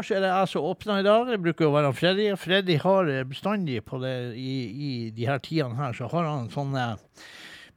Kanskje 0.00 0.16
er 0.16 0.22
det 0.24 0.28
jeg 0.32 0.48
som 0.48 0.64
åpner 0.64 1.02
i 1.02 1.04
dag. 1.04 1.26
Det 1.28 1.36
bruker 1.44 1.66
å 1.66 1.74
være 1.74 1.88
Freddy. 1.92 2.30
Freddy 2.40 2.78
har 2.80 3.08
eh, 3.12 3.24
bestandig 3.28 3.82
på 3.84 3.98
det 4.00 4.32
i, 4.32 4.52
i 4.72 4.92
de 5.12 5.26
her 5.28 5.42
tidene 5.44 5.76
her, 5.76 5.92
så 5.92 6.08
har 6.08 6.24
han 6.24 6.46
sånne 6.48 6.86
sånn 6.86 7.02
eh, 7.20 7.26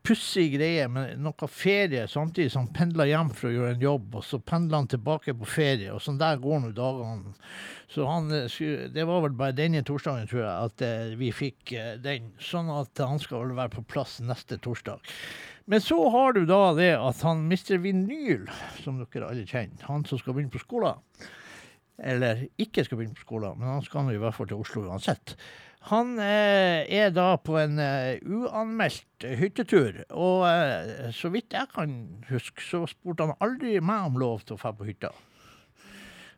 pussig 0.08 0.46
greie 0.54 0.86
med 0.88 1.20
noe 1.20 1.50
ferie 1.52 2.06
samtidig 2.08 2.54
som 2.54 2.64
han 2.64 2.78
pendler 2.78 3.10
hjem 3.12 3.34
for 3.36 3.50
å 3.50 3.52
gjøre 3.58 3.74
en 3.74 3.84
jobb, 3.84 4.16
og 4.22 4.24
så 4.24 4.40
pendler 4.40 4.86
han 4.86 4.88
tilbake 4.94 5.36
på 5.42 5.50
ferie, 5.52 5.90
og 5.92 6.00
sånn 6.06 6.22
der 6.24 6.40
går 6.40 6.64
nå 6.64 6.72
dagene. 6.80 7.36
Så 7.92 8.08
han, 8.08 8.32
eh, 8.40 8.88
det 8.96 9.08
var 9.12 9.28
vel 9.28 9.36
bare 9.44 9.60
denne 9.60 9.84
torsdagen, 9.84 10.32
tror 10.32 10.46
jeg, 10.46 10.72
at 10.72 10.88
vi 11.20 11.36
fikk 11.36 11.76
den. 12.08 12.32
Sånn 12.40 12.72
at 12.72 13.04
han 13.04 13.20
skal 13.20 13.50
vel 13.50 13.56
være 13.60 13.76
på 13.76 13.88
plass 13.98 14.22
neste 14.24 14.62
torsdag. 14.64 15.04
Men 15.68 15.84
så 15.84 16.00
har 16.16 16.40
du 16.40 16.46
da 16.48 16.64
det 16.80 16.94
at 16.96 17.28
han 17.28 17.44
mister 17.52 17.84
vinyl, 17.84 18.48
som 18.80 19.04
dere 19.04 19.28
alle 19.28 19.44
kjenner, 19.44 19.90
han 19.92 20.08
som 20.08 20.24
skal 20.24 20.40
begynne 20.40 20.56
på 20.56 20.64
skolen 20.64 21.04
eller 22.02 22.48
ikke 22.62 22.86
skal 22.86 23.00
begynne 23.00 23.18
på 23.18 23.28
skolen, 23.28 23.60
men 23.60 23.70
han 23.76 23.86
skal 23.86 24.08
nå 24.08 24.16
i 24.16 24.22
hvert 24.22 24.36
fall 24.38 24.50
til 24.50 24.64
Oslo 24.64 24.88
uansett. 24.88 25.36
Han 25.92 26.16
eh, 26.22 26.88
er 26.88 27.12
da 27.12 27.34
på 27.44 27.58
en 27.60 27.76
eh, 27.84 28.22
uanmeldt 28.24 29.26
hyttetur, 29.40 30.00
og 30.16 30.46
eh, 30.48 31.12
så 31.12 31.32
vidt 31.34 31.56
jeg 31.56 31.68
kan 31.76 31.98
huske, 32.30 32.64
så 32.64 32.86
spurte 32.88 33.28
han 33.28 33.44
aldri 33.44 33.76
meg 33.84 34.08
om 34.08 34.20
lov 34.22 34.46
til 34.48 34.56
å 34.56 34.62
dra 34.62 34.72
på 34.78 34.88
hytta. 34.88 35.12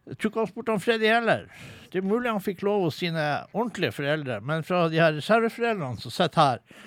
Jeg 0.06 0.18
tror 0.18 0.32
ikke 0.32 0.42
han 0.42 0.50
spurte 0.50 0.74
han 0.74 0.82
Freddy 0.82 1.10
heller. 1.10 1.46
Det 1.94 2.02
er 2.02 2.10
mulig 2.10 2.30
han 2.30 2.44
fikk 2.44 2.66
lov 2.66 2.88
hos 2.88 3.00
sine 3.02 3.24
ordentlige 3.54 3.94
foreldre, 3.96 4.40
men 4.42 4.66
fra 4.66 4.86
de 4.90 5.02
her 5.02 5.16
reserveforeldrene 5.18 6.02
som 6.02 6.14
sitter 6.14 6.42
her, 6.42 6.84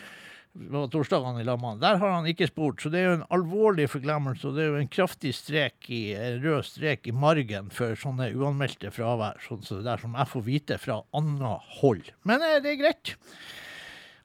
torsdagene 0.93 1.43
i 1.43 1.47
lag. 1.47 1.63
Der 1.81 2.01
har 2.01 2.15
han 2.17 2.27
ikke 2.31 2.49
spurt, 2.51 2.83
så 2.83 2.91
det 2.93 3.01
er 3.01 3.07
jo 3.09 3.19
en 3.19 3.29
alvorlig 3.35 3.89
forglemmelse. 3.93 4.49
Og 4.49 4.57
det 4.57 4.65
er 4.65 4.73
jo 4.73 4.83
en 4.83 4.91
kraftig 4.93 5.35
strek 5.37 5.89
i, 5.93 6.03
en 6.17 6.43
rød 6.45 6.67
strek 6.67 7.09
i 7.09 7.15
margen 7.15 7.71
for 7.75 7.99
sånne 7.99 8.31
uanmeldte 8.35 8.93
fravær, 8.95 9.41
sånn 9.45 9.63
som 9.65 9.81
det 9.81 9.89
der 9.89 10.03
som 10.03 10.19
jeg 10.19 10.33
får 10.33 10.45
vite 10.49 10.83
fra 10.83 11.01
annet 11.17 11.73
hold. 11.81 12.13
Men 12.29 12.45
eh, 12.45 12.61
det 12.65 12.75
er 12.75 12.83
greit. 12.83 13.17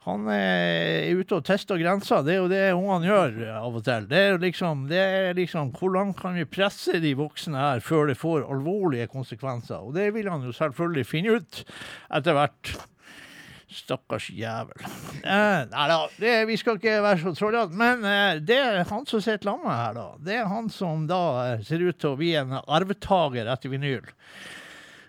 Han 0.03 0.25
eh, 0.27 1.07
er 1.07 1.19
ute 1.19 1.37
og 1.37 1.45
tester 1.47 1.79
grenser. 1.79 2.25
Det 2.27 2.33
er 2.35 2.41
jo 2.41 2.49
det 2.51 2.63
ungene 2.75 3.07
gjør 3.07 3.37
eh, 3.45 3.59
av 3.59 3.77
og 3.79 3.85
til. 3.87 4.07
Det 4.09 4.19
er 4.19 4.41
liksom, 4.41 4.87
det 4.89 4.99
er 4.99 5.37
liksom 5.37 5.71
Hvor 5.77 5.93
langt 5.95 6.19
kan 6.19 6.35
vi 6.35 6.47
presse 6.49 6.99
de 7.03 7.13
voksne 7.15 7.59
her 7.59 7.83
før 7.83 8.11
det 8.11 8.19
får 8.19 8.43
alvorlige 8.51 9.07
konsekvenser? 9.13 9.79
Og 9.79 9.95
det 9.95 10.09
vil 10.15 10.27
han 10.31 10.43
jo 10.43 10.55
selvfølgelig 10.55 11.07
finne 11.07 11.37
ut 11.39 11.63
etter 12.11 12.35
hvert. 12.35 12.73
Stakkars 13.73 14.29
jævel. 14.33 14.85
Eh, 15.23 15.61
nei 15.71 15.85
da, 15.89 15.99
det, 16.21 16.33
vi 16.49 16.57
skal 16.59 16.79
ikke 16.79 16.97
være 17.03 17.21
så 17.23 17.35
trollete. 17.37 17.77
Men 17.79 18.05
eh, 18.07 18.41
det 18.43 18.59
er 18.61 18.81
han 18.89 19.07
som 19.09 19.23
sitter 19.23 19.51
sammen 19.51 19.71
her, 19.71 19.95
da. 19.97 20.07
Det 20.23 20.39
er 20.39 20.49
han 20.51 20.69
som 20.73 21.07
da 21.09 21.23
eh, 21.45 21.63
ser 21.65 21.83
ut 21.83 21.99
til 21.99 22.13
å 22.13 22.19
bli 22.19 22.33
en 22.39 22.59
arvtaker 22.61 23.49
etter 23.53 23.73
vinyl. 23.73 24.11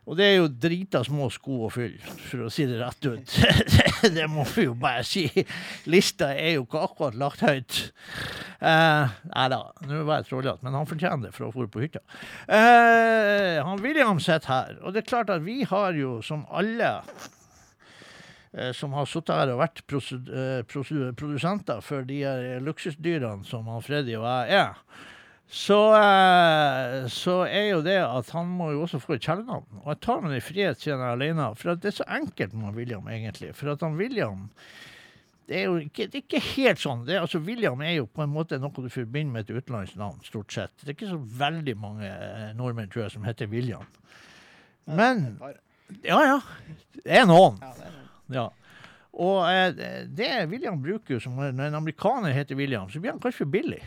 Og 0.05 0.19
det 0.19 0.25
er 0.27 0.35
jo 0.37 0.49
drita 0.61 1.01
små 1.07 1.31
sko 1.33 1.63
å 1.65 1.71
fylle, 1.73 2.03
for 2.29 2.45
å 2.45 2.51
si 2.53 2.67
det 2.69 2.77
rett 2.77 3.07
ut. 3.09 3.37
det 4.17 4.27
må 4.29 4.45
vi 4.53 4.67
jo 4.67 4.75
bare 4.77 5.05
si. 5.09 5.25
Lista 5.89 6.35
er 6.37 6.59
jo 6.59 6.67
ikke 6.67 6.83
akkurat 6.85 7.17
lagt 7.17 7.45
høyt. 7.45 7.79
Eh, 8.61 9.15
nei 9.31 9.47
da, 9.53 9.61
nå 9.89 10.03
var 10.05 10.21
jeg 10.21 10.29
trollete, 10.29 10.61
men 10.65 10.77
han 10.77 10.91
fortjener 10.91 11.29
det 11.31 11.33
for 11.37 11.49
å 11.49 11.55
få 11.55 11.65
på 11.73 11.87
hytta. 11.87 12.05
Eh, 12.45 13.63
han 13.65 13.81
William 13.85 14.21
sitter 14.21 14.53
her, 14.53 14.77
og 14.83 14.93
det 14.93 15.03
er 15.03 15.09
klart 15.09 15.33
at 15.33 15.45
vi 15.45 15.63
har 15.69 15.97
jo, 15.97 16.19
som 16.25 16.45
alle 16.53 16.99
som 18.77 18.93
har 18.95 19.09
sittet 19.11 19.35
her 19.35 19.51
og 19.55 19.59
vært 19.65 19.81
eh, 19.91 20.61
produsenter 21.19 21.81
for 21.83 22.07
de 22.07 22.21
her 22.23 22.61
luksusdyrene 22.63 23.45
som 23.49 23.67
han 23.73 23.83
Freddy 23.83 24.15
og 24.19 24.25
jeg 24.29 24.61
er, 24.61 24.79
så, 25.55 25.79
eh, 25.99 27.05
så 27.13 27.35
er 27.47 27.67
jo 27.75 27.83
det 27.85 27.99
at 28.01 28.31
han 28.35 28.49
må 28.59 28.71
jo 28.73 28.85
også 28.87 28.99
få 29.03 29.17
et 29.19 29.27
kjælenavn. 29.27 29.67
Og 29.83 29.91
jeg 29.93 30.01
tar 30.07 30.23
meg 30.25 30.39
i 30.39 30.45
frihet 30.45 30.81
siden 30.81 31.03
jeg 31.03 31.11
er 31.11 31.19
alene, 31.19 31.51
for 31.61 31.75
det 31.77 31.91
er 31.91 31.97
så 31.99 32.07
enkelt 32.17 32.55
med 32.57 32.79
William, 32.79 33.07
egentlig. 33.13 33.51
For 33.59 33.75
at 33.75 33.83
han 33.85 33.99
William 34.01 34.49
det 35.45 35.59
er 35.61 35.67
jo 35.69 35.75
ikke, 35.77 36.07
det 36.09 36.17
er 36.17 36.23
ikke 36.25 36.41
helt 36.55 36.81
sånn. 36.81 37.03
Det, 37.05 37.19
er- 37.19 37.27
altså, 37.27 37.37
William 37.45 37.83
er 37.85 37.99
jo 37.99 38.07
på 38.09 38.23
en 38.25 38.33
måte 38.33 38.57
noe 38.57 38.73
du 38.81 38.89
forbinder 38.89 39.35
med 39.35 39.45
et 39.51 39.59
utenlandsk 39.59 39.99
navn, 40.01 40.23
stort 40.25 40.55
sett. 40.57 40.73
Det 40.81 40.89
er 40.89 40.97
ikke 40.97 41.11
så 41.11 41.19
veldig 41.43 41.75
mange 41.83 42.09
eh, 42.09 42.47
nordmenn, 42.57 42.89
tror 42.89 43.05
jeg, 43.05 43.13
som 43.19 43.27
heter 43.29 43.51
William. 43.53 43.85
Men 44.89 45.27
Ja, 46.01 46.17
ja. 46.25 46.39
Det 46.97 47.13
er 47.21 47.29
noen. 47.29 47.61
Ja. 47.61 47.93
Og 49.15 49.45
eh, 49.47 50.07
det 50.11 50.31
William 50.51 50.81
bruker 50.83 51.21
som 51.23 51.37
Når 51.39 51.69
en 51.69 51.79
amerikaner 51.79 52.35
heter 52.35 52.59
William, 52.59 52.89
så 52.91 53.01
blir 53.01 53.15
han 53.15 53.23
kanskje 53.23 53.47
Billy. 53.47 53.79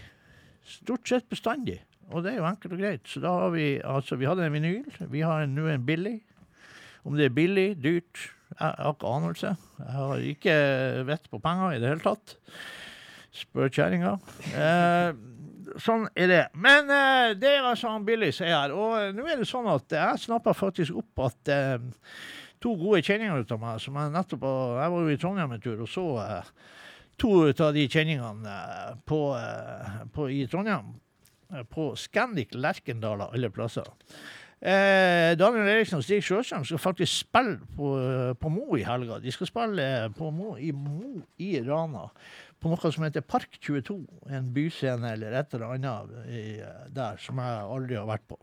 Stort 0.68 1.08
sett 1.10 1.28
bestandig. 1.30 1.82
Og 2.12 2.24
det 2.24 2.34
er 2.34 2.40
jo 2.40 2.48
enkelt 2.48 2.78
og 2.78 2.80
greit. 2.80 3.08
Så 3.08 3.20
da 3.24 3.34
har 3.36 3.52
vi 3.56 3.68
altså 3.84 4.16
Vi 4.16 4.28
hadde 4.30 4.48
en 4.48 4.56
vinyl. 4.56 4.88
Vi 5.12 5.24
har 5.26 5.46
nå 5.52 5.68
en 5.72 5.86
billig. 5.86 6.22
Om 7.08 7.16
det 7.16 7.30
er 7.30 7.36
billig, 7.36 7.70
dyrt, 7.80 8.32
jeg 8.52 8.74
har 8.80 8.94
ikke 8.94 9.12
anelse. 9.12 9.54
Jeg 9.80 9.94
har 9.96 10.24
ikke 10.32 10.56
vett 11.08 11.30
på 11.32 11.40
penger 11.44 11.76
i 11.76 11.80
det 11.80 11.92
hele 11.92 12.04
tatt. 12.04 12.36
Spør 13.36 13.72
kjerringa. 13.72 14.16
Eh, 14.56 15.20
sånn 15.84 16.08
er 16.16 16.32
det. 16.32 16.42
Men 16.58 16.92
eh, 16.92 17.36
det 17.40 17.54
er 17.58 17.68
altså 17.70 17.94
han 17.94 18.08
Billy 18.08 18.32
som 18.36 18.48
er 18.48 18.56
her. 18.56 18.76
Og 18.76 18.98
eh, 19.00 19.14
nå 19.16 19.28
er 19.28 19.40
det 19.42 19.48
sånn 19.50 19.70
at 19.72 19.96
jeg 20.00 20.24
snappa 20.26 20.56
faktisk 20.58 21.00
opp 21.00 21.24
at 21.28 21.54
eh, 21.54 21.78
to 22.64 22.74
gode 22.80 23.04
kjenninger 23.06 23.44
ut 23.44 23.52
av 23.56 23.62
meg 23.62 23.82
som 23.84 23.98
jeg 24.00 24.14
nettopp 24.16 24.46
Jeg 24.48 24.94
var 24.94 25.04
jo 25.06 25.14
i 25.14 25.20
Trondheim 25.22 25.56
en 25.56 25.64
tur 25.64 25.84
og 25.86 25.90
så 25.92 26.06
eh, 26.24 26.50
to 27.18 27.32
av 27.50 27.74
de 27.76 27.86
kjenningene 27.90 28.56
eh, 28.56 28.96
på, 29.10 29.22
eh, 29.38 30.02
på, 30.14 30.28
i 30.34 30.44
Trondheim. 30.50 30.96
eh, 31.54 31.64
På 31.70 31.92
Scandic 31.98 32.54
Lerkendal 32.58 33.22
av 33.28 33.34
alle 33.38 33.50
plasser. 33.54 33.88
Eh, 34.58 35.36
Daniel 35.38 35.70
Eriksen 35.70 36.00
og 36.00 36.06
Stig 36.06 36.24
Sjøstrøm 36.26 36.64
skal 36.66 36.82
faktisk 36.82 37.28
spille 37.28 37.60
på, 37.78 37.92
eh, 38.02 38.34
på 38.42 38.50
Mo 38.50 38.78
i 38.78 38.86
helga. 38.86 39.20
De 39.22 39.34
skal 39.34 39.50
spille 39.52 39.88
på 40.18 40.32
Mo, 40.34 40.56
i 40.58 40.72
Mo 40.74 41.22
i 41.38 41.52
Rana. 41.62 42.08
På 42.58 42.72
noe 42.72 42.90
som 42.90 43.06
heter 43.06 43.22
Park 43.22 43.60
22. 43.62 44.00
En 44.34 44.48
byscene 44.54 45.12
eller 45.14 45.36
et 45.38 45.54
eller 45.54 45.76
annet 45.76 46.90
der 46.90 47.20
som 47.22 47.38
jeg 47.38 47.68
aldri 47.70 48.00
har 48.00 48.08
vært 48.10 48.26
på. 48.32 48.40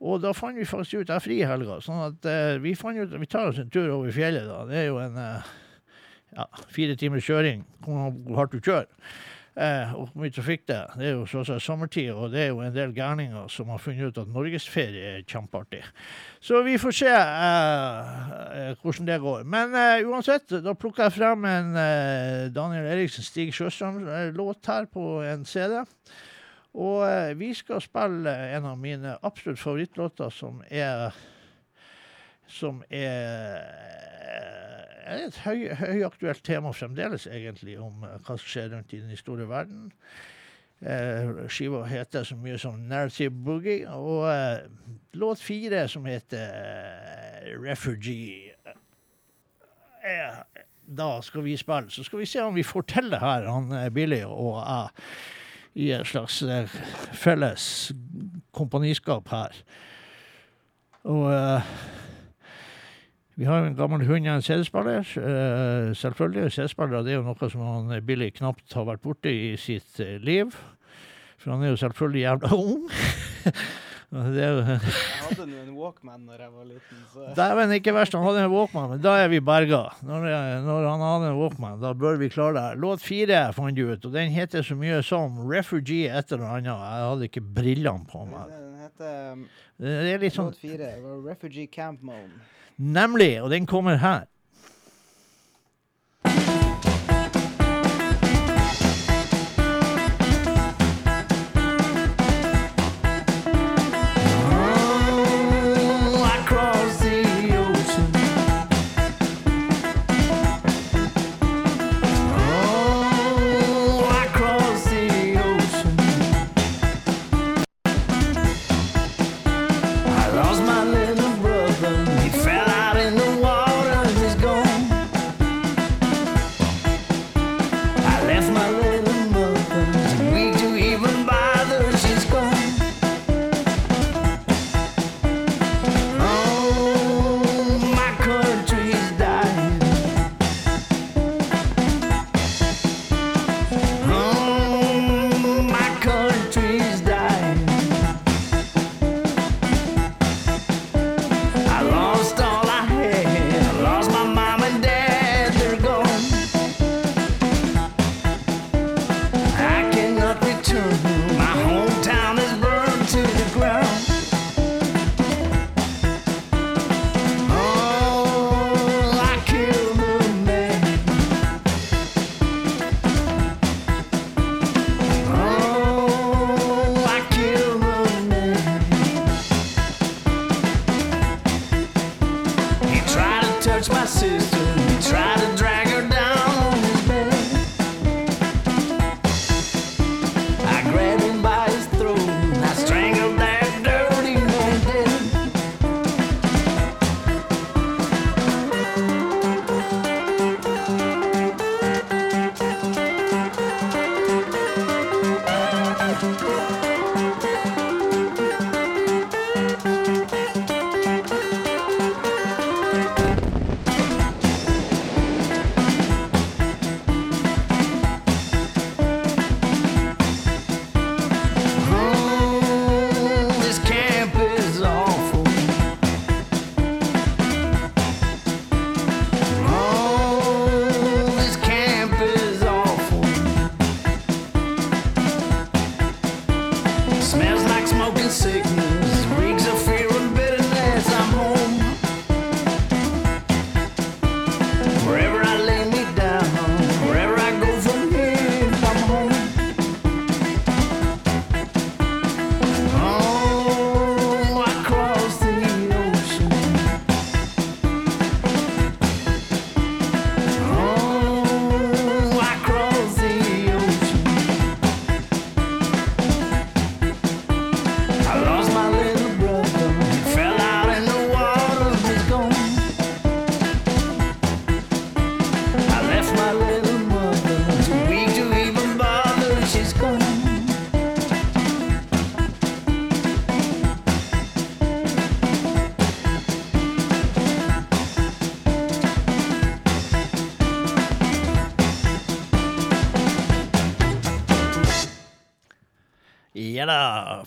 Og 0.00 0.20
da 0.20 0.32
fant 0.36 0.58
vi 0.58 0.66
faktisk 0.68 1.00
ut 1.00 1.08
Jeg 1.08 1.16
er 1.16 1.24
fri 1.24 1.38
i 1.40 1.46
helga, 1.48 1.78
sånn 1.84 2.02
at 2.10 2.28
eh, 2.28 2.56
vi 2.60 2.74
fant 2.76 2.98
ut 3.00 3.14
vi 3.16 3.30
tar 3.30 3.48
oss 3.48 3.60
en 3.62 3.70
tur 3.72 3.88
over 3.94 4.12
fjellet. 4.12 4.44
da. 4.48 4.64
Det 4.68 4.82
er 4.82 4.90
jo 4.90 4.98
en 5.00 5.16
eh, 5.22 5.54
ja, 6.36 6.50
fire 6.72 6.98
timers 7.00 7.24
kjøring. 7.24 7.64
Hvor 7.86 8.36
hardt 8.36 8.52
du 8.52 8.60
kjører. 8.60 8.90
Eh, 9.56 9.92
og 9.96 10.10
hvor 10.10 10.20
mye 10.20 10.32
trafikk 10.36 10.66
det 10.68 10.74
er. 10.76 10.90
Det 11.00 11.06
er 11.08 11.14
jo 11.14 11.22
så 11.30 11.40
å 11.40 11.46
si 11.48 11.54
sommertid, 11.64 12.10
og 12.12 12.34
det 12.34 12.42
er 12.42 12.50
jo 12.50 12.60
en 12.60 12.74
del 12.74 12.90
gærninger 12.92 13.46
som 13.48 13.70
har 13.72 13.80
funnet 13.80 14.10
ut 14.10 14.18
at 14.20 14.28
norgesferie 14.28 15.14
er 15.14 15.22
kjempeartig. 15.24 15.80
Så 16.44 16.60
vi 16.66 16.76
får 16.80 16.96
se 16.98 17.08
eh, 17.08 18.10
eh, 18.60 18.74
hvordan 18.82 19.08
det 19.08 19.16
går. 19.24 19.46
Men 19.48 19.72
eh, 19.80 20.04
uansett, 20.04 20.58
da 20.60 20.76
plukker 20.76 21.06
jeg 21.06 21.16
frem 21.16 21.48
en 21.48 21.72
eh, 21.80 22.44
Daniel 22.52 22.90
Eriksen 22.92 23.24
Stig 23.24 23.54
Sjøstrøm-låt 23.56 24.68
her 24.68 24.90
på 24.92 25.22
en 25.24 25.48
CD. 25.48 25.80
Og 26.76 27.00
eh, 27.08 27.32
vi 27.40 27.54
skal 27.56 27.80
spille 27.80 28.32
en 28.56 28.68
av 28.68 28.78
mine 28.78 29.16
absolutt 29.24 29.62
favorittlåter, 29.62 30.30
som 30.30 30.62
er 30.68 31.10
Som 32.46 32.84
er 32.94 33.64
er 35.06 35.26
et 35.26 35.38
høy, 35.44 35.66
høyaktuelt 35.78 36.42
tema 36.46 36.72
fremdeles, 36.74 37.26
egentlig, 37.30 37.76
om 37.82 38.04
eh, 38.06 38.16
hva 38.26 38.36
som 38.36 38.48
skjer 38.50 38.72
rundt 38.74 38.94
i 38.96 39.02
den 39.02 39.18
store 39.18 39.46
verden. 39.50 39.90
Eh, 40.80 41.46
skiva 41.48 41.84
heter 41.88 42.26
så 42.26 42.36
mye 42.36 42.58
som 42.60 42.82
Narrative 42.90 43.32
Boogie, 43.32 43.86
og 43.88 44.26
eh, 44.32 44.66
låt 45.16 45.42
fire, 45.42 45.86
som 45.88 46.06
heter 46.08 46.42
eh, 46.42 47.54
Refugee 47.62 48.52
eh, 50.04 50.42
Da 50.86 51.08
skal 51.24 51.46
vi 51.46 51.56
spille. 51.56 51.90
Så 51.90 52.04
skal 52.06 52.20
vi 52.20 52.28
se 52.30 52.42
om 52.44 52.54
vi 52.54 52.66
får 52.66 52.86
til 52.92 53.10
det 53.14 53.22
her, 53.22 53.48
han 53.50 53.72
eh, 53.72 53.90
Billy 53.90 54.22
og 54.26 54.60
jeg, 54.60 55.08
i 55.76 55.90
en 55.92 56.04
slags 56.08 56.40
eh, 56.42 56.72
felles 57.12 57.92
kompaniskap 58.56 59.28
her. 59.28 59.52
Og 61.06 61.28
uh, 61.30 61.74
vi 63.36 63.44
har 63.44 63.66
en 63.66 63.76
gammel 63.76 64.06
hund 64.08 64.28
og 64.28 64.38
en 64.38 64.42
CD-spiller. 64.42 65.04
eh, 65.20 65.94
selvfølgelig. 65.94 66.52
CD-spillere 66.52 67.04
er 67.04 67.18
jo 67.18 67.26
noe 67.26 67.50
som 67.52 67.60
han 67.60 68.06
Billy 68.06 68.30
knapt 68.32 68.72
har 68.72 68.88
vært 68.88 69.04
borte 69.04 69.30
i 69.30 69.56
sitt 69.60 70.00
liv. 70.24 70.56
For 71.36 71.52
han 71.52 71.62
er 71.62 71.74
jo 71.74 71.82
selvfølgelig 71.84 72.24
jævla 72.24 72.54
ung. 72.64 72.88
Det 74.06 74.38
er 74.38 74.52
jo 74.54 74.60
Jeg 74.62 74.78
hadde 75.26 75.44
nå 75.50 75.56
en 75.64 75.72
Walkman 75.74 76.20
når 76.28 76.42
jeg 76.44 76.50
var 76.54 76.66
liten, 76.68 76.98
så 77.12 77.24
Dæven, 77.36 77.72
ikke 77.74 77.92
verst. 77.96 78.14
Han 78.14 78.22
hadde 78.22 78.44
en 78.44 78.52
Walkman, 78.52 78.86
men 78.92 79.00
da 79.02 79.16
er 79.24 79.28
vi 79.32 79.40
berga. 79.42 79.80
Når, 80.06 80.26
jeg- 80.30 80.60
når 80.64 80.86
han 80.88 81.02
hadde 81.02 81.30
en 81.32 81.38
Walkman, 81.40 81.80
da 81.82 81.90
bør 81.92 82.16
vi 82.20 82.28
klare 82.30 82.54
det. 82.54 82.78
Låt 82.80 83.02
fire 83.02 83.40
fant 83.56 83.74
du 83.76 83.82
ut, 83.90 84.04
og 84.06 84.12
den 84.14 84.30
heter 84.30 84.62
så 84.62 84.76
mye 84.78 85.02
som 85.02 85.40
Refugee 85.50 86.06
et 86.06 86.30
eller 86.32 86.46
annet. 86.46 86.70
Jeg 86.70 87.10
hadde 87.10 87.28
ikke 87.32 87.42
brillene 87.58 88.06
på 88.12 88.22
meg. 88.30 88.46
Den 88.54 88.78
heter 88.86 89.32
um, 89.32 89.42
Det 89.82 89.96
er 90.14 90.22
litt 90.22 90.38
sånn 90.38 90.52
låt 90.52 90.62
fire. 90.62 90.92
Refugee 91.26 91.66
Camp 91.66 92.00
Moan. 92.06 92.30
Nemlig, 92.78 93.32
og 93.42 93.50
den 93.50 93.66
kommer 93.66 93.98
her. 93.98 94.26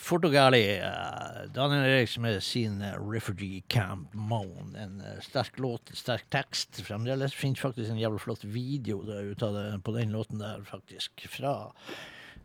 Jævla 0.10 0.18
fort 0.18 0.26
og 0.26 0.32
gærlig. 0.34 0.66
eh, 0.82 1.54
Daniel 1.54 1.86
Eriksen 1.86 2.24
med 2.24 2.42
sin 2.42 2.82
eh, 2.82 2.98
'Refugee 2.98 3.62
Camp 3.70 4.16
Moan'. 4.16 4.74
En 4.76 5.02
eh, 5.06 5.22
sterk 5.22 5.60
låt, 5.60 5.92
sterk 5.94 6.24
tekst. 6.32 6.82
Fremdeles 6.82 7.36
finnes 7.36 7.60
faktisk 7.60 7.92
en 7.92 8.00
jævlig 8.00 8.20
flott 8.20 8.44
video 8.44 9.04
ut 9.04 9.44
av 9.44 9.54
det, 9.54 9.84
på 9.84 9.92
den 9.92 10.10
låten 10.10 10.40
der, 10.40 10.64
faktisk. 10.64 11.12
Fra 11.30 11.72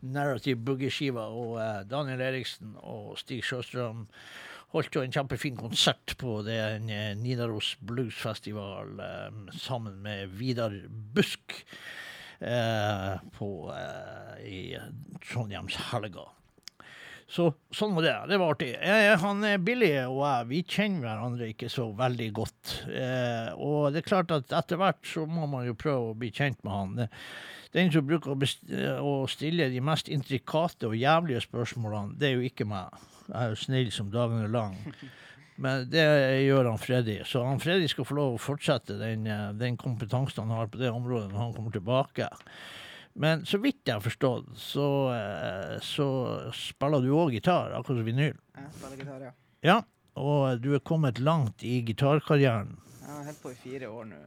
Narrative 0.01 0.61
Boogie-skiva. 0.61 1.25
Og 1.25 1.89
Daniel 1.89 2.21
Eriksen 2.21 2.75
og 2.83 3.17
Stig 3.17 3.41
Sjøstrøm 3.43 4.05
holdt 4.69 4.95
jo 4.95 5.01
en 5.01 5.11
kjempefin 5.11 5.57
konsert 5.57 6.15
på 6.19 6.43
den 6.45 6.85
Nidaros 7.17 7.77
Bluesfestival 7.81 8.99
eh, 8.99 9.57
sammen 9.57 10.03
med 10.03 10.37
Vidar 10.37 10.77
Busk 11.15 11.65
eh, 12.41 13.17
på, 13.33 13.73
eh, 13.73 14.45
i 14.45 14.77
Trondheimshelga. 15.31 16.29
Så 17.25 17.47
sånn 17.73 17.95
var 17.97 18.05
det. 18.05 18.13
Det 18.29 18.37
var 18.37 18.53
artig. 18.53 18.69
Jeg, 18.77 19.17
han 19.23 19.45
Billy 19.65 19.89
og 20.03 20.19
jeg, 20.21 20.47
vi 20.51 20.61
kjenner 20.61 21.07
hverandre 21.07 21.49
ikke 21.51 21.71
så 21.73 21.87
veldig 21.97 22.29
godt. 22.37 22.75
Eh, 22.85 23.49
og 23.57 23.95
det 23.95 24.03
er 24.03 24.09
klart 24.11 24.33
at 24.35 24.53
etter 24.53 24.79
hvert 24.79 25.01
så 25.09 25.25
må 25.25 25.47
man 25.49 25.65
jo 25.65 25.77
prøve 25.79 26.11
å 26.11 26.17
bli 26.17 26.29
kjent 26.35 26.61
med 26.61 26.75
han. 26.75 27.09
Den 27.75 27.91
som 27.91 28.05
bruker 28.07 28.35
å, 28.35 28.37
å 29.01 29.15
stille 29.31 29.71
de 29.73 29.81
mest 29.83 30.11
intrikate 30.13 30.87
og 30.87 30.95
jævlige 30.99 31.41
spørsmålene, 31.47 32.15
det 32.21 32.29
er 32.29 32.37
jo 32.37 32.45
ikke 32.47 32.69
meg. 32.69 32.93
Jeg 33.25 33.37
er 33.41 33.51
jo 33.51 33.61
snill 33.63 33.91
som 33.91 34.13
dagen 34.13 34.45
er 34.45 34.53
lang. 34.53 34.77
Men 35.61 35.85
det 35.89 36.05
gjør 36.45 36.69
han 36.69 36.79
Freddy. 36.79 37.19
Så 37.27 37.41
han 37.47 37.61
Freddy 37.63 37.87
skal 37.91 38.07
få 38.07 38.17
lov 38.17 38.35
å 38.35 38.41
fortsette 38.43 38.99
den, 38.99 39.25
eh, 39.27 39.51
den 39.57 39.77
kompetansen 39.81 40.45
han 40.45 40.57
har 40.59 40.69
på 40.69 40.81
det 40.81 40.93
området 40.93 41.31
når 41.31 41.41
han 41.41 41.53
kommer 41.55 41.73
tilbake. 41.73 42.29
Men 43.15 43.45
så 43.47 43.57
vidt 43.63 43.85
jeg 43.87 43.95
har 43.95 44.03
forstått, 44.03 44.49
så, 44.59 44.87
eh, 45.15 45.75
så 45.79 46.07
spiller 46.55 47.01
du 47.05 47.13
òg 47.15 47.31
gitar, 47.37 47.71
akkurat 47.77 48.01
som 48.01 48.07
vinyl. 48.09 48.33
Jeg 48.57 48.73
spiller 48.75 48.97
gitar, 48.99 49.21
ja. 49.29 49.31
Ja, 49.65 49.77
og 50.19 50.59
du 50.61 50.73
er 50.75 50.83
kommet 50.83 51.21
langt 51.23 51.63
i 51.63 51.77
gitarkarrieren. 51.87 52.75
Jeg 53.05 53.13
har 53.13 53.23
holdt 53.29 53.39
på 53.45 53.51
i 53.53 53.55
fire 53.55 53.87
år 53.87 54.05
nå. 54.09 54.17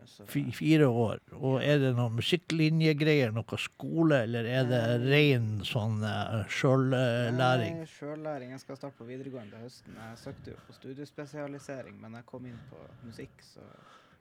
Fire 0.57 0.87
år. 0.89 1.21
Og 1.37 1.59
er 1.61 1.79
det 1.83 1.91
noen 1.99 2.15
musikklinjegreier, 2.17 3.33
noe 3.37 3.59
skole, 3.61 4.23
eller 4.25 4.49
er 4.49 4.65
det 4.71 4.81
ren 5.05 5.49
sånn 5.69 6.01
uh, 6.07 6.41
sjøllæring? 6.49 7.83
Uh, 7.83 7.93
Sjøllæring. 7.93 8.55
Jeg 8.57 8.63
skal 8.65 8.79
starte 8.81 8.97
på 9.03 9.09
videregående 9.11 9.53
til 9.53 9.67
høsten. 9.67 9.99
Jeg 10.01 10.19
søkte 10.23 10.55
jo 10.55 10.61
på 10.65 10.77
studiespesialisering, 10.79 12.01
men 12.01 12.17
jeg 12.21 12.27
kom 12.31 12.47
inn 12.49 12.59
på 12.71 12.81
musikk, 13.05 13.35
så 13.53 13.67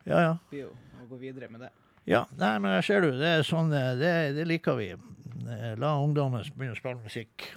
Ja, 0.08 0.20
ja. 0.26 0.34
blir 0.52 0.68
jo 0.68 0.74
å 0.76 1.08
gå 1.14 1.22
videre 1.24 1.48
med 1.54 1.64
det. 1.68 1.72
Ja, 2.08 2.24
nei, 2.40 2.54
men 2.64 2.72
jeg 2.78 2.86
ser 2.88 3.02
du, 3.04 3.10
det 3.20 3.28
er 3.28 3.42
sånn, 3.44 3.74
eh, 3.76 3.94
det, 4.00 4.12
det 4.38 4.46
liker 4.48 4.78
vi. 4.80 4.94
Eh, 4.96 5.74
La 5.80 5.90
ungdommen 6.00 6.46
begynne 6.56 6.76
å 6.76 6.80
spille 6.80 7.04
musikk. 7.04 7.50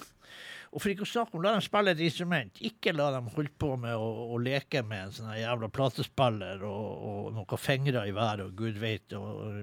Og 0.70 0.78
for 0.82 0.90
ikke 0.92 1.02
å 1.06 1.10
snakke 1.10 1.34
om, 1.34 1.42
la 1.42 1.52
dem 1.56 1.62
spille 1.62 1.90
et 1.94 2.02
instrument. 2.06 2.58
Ikke 2.66 2.92
la 2.94 3.08
dem 3.14 3.26
holde 3.34 3.50
på 3.58 3.70
med 3.78 3.94
å, 3.94 4.08
å 4.34 4.36
leke 4.42 4.82
med 4.86 5.00
en 5.06 5.14
sånn 5.14 5.34
jævla 5.38 5.68
platespiller 5.74 6.62
og, 6.66 6.90
og 7.10 7.32
noen 7.34 7.58
fingre 7.62 8.02
i 8.06 8.14
været 8.14 8.44
og 8.46 8.54
gud 8.58 8.76
vet, 8.82 9.12
og, 9.18 9.62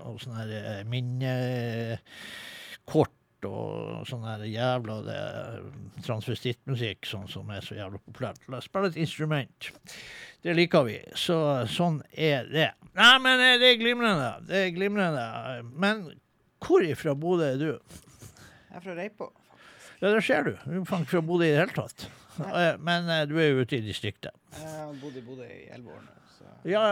og 0.00 0.20
sånn 0.24 0.38
her 0.40 0.50
eh, 0.56 0.84
minnekort 0.88 1.98
og 3.48 4.02
sånn 4.08 4.24
her 4.26 4.40
jævla 4.50 4.94
transvestittmusikk 6.02 7.06
sånn 7.06 7.28
som 7.30 7.50
er 7.54 7.62
så 7.62 7.76
jævla 7.76 8.00
populært. 8.02 8.40
La 8.50 8.58
oss 8.58 8.66
spille 8.66 8.88
et 8.90 8.98
instrument. 9.04 9.68
Det 10.42 10.52
liker 10.56 10.82
vi. 10.88 10.96
Så 11.14 11.36
sånn 11.70 12.00
er 12.12 12.48
det. 12.50 12.72
Nei, 12.98 13.12
men 13.22 13.40
eh, 13.44 13.56
det 13.62 13.72
er 13.72 13.80
glimrende. 13.80 14.28
Det 14.48 14.62
er 14.66 14.70
glimrende. 14.74 15.24
Men 15.78 16.04
hvor 16.64 16.82
ifra 16.82 17.14
Bodø 17.14 17.46
er 17.52 17.60
du? 17.60 17.68
Jeg 18.68 18.80
er 18.80 18.84
fra 18.84 18.96
Reipå. 18.98 19.28
Ja, 20.00 20.10
der 20.14 20.20
ser 20.22 20.44
du. 20.46 20.52
Du 20.64 20.74
er 20.76 20.82
ikke 20.82 21.04
fra 21.12 21.22
Bodø 21.26 21.46
i 21.46 21.52
det 21.54 21.60
hele 21.62 21.74
tatt. 21.76 22.08
Nei. 22.38 22.66
Men 22.86 23.08
eh, 23.10 23.24
du 23.30 23.36
er 23.42 23.48
jo 23.52 23.64
ute 23.64 23.78
i 23.78 23.82
distriktet. 23.86 24.34
Jeg 24.58 24.68
har 24.70 24.92
bodd 25.02 25.16
i 25.18 25.22
Bodø 25.26 25.46
i 25.46 25.64
elleve 25.74 25.96
år 25.96 26.04
nå, 26.04 26.14
så 26.36 26.52
Ja, 26.70 26.84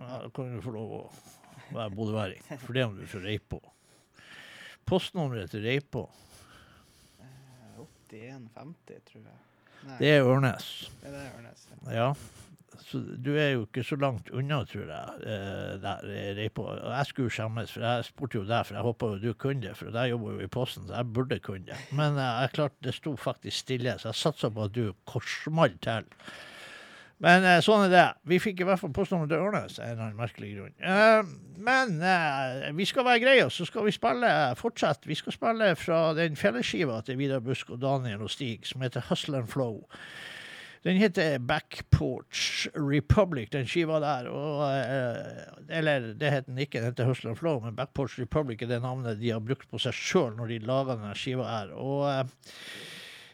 da 0.00 0.30
kan 0.36 0.54
du 0.56 0.62
få 0.64 0.72
lov 0.76 0.94
å 0.98 1.02
være 1.74 1.92
bodøværing. 1.96 2.40
For 2.64 2.76
det 2.76 2.84
om 2.88 2.96
du 2.96 3.04
er 3.04 3.10
fra 3.12 3.20
Reipå. 3.24 3.60
Postnummeret 4.88 5.52
til 5.52 5.62
Reipå, 5.68 6.06
eh, 7.22 7.80
81,50, 8.10 9.02
tror 9.06 9.20
jeg. 9.22 9.40
Nei, 9.80 9.96
det 10.00 10.08
er 10.16 10.26
Ørnes. 10.28 10.70
det 11.00 11.12
er 11.14 11.28
Ørnes. 11.38 11.66
ja. 11.88 11.94
Ja. 11.96 12.08
Så 12.78 13.00
du 13.18 13.32
er 13.34 13.54
jo 13.56 13.64
ikke 13.66 13.82
så 13.84 13.96
langt 14.00 14.30
unna, 14.30 14.60
tror 14.64 14.86
jeg, 14.86 15.22
eh, 15.26 15.72
der 15.82 16.60
Og 16.60 16.92
jeg 16.92 17.06
skulle 17.06 17.30
skjemmes, 17.30 17.72
for 17.72 17.80
jeg 17.84 18.04
spurte 18.04 18.38
jo 18.38 18.44
deg, 18.44 18.66
for 18.66 18.74
jeg 18.74 18.86
håpa 18.86 19.06
jo 19.06 19.18
du 19.18 19.32
kunne 19.34 19.62
det, 19.62 19.76
for 19.76 19.90
jeg 19.90 20.10
jobber 20.10 20.32
jo 20.32 20.46
i 20.46 20.46
Posten, 20.46 20.86
så 20.86 20.94
jeg 21.00 21.12
burde 21.12 21.38
kunne 21.38 21.66
det. 21.66 21.80
Men 21.92 22.16
eh, 22.16 22.40
jeg 22.44 22.54
klarte, 22.54 22.76
det 22.84 22.94
sto 22.94 23.16
faktisk 23.16 23.56
stille, 23.66 23.98
så 23.98 24.08
jeg 24.08 24.22
satsa 24.22 24.50
på 24.54 24.64
at 24.68 24.74
du 24.74 24.92
korsmalt 25.04 25.82
til. 25.82 26.08
Men 27.20 27.44
eh, 27.44 27.60
sånn 27.64 27.84
er 27.84 27.92
det. 27.92 28.06
Vi 28.32 28.38
fikk 28.40 28.62
i 28.62 28.66
hvert 28.68 28.80
fall 28.80 28.92
postnummer 28.96 29.28
til 29.28 29.42
Ørnes, 29.44 29.76
av 29.76 29.84
en 29.84 29.92
eller 29.92 30.04
annen 30.06 30.20
merkelig 30.22 30.54
grunn. 30.54 30.74
Eh, 30.80 31.32
men 31.60 31.98
eh, 32.00 32.70
vi 32.76 32.86
skal 32.88 33.04
være 33.04 33.20
greie, 33.26 33.48
så 33.52 33.66
skal 33.68 33.84
vi 33.84 33.92
spille 33.92 34.30
fortsette. 34.56 35.08
Vi 35.10 35.18
skal 35.18 35.36
spille 35.36 35.74
fra 35.76 36.00
den 36.16 36.38
fellesskiva 36.40 37.02
til 37.04 37.20
Vidar 37.20 37.44
Busk 37.44 37.74
og 37.74 37.82
Daniel 37.84 38.24
og 38.24 38.32
Stig, 38.32 38.64
som 38.68 38.80
heter 38.86 39.04
Hustle 39.10 39.42
and 39.42 39.52
Flow. 39.52 39.82
Den 40.86 40.96
heter 40.96 41.38
Backporch 41.44 42.70
Republic, 42.72 43.50
den 43.52 43.66
skiva 43.68 43.98
der. 44.00 44.30
Og, 44.32 44.62
eh, 44.72 45.76
eller 45.80 46.12
det 46.16 46.32
heter 46.32 46.48
den 46.48 46.62
ikke, 46.64 46.80
den 46.80 46.94
heter 46.94 47.10
Hustle 47.10 47.34
and 47.34 47.40
Flow, 47.40 47.60
men 47.64 47.76
Backporch 47.76 48.16
Republic 48.20 48.62
er 48.62 48.72
det 48.72 48.80
navnet 48.84 49.20
de 49.20 49.34
har 49.34 49.44
brukt 49.44 49.68
på 49.68 49.80
seg 49.82 49.96
sjøl 49.96 50.32
når 50.38 50.54
de 50.54 50.62
laga 50.64 50.96
denne 50.96 51.12
skiva 51.18 51.50
her. 51.50 51.74
Og 51.76 52.06
eh, 52.08 52.24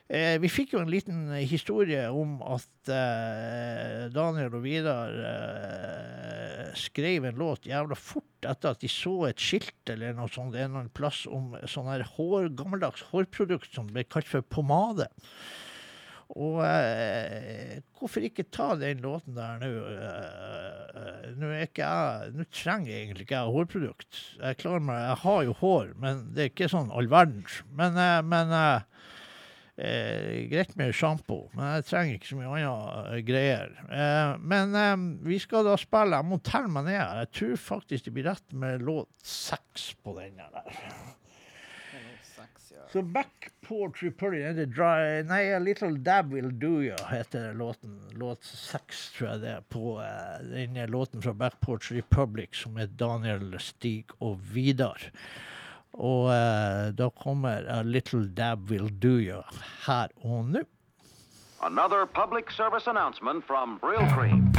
Eh, 0.07 0.37
vi 0.39 0.47
fikk 0.47 0.77
jo 0.77 0.81
en 0.85 0.91
liten 0.91 1.33
historie 1.51 2.05
om 2.15 2.37
at 2.47 2.91
eh, 2.95 4.05
Daniel 4.15 4.55
og 4.55 4.63
Vidar 4.63 5.17
eh, 5.19 6.69
skrev 6.79 7.27
en 7.27 7.41
låt 7.41 7.67
jævla 7.67 7.99
fort 7.99 8.47
etter 8.47 8.77
at 8.77 8.85
de 8.85 8.91
så 8.93 9.17
et 9.27 9.43
skilt 9.43 9.91
eller 9.91 10.15
noe 10.15 10.31
sånt 10.31 10.55
en 10.55 10.61
eller 10.61 10.85
annen 10.85 10.95
plass 10.95 11.25
om 11.27 11.57
sånn 11.67 11.91
her 11.91 12.07
hår, 12.15 12.53
gammeldags 12.55 13.03
hårprodukt 13.11 13.75
som 13.75 13.91
ble 13.91 14.07
kalt 14.07 14.31
for 14.31 14.47
pomade. 14.47 15.09
Og 16.35 16.59
eh, 16.67 17.77
hvorfor 17.97 18.25
ikke 18.27 18.49
ta 18.51 18.73
den 18.81 19.05
låten 19.05 19.37
der 19.37 19.61
nå? 19.63 19.71
Eh, 19.95 21.61
jeg 21.77 22.33
Nå 22.35 22.47
trenger 22.51 22.91
jeg 22.91 23.05
egentlig 23.05 23.27
ikke 23.29 23.39
jeg 23.39 23.55
hårprodukt. 23.57 24.23
Jeg 24.41 24.59
klarer 24.63 24.83
meg, 24.89 25.05
jeg 25.05 25.21
har 25.23 25.45
jo 25.47 25.57
hår, 25.61 25.95
men 26.03 26.27
det 26.35 26.43
er 26.43 26.51
ikke 26.51 26.73
sånn 26.73 26.91
all 26.91 27.11
verdens. 27.13 27.61
Men, 27.79 28.01
eh, 28.01 28.19
men 28.27 28.55
eh, 28.57 28.81
Eh, 29.77 30.47
greit 30.49 30.71
med 30.79 30.95
sjampo, 30.97 31.51
men 31.53 31.75
jeg 31.75 31.85
trenger 31.91 32.15
ikke 32.17 32.31
så 32.31 32.39
mye 32.39 32.71
eh, 32.71 33.19
greier. 33.29 33.75
Eh, 33.93 34.31
men 34.41 34.73
eh, 34.73 34.95
vi 35.29 35.37
skal 35.43 35.67
da 35.69 35.75
spille 35.77 36.17
Jeg 36.17 36.29
må 36.31 36.39
telle 36.41 36.71
meg 36.73 36.87
ned. 36.89 36.97
Jeg 36.97 37.31
tror 37.37 37.61
faktisk 37.61 38.07
det 38.07 38.15
blir 38.17 38.29
rett 38.31 38.57
med 38.57 38.87
låt 38.89 39.11
seks 39.21 39.91
på 40.01 40.17
den 40.17 40.41
der. 40.41 40.81
Så 42.93 43.03
Backport 43.03 44.03
Republic 44.03 44.45
er 44.47 44.55
det 44.55 44.69
dry, 44.77 45.23
Nei, 45.27 45.41
A 45.53 45.59
Little 45.59 45.99
Dab 45.99 46.31
Will 46.33 46.53
Do 46.55 46.79
You 46.85 46.97
heter 47.11 47.53
låten. 47.55 47.99
Låt 48.15 48.45
seks, 48.45 49.11
tror 49.17 49.29
jeg 49.31 49.43
det 49.43 49.51
er, 49.57 49.67
på 49.73 49.97
eh, 50.03 50.39
den 50.53 50.79
låten 50.91 51.23
fra 51.23 51.35
Backport 51.35 51.91
Republic 51.93 52.63
som 52.63 52.79
er 52.79 52.87
Daniel, 52.87 53.59
Stig 53.61 54.15
og 54.21 54.39
Vidar. 54.55 55.11
Og 55.97 56.31
eh, 56.31 56.93
da 56.95 57.11
kommer 57.11 57.67
A 57.73 57.83
Little 57.83 58.29
Dab 58.29 58.71
Will 58.71 58.89
Do 59.03 59.17
You 59.19 59.43
her 59.87 60.13
og 60.23 60.53
nå. 60.55 60.65
Another 61.63 62.07
public 62.07 62.51
service 62.51 62.87
announcement 62.87 63.45
from 63.45 63.79
Brill 63.81 64.07
Cream. 64.15 64.53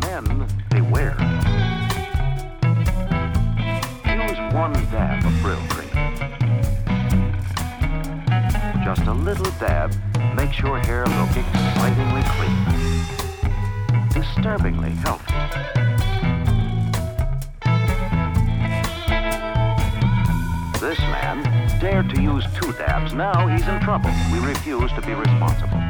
Men, 0.00 0.48
beware. 0.70 1.16
Use 4.28 4.38
one 4.54 4.72
dab 4.90 5.24
of 5.24 5.42
Brill 5.42 5.60
Cream. 5.68 5.83
Just 8.84 9.06
a 9.06 9.14
little 9.14 9.50
dab 9.58 9.94
makes 10.36 10.58
your 10.58 10.78
hair 10.78 11.06
look 11.06 11.30
excitingly 11.34 12.22
clean. 12.36 12.64
Disturbingly 14.10 14.90
healthy. 14.90 15.32
This 20.80 20.98
man 20.98 21.42
dared 21.80 22.10
to 22.10 22.20
use 22.20 22.44
two 22.60 22.72
dabs. 22.74 23.14
Now 23.14 23.48
he's 23.48 23.66
in 23.66 23.80
trouble. 23.80 24.10
We 24.30 24.38
refuse 24.40 24.92
to 24.92 25.00
be 25.00 25.14
responsible. 25.14 25.83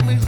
We. 0.00 0.21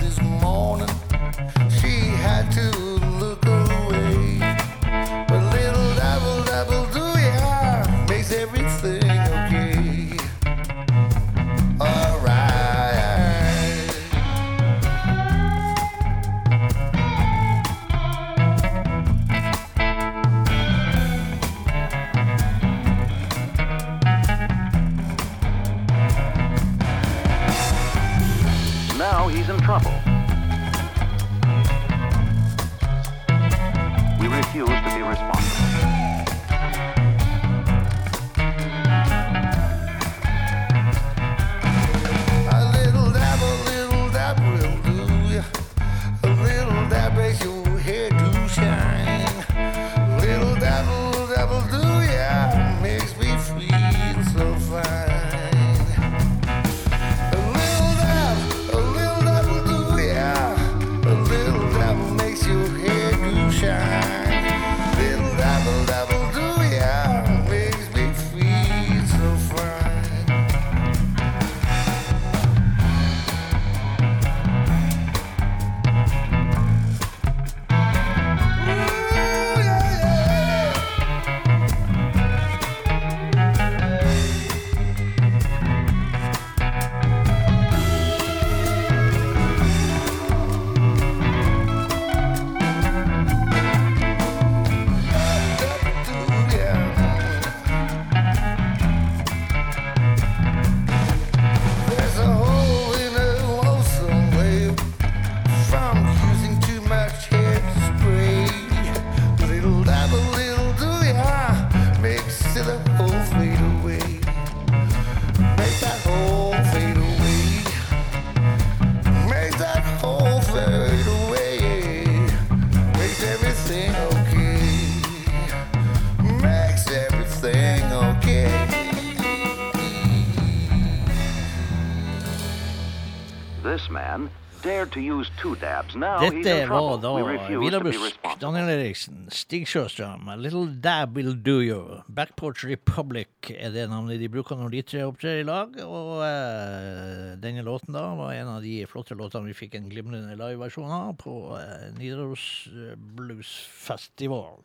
Dette 136.23 136.55
var 136.71 136.99
da 137.03 137.13
Villabusk. 137.49 138.19
Daniel 138.41 138.71
Eriksen, 138.77 139.25
Stig 139.35 139.67
Sjøstrøm, 139.71 140.29
A 140.31 140.37
Little 140.39 140.69
Dab 140.85 141.17
Will 141.19 141.35
Do 141.35 141.57
You. 141.63 142.01
Backporch 142.15 142.65
Republic 142.69 143.51
er 143.55 143.75
det 143.75 143.89
navnet 143.91 144.23
de 144.23 144.31
bruker 144.31 144.59
når 144.61 144.75
de 144.75 144.83
tre 144.93 145.03
opptrer 145.07 145.41
i 145.43 145.47
lag. 145.47 145.75
Og 145.83 146.13
uh, 146.23 147.35
denne 147.43 147.65
låten 147.67 147.97
da 147.97 148.07
var 148.19 148.37
en 148.37 148.53
av 148.57 148.63
de 148.65 148.77
flotte 148.91 149.19
låtene 149.19 149.51
vi 149.51 149.59
fikk 149.65 149.79
en 149.79 149.91
glimrende 149.91 150.39
liveversjon 150.39 150.95
av 150.95 151.17
på 151.23 151.35
uh, 151.59 151.91
Nidaros 151.99 152.47
eh, 152.71 152.95
Blues 152.95 153.51
Festival. 153.75 154.63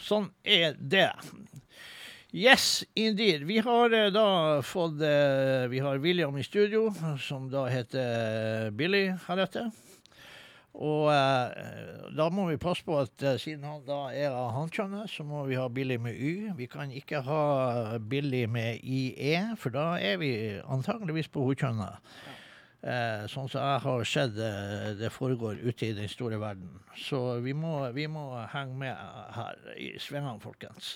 Sånn 0.00 0.30
er 0.48 0.76
det. 0.78 1.10
Yes, 2.32 2.84
indeed. 2.94 3.42
Vi 3.42 3.58
har 3.58 3.92
eh, 3.92 4.10
da 4.14 4.62
fått 4.62 5.00
eh, 5.02 5.66
Vi 5.68 5.78
har 5.82 5.98
William 5.98 6.36
i 6.38 6.44
studio, 6.44 6.92
som 7.18 7.48
da 7.50 7.64
heter 7.66 8.66
eh, 8.66 8.70
Billy 8.70 9.08
heretter. 9.26 9.70
Og 10.80 11.10
da 12.14 12.28
må 12.30 12.44
vi 12.46 12.56
passe 12.56 12.84
på 12.86 12.94
at 13.02 13.24
siden 13.42 13.64
han 13.66 13.82
da 13.84 14.12
er 14.14 14.30
av 14.30 14.52
hankjønnet, 14.54 15.10
så 15.10 15.26
må 15.26 15.42
vi 15.48 15.58
ha 15.58 15.66
Billy 15.68 15.96
med 15.98 16.14
Y. 16.14 16.52
Vi 16.56 16.68
kan 16.70 16.92
ikke 16.94 17.20
ha 17.26 17.98
Billy 17.98 18.44
med 18.46 18.78
IE, 18.78 19.56
for 19.58 19.74
da 19.74 19.98
er 19.98 20.20
vi 20.22 20.30
antageligvis 20.62 21.28
på 21.34 21.42
hodkjønnet. 21.48 21.98
Eh, 22.80 23.26
sånn 23.28 23.50
som 23.50 23.60
jeg 23.60 23.82
har 23.84 24.06
sett 24.08 24.38
eh, 24.40 24.94
det 24.96 25.10
foregår 25.12 25.58
ute 25.66 25.90
i 25.90 25.96
den 25.98 26.08
store 26.08 26.38
verden. 26.40 26.70
Så 26.96 27.18
vi 27.44 27.52
må, 27.52 27.74
vi 27.92 28.06
må 28.08 28.30
henge 28.54 28.78
med 28.86 29.04
her 29.34 29.58
i 29.74 29.90
svingene, 30.00 30.38
folkens. 30.40 30.94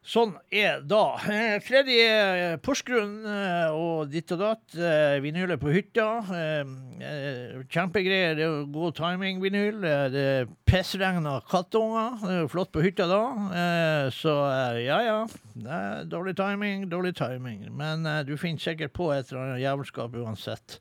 Sånn 0.00 0.30
er 0.48 0.80
da. 0.88 1.18
Eh, 1.28 1.58
Freddy 1.60 1.98
eh, 2.00 2.54
Porsgrunn 2.64 3.18
eh, 3.28 3.74
og 3.76 4.08
ditt 4.08 4.32
og 4.32 4.40
datt. 4.40 4.64
Eh, 4.72 5.18
vinyl 5.20 5.52
er 5.52 5.60
på 5.60 5.74
hytta. 5.74 6.06
Kjempegreier. 7.68 8.38
Det 8.38 8.46
er 8.46 8.64
god 8.72 8.96
timing, 8.96 9.42
vinyl. 9.44 9.82
Det 9.84 9.94
det 10.16 10.26
pissregna 10.64 11.36
kattunger. 11.50 12.16
Er 12.32 12.48
flott 12.48 12.72
på 12.72 12.84
hytta 12.84 13.06
da. 13.10 13.22
Så 14.14 14.32
ja, 14.80 15.02
ja. 15.04 15.20
Er 15.60 16.04
dårlig 16.08 16.36
timing, 16.38 16.88
dårlig 16.90 17.14
timing. 17.20 17.66
Men 17.76 18.08
du 18.24 18.38
finner 18.40 18.62
sikkert 18.62 18.96
på 18.96 19.12
et 19.12 19.28
eller 19.28 19.44
annet 19.50 19.64
jævelskap 19.66 20.16
uansett. 20.16 20.80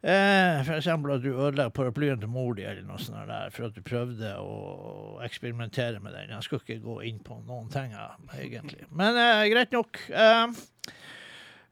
Eh, 0.00 0.64
for 0.64 0.78
eksempel 0.78 1.12
at 1.12 1.20
du 1.20 1.34
ødela 1.34 1.68
paraplyen 1.68 2.20
til 2.20 2.30
mor 2.32 2.54
di, 2.56 2.64
eller 2.64 2.86
noe 2.88 2.96
sånt 2.96 3.28
der, 3.28 3.50
for 3.52 3.66
at 3.66 3.74
du 3.76 3.82
prøvde 3.84 4.30
å 4.40 5.18
eksperimentere 5.26 6.00
med 6.00 6.14
den. 6.16 6.32
Jeg 6.32 6.46
skal 6.46 6.62
ikke 6.62 6.78
gå 6.86 6.94
inn 7.10 7.18
på 7.24 7.36
noen 7.44 7.68
ting, 7.72 7.92
egentlig. 8.32 8.86
Men 8.96 9.18
eh, 9.20 9.44
greit 9.52 9.76
nok. 9.76 10.00
Eh, 10.08 10.54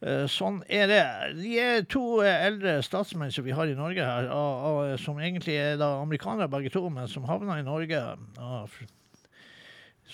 eh, 0.05 0.27
sånn 0.29 0.61
er 0.69 0.93
det. 0.93 1.01
De 1.41 1.55
er 1.63 1.89
to 1.89 2.05
eh, 2.21 2.45
eldre 2.51 2.77
statsmenn 2.85 3.33
som 3.33 3.49
vi 3.49 3.57
har 3.57 3.73
i 3.73 3.79
Norge 3.81 4.05
her, 4.11 4.29
og, 4.29 4.69
og, 4.69 4.93
som 5.01 5.25
egentlig 5.25 5.57
er 5.57 5.81
da 5.81 5.95
amerikanere 6.03 6.53
begge 6.53 6.77
to, 6.77 6.85
men 6.93 7.09
som 7.09 7.25
havna 7.33 7.57
i 7.63 7.65
Norge. 7.65 8.05
Og, 8.45 8.79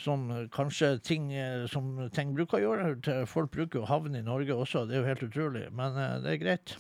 som 0.05 0.27
kanskje 0.55 0.97
ting 1.07 1.29
som 1.71 1.95
ting 2.15 2.33
bruker 2.35 2.59
å 2.59 2.63
gjøre. 2.63 3.21
Folk 3.31 3.53
bruker 3.55 3.83
å 3.83 3.91
havne 3.91 4.23
i 4.23 4.27
Norge 4.27 4.55
også, 4.55 4.87
det 4.87 5.01
er 5.01 5.03
jo 5.03 5.11
helt 5.11 5.31
utrolig. 5.33 5.69
Men 5.75 5.99
det 6.23 6.35
er 6.35 6.43
greit. 6.43 6.79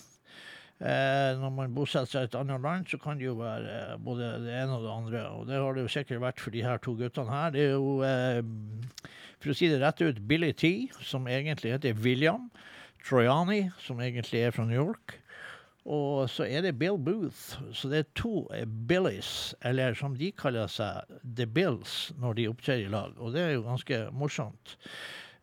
Eh, 0.82 1.32
når 1.38 1.52
man 1.54 1.74
bosetter 1.74 2.10
seg 2.10 2.24
i 2.24 2.28
et 2.28 2.36
annet 2.38 2.62
land, 2.64 2.88
så 2.90 2.98
kan 2.98 3.20
det 3.20 3.28
jo 3.28 3.36
være 3.38 3.74
eh, 3.78 3.96
både 4.02 4.32
det 4.42 4.56
ene 4.58 4.78
og 4.78 4.86
det 4.86 4.94
andre. 4.94 5.24
Og 5.30 5.46
det 5.48 5.60
har 5.62 5.76
det 5.76 5.84
jo 5.86 5.92
sikkert 5.94 6.24
vært 6.24 6.42
for 6.42 6.54
de 6.54 6.64
her 6.66 6.80
to 6.82 6.96
guttene 6.98 7.30
her. 7.30 7.52
Det 7.54 7.62
er 7.68 7.76
jo, 7.76 7.92
eh, 8.02 8.40
for 9.38 9.54
å 9.54 9.56
si 9.56 9.70
det 9.70 9.78
rett 9.84 10.02
ut, 10.02 10.22
Billy 10.28 10.50
T, 10.52 10.72
som 11.00 11.28
egentlig 11.30 11.76
heter 11.76 11.94
William. 12.02 12.50
Troyani, 13.04 13.68
som 13.84 14.00
egentlig 14.00 14.40
er 14.40 14.54
fra 14.56 14.64
New 14.64 14.80
York. 14.80 15.18
Og 15.84 16.30
så 16.32 16.46
er 16.48 16.64
det 16.64 16.78
Bill 16.80 16.96
Booth. 16.96 17.60
Så 17.76 17.90
det 17.92 17.98
er 17.98 18.12
to 18.16 18.46
eh, 18.54 18.64
Billies, 18.64 19.54
eller 19.62 19.94
som 19.94 20.16
de 20.16 20.32
kaller 20.32 20.66
seg, 20.72 21.04
The 21.36 21.46
Bills, 21.46 22.12
når 22.18 22.38
de 22.40 22.48
opptrer 22.48 22.86
i 22.86 22.90
lag. 22.90 23.12
Og 23.20 23.34
det 23.36 23.42
er 23.42 23.52
jo 23.58 23.66
ganske 23.66 24.00
morsomt. 24.16 24.78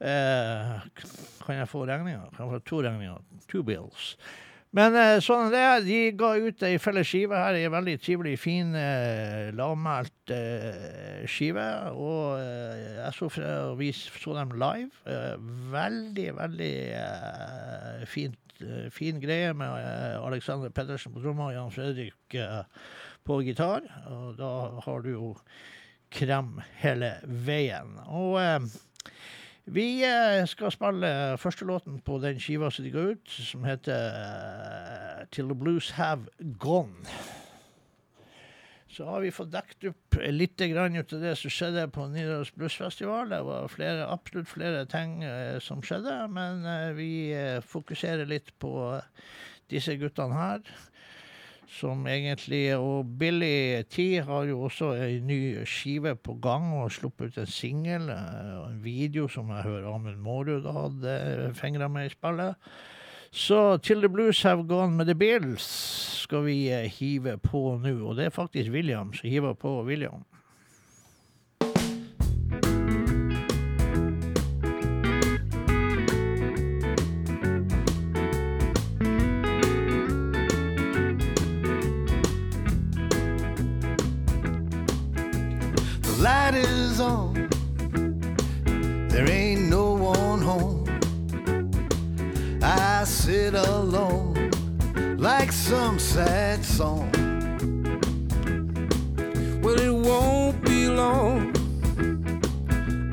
Eh, 0.01 0.79
kan 1.45 1.59
jeg 1.59 1.69
få 1.69 1.85
regninga? 1.85 2.31
Kan 2.33 2.47
jeg 2.47 2.55
få 2.55 2.63
to 2.65 2.81
regninger? 2.81 3.21
Two 3.47 3.61
Bills. 3.63 4.15
Men 4.71 4.95
sånn 5.19 5.49
sånn 5.49 5.55
er 5.57 5.81
det. 5.81 5.87
De 5.89 5.99
ga 6.15 6.29
ut 6.39 6.61
ei 6.63 6.77
felles 6.79 7.09
skive 7.09 7.35
her. 7.35 7.57
Ei 7.59 7.71
veldig 7.71 7.97
trivelig, 7.99 8.37
fin, 8.39 8.71
eh, 8.79 9.49
lavmælt 9.57 10.31
eh, 10.31 11.25
skive. 11.27 11.65
Og 11.91 12.37
eh, 12.39 13.01
jeg 13.01 13.17
så, 13.17 13.27
fra, 13.35 13.49
vi 13.79 13.89
så 13.95 14.37
dem 14.37 14.53
live. 14.55 14.93
Eh, 15.11 15.35
veldig, 15.73 16.27
veldig 16.39 16.71
eh, 17.01 18.05
fint, 18.07 18.55
eh, 18.63 18.87
fin 18.95 19.19
greie 19.19 19.51
med 19.59 19.75
eh, 19.81 20.15
Alexander 20.23 20.71
Pettersen 20.71 21.11
på 21.11 21.23
trommer 21.25 21.49
og 21.49 21.57
Jan 21.57 21.75
Fredrik 21.75 22.39
eh, 22.39 22.63
på 23.27 23.41
gitar. 23.43 23.83
Og 24.07 24.39
da 24.39 24.53
har 24.87 25.03
du 25.03 25.11
jo 25.11 25.33
krem 26.15 26.61
hele 26.79 27.17
veien. 27.27 27.97
Og 28.07 28.39
eh, 28.39 28.71
Vi 29.71 30.03
eh, 30.03 30.41
skal 30.51 30.73
spille 30.73 31.09
første 31.39 31.65
låten 31.65 32.01
på 32.03 32.17
den 32.19 32.41
skiva 32.43 32.67
som 32.73 32.83
de 32.83 32.89
ga 32.91 33.05
ut, 33.13 33.29
som 33.31 33.63
heter 33.63 34.17
eh, 34.17 35.21
Till 35.31 35.47
the 35.47 35.55
Blues 35.55 35.93
Have 35.95 36.27
Gone. 36.59 37.07
Så 38.91 39.05
har 39.07 39.21
vi 39.23 39.31
fått 39.31 39.53
dekket 39.53 39.93
opp 39.93 40.17
litt 40.27 40.59
ut 40.59 41.13
av 41.13 41.21
det 41.21 41.35
som 41.39 41.53
skjedde 41.53 41.85
på 41.95 42.09
Nidaros 42.11 42.51
Bluesfestival. 42.51 43.29
Det 43.31 43.39
var 43.47 43.71
flere, 43.71 44.09
absolutt 44.11 44.51
flere 44.51 44.83
ting 44.91 45.21
eh, 45.23 45.55
som 45.63 45.79
skjedde, 45.79 46.17
men 46.27 46.65
eh, 46.67 46.91
vi 46.97 47.11
eh, 47.31 47.63
fokuserer 47.63 48.27
litt 48.27 48.51
på 48.59 48.73
disse 49.71 49.95
guttene 49.95 50.35
her. 50.35 50.67
Som 51.71 52.03
egentlig 52.07 52.75
Og 52.75 53.05
Billy 53.19 53.81
T 53.87 54.19
har 54.25 54.47
jo 54.49 54.65
også 54.67 54.91
ei 54.99 55.19
ny 55.23 55.63
skive 55.65 56.15
på 56.19 56.35
gang 56.43 56.73
og 56.81 56.91
sluppet 56.91 57.31
ut 57.31 57.37
en 57.41 57.47
singel 57.47 58.09
eh, 58.11 58.57
en 58.65 58.81
video 58.83 59.29
som 59.31 59.49
jeg 59.55 59.63
hører 59.69 59.87
Amund 59.93 60.19
Mårud 60.19 60.67
hadde 60.67 61.53
fingra 61.55 61.87
med 61.87 62.09
i 62.09 62.13
spillet. 62.13 62.55
Så 63.31 63.77
Till 63.77 64.01
the 64.01 64.09
Blues 64.09 64.43
Have 64.43 64.67
Gone 64.67 64.97
med 64.97 65.07
The 65.07 65.15
Bills 65.15 65.63
skal 66.25 66.45
vi 66.45 66.57
eh, 66.71 66.91
hive 66.91 67.37
på 67.37 67.77
nå. 67.79 67.95
Og 68.03 68.17
det 68.19 68.27
er 68.27 68.35
faktisk 68.35 68.71
William 68.71 69.13
som 69.13 69.29
hiver 69.29 69.53
på 69.53 69.81
William. 69.87 70.25
Is 86.53 86.99
on. 86.99 87.49
There 89.09 89.29
ain't 89.29 89.69
no 89.69 89.93
one 89.93 90.41
home. 90.41 90.85
I 92.61 93.03
sit 93.03 93.53
alone 93.53 94.51
like 95.17 95.51
some 95.51 95.99
sad 95.99 96.63
song. 96.63 97.11
Well, 99.61 99.79
it 99.79 99.93
won't 99.93 100.63
be 100.63 100.87
long. 100.87 101.53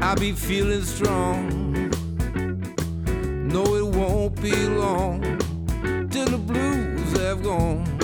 I'll 0.01 0.16
be 0.16 0.33
feeling 0.33 0.83
strong. 0.83 1.90
No, 3.48 3.62
it 3.77 3.87
won't 3.96 4.40
be 4.40 4.57
long 4.68 5.20
till 6.11 6.27
the 6.27 6.38
blues 6.38 7.18
have 7.18 7.42
gone. 7.42 7.97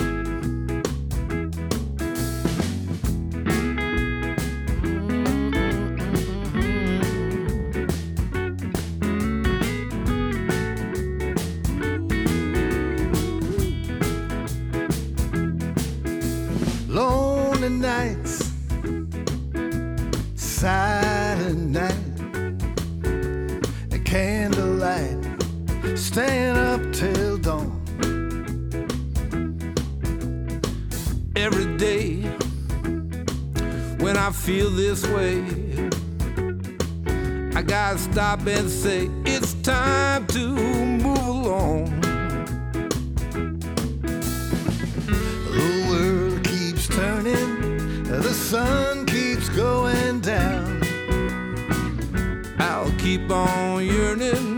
I 34.25 34.31
feel 34.31 34.71
this 34.71 35.05
way, 35.09 35.43
I 37.53 37.61
gotta 37.61 37.99
stop 37.99 38.39
and 38.47 38.67
say 38.67 39.07
it's 39.23 39.53
time 39.61 40.25
to 40.27 40.39
move 40.39 41.27
along. 41.27 42.01
The 45.51 45.87
world 45.91 46.43
keeps 46.43 46.87
turning, 46.87 48.05
the 48.05 48.33
sun 48.33 49.05
keeps 49.05 49.47
going 49.49 50.21
down. 50.21 50.81
I'll 52.57 52.91
keep 52.97 53.29
on 53.29 53.85
yearning 53.85 54.54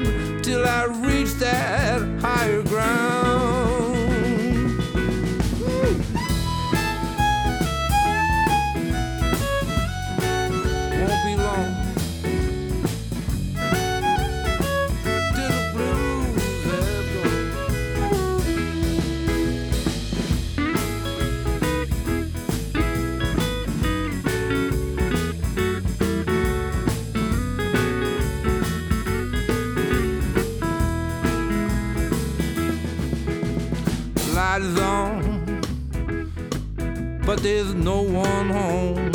but 37.38 37.44
there's 37.44 37.76
no 37.76 38.02
one 38.02 38.50
home. 38.50 39.12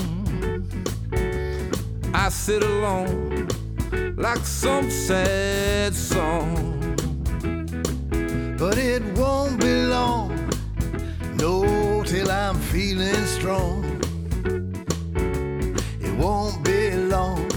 I 2.14 2.28
sit 2.28 2.62
alone 2.62 3.48
like 4.16 4.44
some 4.46 4.88
sad 4.90 5.92
song. 5.92 6.54
But 8.56 8.78
it 8.78 9.02
won't 9.18 9.60
be 9.60 9.86
long, 9.86 10.28
no, 11.34 12.04
till 12.04 12.30
I'm 12.30 12.60
feeling 12.70 13.26
strong. 13.26 13.82
It 16.00 16.14
won't 16.16 16.62
be 16.64 16.92
long 16.92 17.48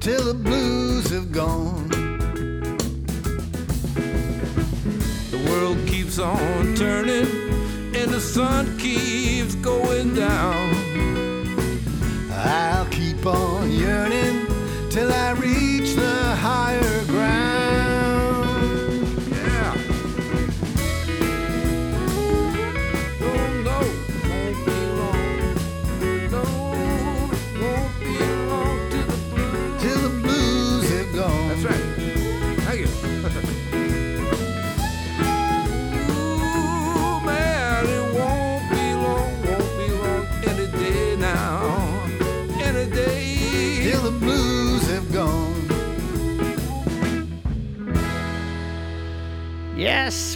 till 0.00 0.24
the 0.24 0.34
blues 0.34 1.10
have 1.10 1.30
gone. 1.30 1.88
The 5.30 5.38
world 5.48 5.78
keeps 5.86 6.18
on 6.18 6.74
turning 6.74 7.41
and 8.02 8.10
the 8.10 8.20
sun 8.20 8.76
keeps 8.78 9.54
going 9.56 10.12
down. 10.12 10.74
I'll 12.32 12.86
keep 12.86 13.24
on 13.24 13.70
yearning 13.70 14.46
till 14.90 15.12
I 15.12 15.32
reach 15.32 15.71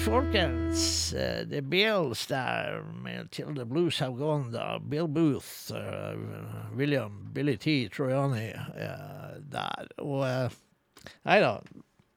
folkens. 0.07 1.13
Uh, 1.15 1.43
Det 1.51 1.59
er 1.59 1.67
Bills 1.71 2.27
der 2.27 2.83
med 3.03 3.31
Till 3.31 3.55
the 3.57 3.65
Blues 3.67 3.99
Have 3.99 4.17
Gone. 4.17 4.53
da. 4.53 4.79
Bill 4.79 5.09
Booth, 5.09 5.73
uh, 5.73 6.77
William 6.77 7.31
Billy 7.35 7.57
T. 7.57 7.89
Troyani 7.89 8.49
eh, 8.53 9.37
der. 9.53 9.87
Og 9.99 10.51
Nei 11.25 11.41
da. 11.41 11.59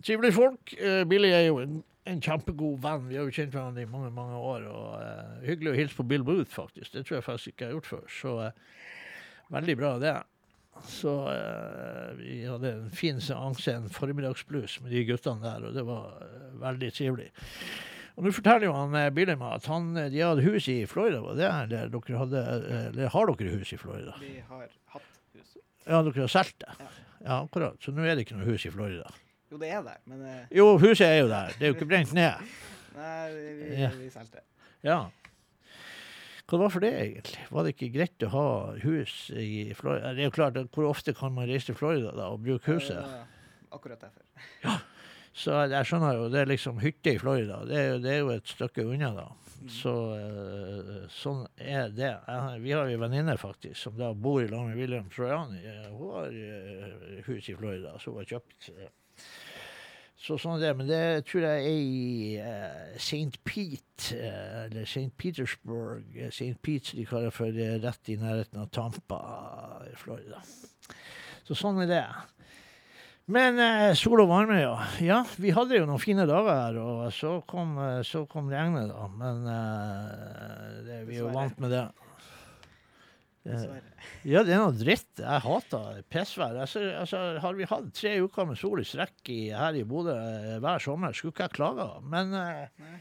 Trivelige 0.05 0.33
folk. 0.33 0.73
Eh, 0.79 1.03
Billy 1.09 1.29
er 1.33 1.45
jo 1.47 1.59
en, 1.59 1.83
en 2.07 2.21
kjempegod 2.21 2.79
venn. 2.81 3.07
Vi 3.09 3.17
har 3.19 3.27
jo 3.27 3.33
kjent 3.35 3.53
hverandre 3.53 3.83
i 3.83 3.89
mange 3.91 4.09
mange 4.15 4.37
år. 4.37 4.65
og 4.71 5.01
eh, 5.03 5.47
Hyggelig 5.49 5.71
å 5.73 5.77
hilse 5.77 5.97
på 5.99 6.05
Bill 6.09 6.23
Booth, 6.23 6.51
faktisk. 6.55 6.93
Det 6.93 7.05
tror 7.05 7.19
jeg 7.19 7.23
faktisk 7.27 7.47
ikke 7.53 7.65
jeg 7.65 7.69
har 7.73 7.77
gjort 7.77 7.91
før. 7.91 8.05
Så 8.21 8.35
eh, 8.45 8.51
veldig 9.53 9.77
bra, 9.81 9.91
det. 10.01 10.15
Så 10.87 11.13
eh, 11.31 12.09
vi 12.19 12.39
hadde 12.47 12.71
en 12.75 12.89
fin 12.95 13.19
seanse, 13.23 13.73
en 13.75 13.89
formiddagsblues 13.93 14.79
med 14.83 14.91
de 14.95 15.05
guttene 15.09 15.43
der, 15.43 15.67
og 15.69 15.75
det 15.77 15.85
var 15.87 16.19
eh, 16.25 16.49
veldig 16.63 16.91
trivelig. 16.95 17.29
Og 18.19 18.25
nå 18.25 18.31
forteller 18.35 18.67
jo 18.67 18.73
han 18.75 18.95
eh, 18.99 19.09
Billy 19.15 19.35
meg 19.39 19.59
at 19.59 19.69
han, 19.71 19.91
eh, 19.97 20.09
de 20.13 20.23
hadde 20.23 20.43
hus 20.47 20.67
i 20.71 20.81
Florida, 20.89 21.21
var 21.23 21.37
det 21.39 21.51
her 21.51 21.69
der 21.71 21.93
dere 21.93 22.21
hadde, 22.23 22.41
eh, 22.57 22.87
eller 22.91 23.13
har 23.15 23.31
dere 23.33 23.53
hus 23.59 23.73
i 23.75 23.79
Florida? 23.79 24.15
Vi 24.23 24.33
har 24.49 24.65
hatt 24.95 25.11
hus. 25.37 25.53
Ja, 25.85 26.01
dere 26.03 26.25
har 26.25 26.33
solgt 26.33 26.59
det? 26.65 26.75
Ja. 26.79 26.89
Ja, 27.19 27.41
akkurat. 27.43 27.75
Så 27.83 27.91
nå 27.91 28.05
er 28.07 28.15
det 28.15 28.23
ikke 28.23 28.37
noe 28.39 28.47
hus 28.47 28.63
i 28.63 28.71
Florida. 28.71 29.09
Jo, 29.51 29.57
det 29.59 29.71
er 29.75 29.81
der, 29.83 29.97
men 30.07 30.21
eh, 30.23 30.43
Jo, 30.55 30.77
huset 30.79 31.07
er 31.07 31.17
jo 31.23 31.29
der. 31.31 31.55
Det 31.57 31.65
er 31.67 31.73
jo 31.73 31.75
ikke 31.75 31.89
brent 31.89 32.13
ned. 32.15 32.51
nei, 32.99 33.23
vi, 33.33 33.47
vi, 33.59 33.89
vi 34.05 34.11
solgte. 34.13 34.43
Ja. 34.87 35.01
Hva 36.49 36.57
var 36.63 36.71
for 36.73 36.81
det, 36.81 36.89
egentlig? 36.97 37.43
Var 37.53 37.65
det 37.67 37.73
ikke 37.75 37.91
greit 37.93 38.23
å 38.25 38.29
ha 38.33 38.45
hus 38.81 39.15
i 39.37 39.69
Florida? 39.77 40.13
Det 40.17 40.23
er 40.23 40.29
jo 40.31 40.33
klart, 40.33 40.55
hvor 40.73 40.87
ofte 40.89 41.13
kan 41.13 41.35
man 41.35 41.45
reise 41.49 41.69
til 41.69 41.77
Florida 41.77 42.09
da, 42.17 42.31
og 42.33 42.41
bruke 42.45 42.73
huset? 42.73 42.97
Eh, 43.03 43.67
akkurat 43.77 44.01
derfor. 44.07 44.25
Ja, 44.65 44.79
Så 45.39 45.53
jeg 45.69 45.85
skjønner 45.85 46.15
jo, 46.17 46.23
det 46.33 46.39
er 46.41 46.49
liksom 46.49 46.79
hytte 46.81 47.13
i 47.13 47.19
Florida. 47.21 47.59
Det 47.69 47.75
er 47.77 47.85
jo, 47.91 47.99
det 48.03 48.09
er 48.15 48.17
jo 48.23 48.31
et 48.33 48.49
stykke 48.49 48.83
unna, 48.89 49.11
da. 49.13 49.27
Så 49.69 49.93
eh, 50.17 51.03
sånn 51.13 51.43
er 51.61 51.91
det. 51.93 52.09
Jeg, 52.15 52.61
vi 52.63 52.73
har 52.73 52.89
en 52.89 53.01
venninne 53.03 53.35
faktisk 53.39 53.77
som 53.77 53.95
da 53.99 54.09
bor 54.15 54.41
i 54.41 54.47
lag 54.49 54.65
med 54.71 54.79
William 54.79 55.05
Trojani. 55.13 55.61
Eh, 55.69 55.85
Hun 55.93 56.15
har 56.15 56.33
eh, 56.33 57.21
hus 57.27 57.49
i 57.51 57.55
Florida, 57.59 57.93
så 58.01 58.11
hun 58.15 58.23
har 58.23 58.29
kjøpt. 58.33 58.71
Eh. 60.19 60.25
Så 60.25 60.35
sånn 60.35 60.59
det. 60.59 60.73
Men 60.75 60.89
det 60.89 61.25
tror 61.29 61.45
jeg 61.47 61.63
er 61.63 61.69
i 61.69 62.33
uh, 62.43 62.97
St. 62.99 63.39
Pete, 63.47 64.17
uh, 64.19 64.65
eller 64.65 64.83
St. 64.83 65.07
Petersburg. 65.15 66.03
eh, 66.17 66.27
St. 66.27 66.57
Pete 66.61 66.97
de 66.99 67.05
kaller 67.07 67.31
for 67.31 67.47
uh, 67.47 67.77
rett 67.79 68.11
i 68.11 68.17
nærheten 68.19 68.59
av 68.59 68.67
Tampa 68.75 69.21
i 69.87 69.95
Florida. 69.95 70.43
Så 71.47 71.55
sånn 71.57 71.79
er 71.85 71.89
det. 71.89 72.03
Men 73.29 73.59
eh, 73.61 73.93
sol 73.93 74.23
og 74.23 74.29
varme, 74.31 74.57
ja. 74.57 74.73
Ja, 75.05 75.19
vi 75.37 75.51
hadde 75.53 75.77
jo 75.77 75.85
noen 75.85 76.01
fine 76.01 76.25
dager 76.25 76.49
her, 76.49 76.77
og 76.81 77.11
så 77.13 77.35
kom, 77.49 77.75
eh, 77.77 77.99
så 78.01 78.23
kom 78.29 78.49
regnet, 78.49 78.89
da. 78.89 79.05
Men 79.13 79.43
eh, 79.45 80.79
det, 80.87 80.97
vi 81.05 81.19
er 81.19 81.27
jo 81.27 81.33
vant 81.35 81.59
med 81.61 81.69
det. 81.75 81.83
Eh, 83.47 83.61
ja, 84.27 84.41
det 84.43 84.53
er 84.53 84.59
noe 84.61 84.75
dritt. 84.75 85.11
Jeg 85.21 85.43
hater 85.45 86.01
pissvær. 86.11 86.57
Altså, 86.65 86.83
altså, 87.01 87.21
har 87.43 87.55
vi 87.55 87.67
hatt 87.69 87.87
tre 87.95 88.17
uker 88.25 88.49
med 88.49 88.59
sol 88.59 88.81
i 88.81 88.87
strekk 88.87 89.31
i, 89.31 89.39
her 89.55 89.77
i 89.79 89.85
Bodø 89.87 90.15
eh, 90.15 90.57
hver 90.63 90.83
sommer, 90.83 91.15
skulle 91.15 91.35
ikke 91.35 91.47
jeg 91.47 91.55
klaga. 91.55 91.87
Men 92.03 92.35
uh, 92.35 92.93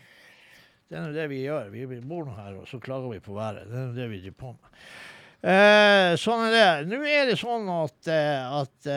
det 0.88 0.98
er 0.98 1.04
nå 1.04 1.12
det 1.16 1.28
vi 1.32 1.42
gjør. 1.42 1.70
Vi, 1.74 2.00
bor 2.00 2.28
nå 2.28 2.38
her, 2.38 2.60
og 2.62 2.70
så 2.70 2.80
klager 2.82 3.16
vi 3.16 3.22
på 3.24 3.36
været. 3.38 3.68
Det 3.70 3.84
er 3.84 3.94
det 3.98 4.10
vi 4.14 4.22
driver 4.24 4.40
på 4.44 4.54
med. 4.56 4.82
Uh, 5.38 6.12
sånn 6.18 6.48
er 6.48 6.54
det. 6.54 6.70
Nå 6.90 7.02
er 7.06 7.28
det 7.30 7.38
sånn 7.38 7.68
at, 7.70 7.98
uh, 8.10 8.62
at 8.62 8.92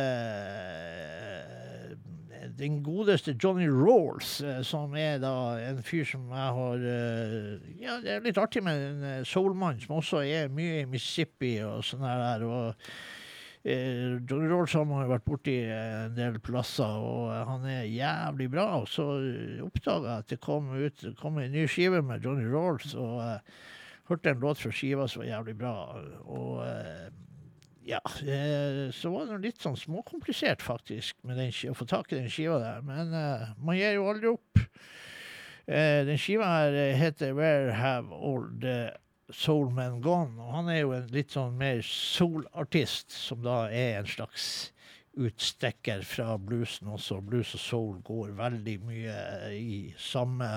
den 2.61 2.81
godeste 2.85 3.33
Johnny 3.35 3.67
Rawls, 3.69 4.39
eh, 4.45 4.61
som 4.67 4.93
er 4.97 5.17
da 5.23 5.33
en 5.65 5.81
fyr 5.85 6.05
som 6.07 6.29
jeg 6.29 6.57
har 6.57 6.85
eh, 6.91 7.71
Ja, 7.81 7.97
det 8.03 8.13
er 8.13 8.25
litt 8.25 8.39
artig 8.41 8.63
med 8.65 8.85
en 8.85 9.07
eh, 9.07 9.23
soulmann 9.27 9.81
som 9.81 9.97
også 9.97 10.21
er 10.23 10.53
mye 10.53 10.83
i 10.83 10.89
Mississippi 10.89 11.57
og 11.65 11.81
sånn 11.87 12.05
her. 12.05 12.45
og 12.45 12.87
Johnny 13.61 14.47
Rawls 14.49 14.73
har 14.73 15.09
vært 15.09 15.25
borti 15.27 15.53
en 15.69 16.15
del 16.17 16.39
plasser, 16.41 16.97
og 16.97 17.29
han 17.45 17.67
er 17.69 17.83
jævlig 17.85 18.47
bra. 18.49 18.65
Og 18.81 18.87
så 18.89 19.05
oppdaga 19.61 20.15
jeg 20.15 20.23
at 20.23 20.31
det 20.33 20.39
kom 20.41 20.71
ut 20.73 21.05
kom 21.19 21.37
en 21.37 21.53
ny 21.53 21.67
skive 21.69 22.01
med 22.01 22.25
Johnny 22.25 22.47
Rawls, 22.49 22.95
og 22.97 23.19
eh, 23.21 23.59
hørte 24.09 24.33
en 24.33 24.41
låt 24.41 24.63
fra 24.63 24.73
skiva 24.73 25.05
som 25.07 25.21
var 25.21 25.29
jævlig 25.29 25.55
bra. 25.61 25.75
Og 26.25 26.63
eh, 26.65 27.11
ja, 27.83 28.01
eh, 28.21 28.91
så 28.93 29.11
var 29.13 29.29
det 29.29 29.39
litt 29.45 29.61
sånn 29.61 29.77
småkomplisert 29.79 30.61
faktisk 30.61 31.17
med 31.25 31.39
å 31.69 31.77
få 31.77 31.87
tak 31.89 32.11
i 32.11 32.19
den 32.19 32.29
skiva 32.31 32.59
der, 32.61 32.83
men 32.85 33.13
uh, 33.15 33.53
man 33.57 33.79
gir 33.79 33.95
jo 33.97 34.09
aldri 34.11 34.33
opp. 34.35 34.61
Uh, 35.65 36.01
den 36.05 36.19
skiva 36.21 36.49
her 36.49 36.77
heter 36.99 37.33
Where 37.37 37.73
Have 37.73 38.13
All 38.13 38.45
The 38.61 38.91
Soul 39.33 39.71
Men 39.73 40.01
Gone, 40.03 40.37
og 40.43 40.53
han 40.59 40.69
er 40.69 40.81
jo 40.83 40.93
en 40.93 41.09
litt 41.13 41.33
sånn 41.33 41.57
mer 41.57 41.81
soul-artist, 41.85 43.15
som 43.15 43.41
da 43.45 43.63
er 43.71 44.01
en 44.01 44.09
slags 44.09 44.45
utstikker 45.17 46.03
fra 46.07 46.35
bluesen 46.39 46.91
også. 46.91 47.19
Blues 47.25 47.55
og 47.57 47.63
soul 47.63 47.95
går 48.07 48.35
veldig 48.37 48.77
mye 48.85 49.15
i 49.55 49.79
samme 49.99 50.51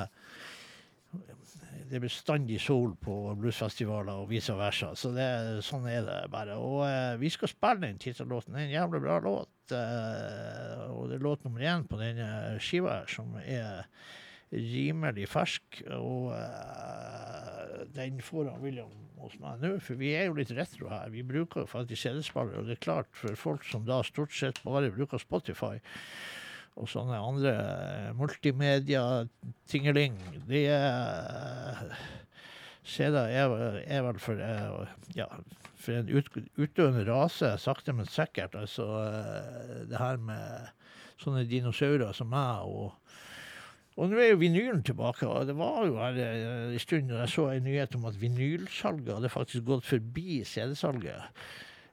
det 1.95 2.01
er 2.01 2.09
bestandig 2.09 2.57
sol 2.59 2.97
på 2.99 3.13
bluesfestivaler 3.39 4.25
og 4.25 4.31
vice 4.33 4.55
versa. 4.59 4.89
Så 4.99 5.13
det, 5.15 5.29
sånn 5.63 5.85
er 5.87 6.03
det 6.03 6.17
bare. 6.33 6.57
Og 6.59 6.81
eh, 6.89 7.13
vi 7.21 7.31
skal 7.31 7.53
spille 7.53 7.85
den 7.85 8.01
tittellåten. 8.03 8.57
Det 8.57 8.65
er 8.65 8.67
en 8.67 8.75
jævlig 8.75 9.01
bra 9.05 9.21
låt. 9.23 9.53
Eh, 9.71 10.81
og 10.91 11.13
det 11.13 11.21
er 11.21 11.23
låt 11.23 11.47
nummer 11.47 11.63
én 11.63 11.87
på 11.87 12.01
denne 12.01 12.27
skiva 12.59 12.97
her, 12.97 13.15
som 13.15 13.37
er 13.45 13.87
rimelig 14.51 15.29
fersk. 15.31 15.85
Og 15.95 16.33
eh, 16.35 17.85
den 17.95 18.19
får 18.27 18.51
han 18.51 18.67
William 18.67 18.91
hos 19.23 19.39
meg 19.39 19.63
nå, 19.63 19.77
for 19.79 20.03
vi 20.03 20.17
er 20.19 20.27
jo 20.27 20.39
litt 20.41 20.51
retro 20.59 20.91
her. 20.91 21.15
Vi 21.15 21.23
bruker 21.23 21.71
faktisk 21.71 22.09
CD-spillere, 22.09 22.65
og 22.65 22.67
det 22.73 22.81
er 22.81 22.87
klart, 22.89 23.13
for 23.15 23.39
folk 23.39 23.63
som 23.71 23.87
da 23.87 24.03
stort 24.03 24.35
sett 24.35 24.59
bare 24.67 24.91
bruker 24.99 25.23
Spotify, 25.23 25.77
og 26.75 26.89
sånne 26.91 27.19
andre 27.23 27.53
eh, 27.55 28.13
multimedia-tingeling. 28.19 30.17
De 30.49 30.65
er 30.67 31.93
CD-er 32.85 33.31
er, 33.31 33.49
vel- 33.53 33.85
er 33.87 34.19
for, 34.21 34.35
eh, 34.43 34.87
ja, 35.17 35.29
for 35.81 35.93
en 36.01 36.09
ut, 36.11 36.29
utdøende 36.61 37.05
rase, 37.09 37.55
sakte, 37.63 37.93
men 37.97 38.07
sikkert. 38.11 38.55
Altså 38.59 38.85
eh, 39.07 39.85
det 39.91 39.99
her 40.01 40.17
med 40.21 40.69
sånne 41.23 41.47
dinosaurer 41.49 42.13
som 42.17 42.29
meg 42.35 42.67
og 42.69 42.93
og 43.95 44.09
nå 44.11 44.19
er 44.19 44.33
jo 44.33 44.41
vinylen 44.41 44.81
tilbake, 44.83 45.23
og 45.23 45.45
det 45.47 45.55
var 45.55 45.85
jo 45.87 45.95
her 46.01 46.17
eh, 46.19 46.73
en 46.75 46.81
stund 46.83 47.13
da 47.13 47.21
jeg 47.21 47.31
så 47.31 47.45
en 47.53 47.63
nyhet 47.63 47.93
om 47.95 48.09
at 48.09 48.17
vinylsalget 48.19 49.13
hadde 49.15 49.31
faktisk 49.31 49.63
gått 49.69 49.87
forbi 49.87 50.41
CD-salget. 50.51 51.23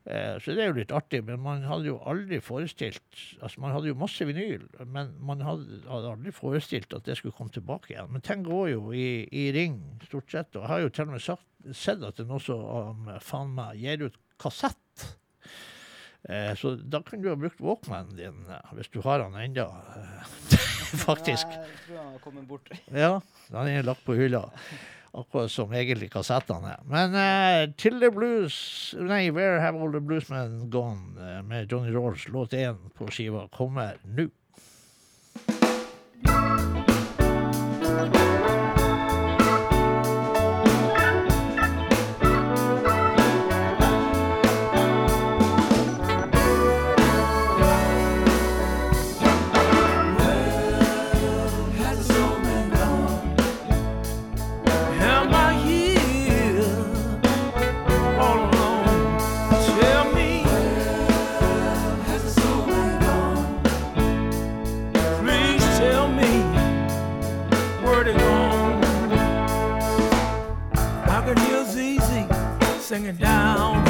Eh, 0.06 0.40
Så 0.42 0.56
det 0.58 0.64
er 0.64 0.72
jo 0.72 0.78
litt 0.80 0.92
artig, 0.98 1.20
men 1.28 1.40
man 1.46 1.62
hadde 1.70 1.86
jo 1.92 2.00
aldri 2.10 2.40
forestilt 2.42 3.20
Altså, 3.42 3.62
man 3.62 3.76
hadde 3.76 3.92
jo 3.92 3.98
masse 4.02 4.26
vinyl, 4.26 4.64
men 4.90 5.12
man 5.22 5.44
hadde, 5.46 5.82
hadde 5.86 6.14
aldri 6.16 6.34
forestilt 6.34 6.94
at 6.98 7.06
det 7.06 7.20
skulle 7.20 7.36
komme 7.38 7.54
tilbake 7.54 7.94
igjen. 7.94 8.10
Men 8.10 8.22
ting 8.26 8.42
går 8.48 8.72
jo 8.74 8.92
i, 8.98 9.28
i 9.30 9.52
ring, 9.54 9.78
stort 10.08 10.32
sett. 10.34 10.56
Og 10.56 10.64
jeg 10.64 10.72
har 10.74 10.82
jo 10.86 10.90
til 10.90 11.06
og 11.10 11.14
med 11.16 11.22
sagt, 11.26 11.46
sett 11.78 12.02
at 12.02 12.18
det 12.18 12.26
er 12.26 12.32
noe 12.32 12.42
som 12.42 12.64
um, 12.66 13.12
faen 13.22 13.54
meg 13.54 13.78
gir 13.84 14.08
ut 14.08 14.18
kassett. 14.42 15.06
Eh, 16.30 16.52
så 16.58 16.76
da 16.78 17.02
kan 17.06 17.22
du 17.22 17.30
ha 17.32 17.36
brukt 17.38 17.62
Walkmanen 17.62 18.18
din, 18.18 18.42
eh, 18.50 18.74
hvis 18.78 18.90
du 18.94 19.00
har 19.06 19.22
den 19.24 19.38
ennå. 19.42 19.68
Faktisk. 21.06 21.48
Jeg 21.50 21.78
tror 21.86 21.98
han 22.02 22.12
har 22.16 22.20
kommet 22.26 22.48
bort. 22.50 22.68
Ja, 22.94 23.14
den 23.54 23.70
er 23.72 23.86
lagt 23.88 24.04
på 24.06 24.18
hylla. 24.18 24.48
Akkurat 25.12 25.52
som 25.52 25.74
egentlig 25.76 26.08
kassettene 26.14 26.78
er. 26.78 26.84
Men 26.88 27.16
uh, 27.18 27.74
til 27.76 28.00
the 28.00 28.08
blues 28.16 28.96
Nei, 28.96 29.26
Where 29.36 29.60
Have 29.60 29.76
All 29.76 29.92
The 29.92 30.00
Bluesmen 30.00 30.70
Gone 30.72 31.20
uh, 31.20 31.42
med 31.44 31.72
Johnny 31.72 31.92
Rolls, 31.92 32.28
låt 32.32 32.54
én 32.56 32.80
på 32.96 33.12
skiva, 33.12 33.48
kommer 33.52 34.00
nå. 34.08 34.32
Singing 72.92 73.16
down 73.16 73.81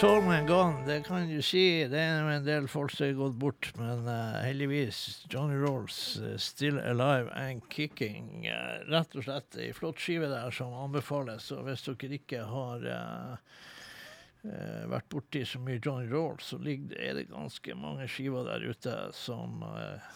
have 0.00 0.28
and 0.28 0.48
gone? 0.48 0.86
Det 0.86 1.04
kan 1.04 1.28
du 1.28 1.42
si. 1.42 1.88
Det 1.88 1.98
er 1.98 2.22
en 2.22 2.44
del 2.46 2.68
folk 2.70 2.92
som 2.94 3.08
er 3.08 3.16
gått 3.18 3.34
bort, 3.40 3.68
men 3.78 4.06
uh, 4.06 4.36
heldigvis 4.44 5.24
Johnny 5.32 5.56
Rolls 5.58 6.20
uh, 6.22 6.36
still 6.38 6.78
alive 6.78 7.32
and 7.34 7.64
kicking. 7.72 8.46
Uh, 8.46 8.84
rett 8.92 9.16
og 9.18 9.26
slett 9.26 9.58
ei 9.58 9.72
flott 9.74 9.98
skive 9.98 10.28
der 10.30 10.54
som 10.54 10.76
anbefales. 10.84 11.50
Og 11.56 11.66
hvis 11.66 11.82
dere 11.88 12.20
ikke 12.20 12.44
har 12.46 12.86
eh, 12.86 13.58
eh, 14.46 14.86
vært 14.92 15.10
borti 15.10 15.42
så 15.42 15.58
mye 15.64 15.82
Johnny 15.82 16.06
Rolls, 16.12 16.52
så 16.52 16.60
ligger, 16.62 16.94
er 16.94 17.18
det 17.18 17.30
ganske 17.32 17.74
mange 17.74 18.06
skiver 18.12 18.46
der 18.46 18.68
ute 18.70 18.96
som 19.18 19.64
eh, 19.66 20.14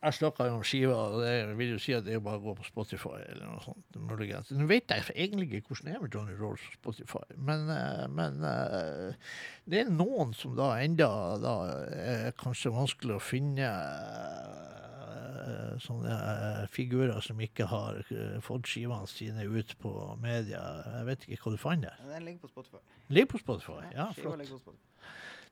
jeg 0.00 0.16
snakka 0.16 0.46
jo 0.48 0.54
om 0.56 0.62
skiva, 0.64 0.94
og 0.96 1.18
det 1.20 1.56
vil 1.58 1.74
jo 1.74 1.78
si 1.82 1.92
at 1.92 2.06
det 2.06 2.14
er 2.16 2.22
bare 2.24 2.38
å 2.40 2.44
gå 2.46 2.54
på 2.56 2.64
Spotify 2.64 3.18
eller 3.20 3.50
noe 3.50 3.60
sånt. 3.64 3.98
muligens. 4.00 4.48
Nå 4.56 4.64
vet 4.70 4.88
jeg 4.88 5.04
egentlig 5.12 5.50
ikke 5.58 5.74
hvordan 5.74 5.90
det 5.90 5.96
er 5.96 6.04
med 6.04 6.14
Johnny 6.16 6.36
Rolls 6.38 6.62
på 6.70 6.78
Spotify, 6.94 7.36
men, 7.36 7.66
eh, 7.74 8.06
men 8.08 8.40
eh, 8.48 9.28
det 9.68 9.82
er 9.82 9.90
noen 9.92 10.32
som 10.36 10.54
da 10.56 10.70
enda 10.80 11.10
da 11.42 11.54
er 11.92 12.32
kanskje 12.40 12.72
vanskelig 12.72 13.18
å 13.18 13.20
finne 13.20 13.68
eh, 13.68 15.76
sånne 15.84 16.16
eh, 16.16 16.64
figurer 16.72 17.20
som 17.24 17.36
ikke 17.44 17.68
har 17.68 18.00
eh, 18.08 18.40
fått 18.44 18.72
skivene 18.72 19.04
sine 19.10 19.44
ut 19.44 19.76
på 19.84 19.92
media. 20.24 20.64
Jeg 20.96 21.10
vet 21.12 21.28
ikke 21.28 21.44
hva 21.44 21.52
du 21.58 21.60
fant 21.60 21.84
der. 21.84 22.00
Den 22.08 22.24
ligger 22.24 22.46
på 22.46 22.54
Spotify. 22.54 22.80
Ligger 23.12 23.34
på 23.34 23.42
Spotify? 23.44 23.84
Ja, 23.92 24.08
flott. 24.16 24.48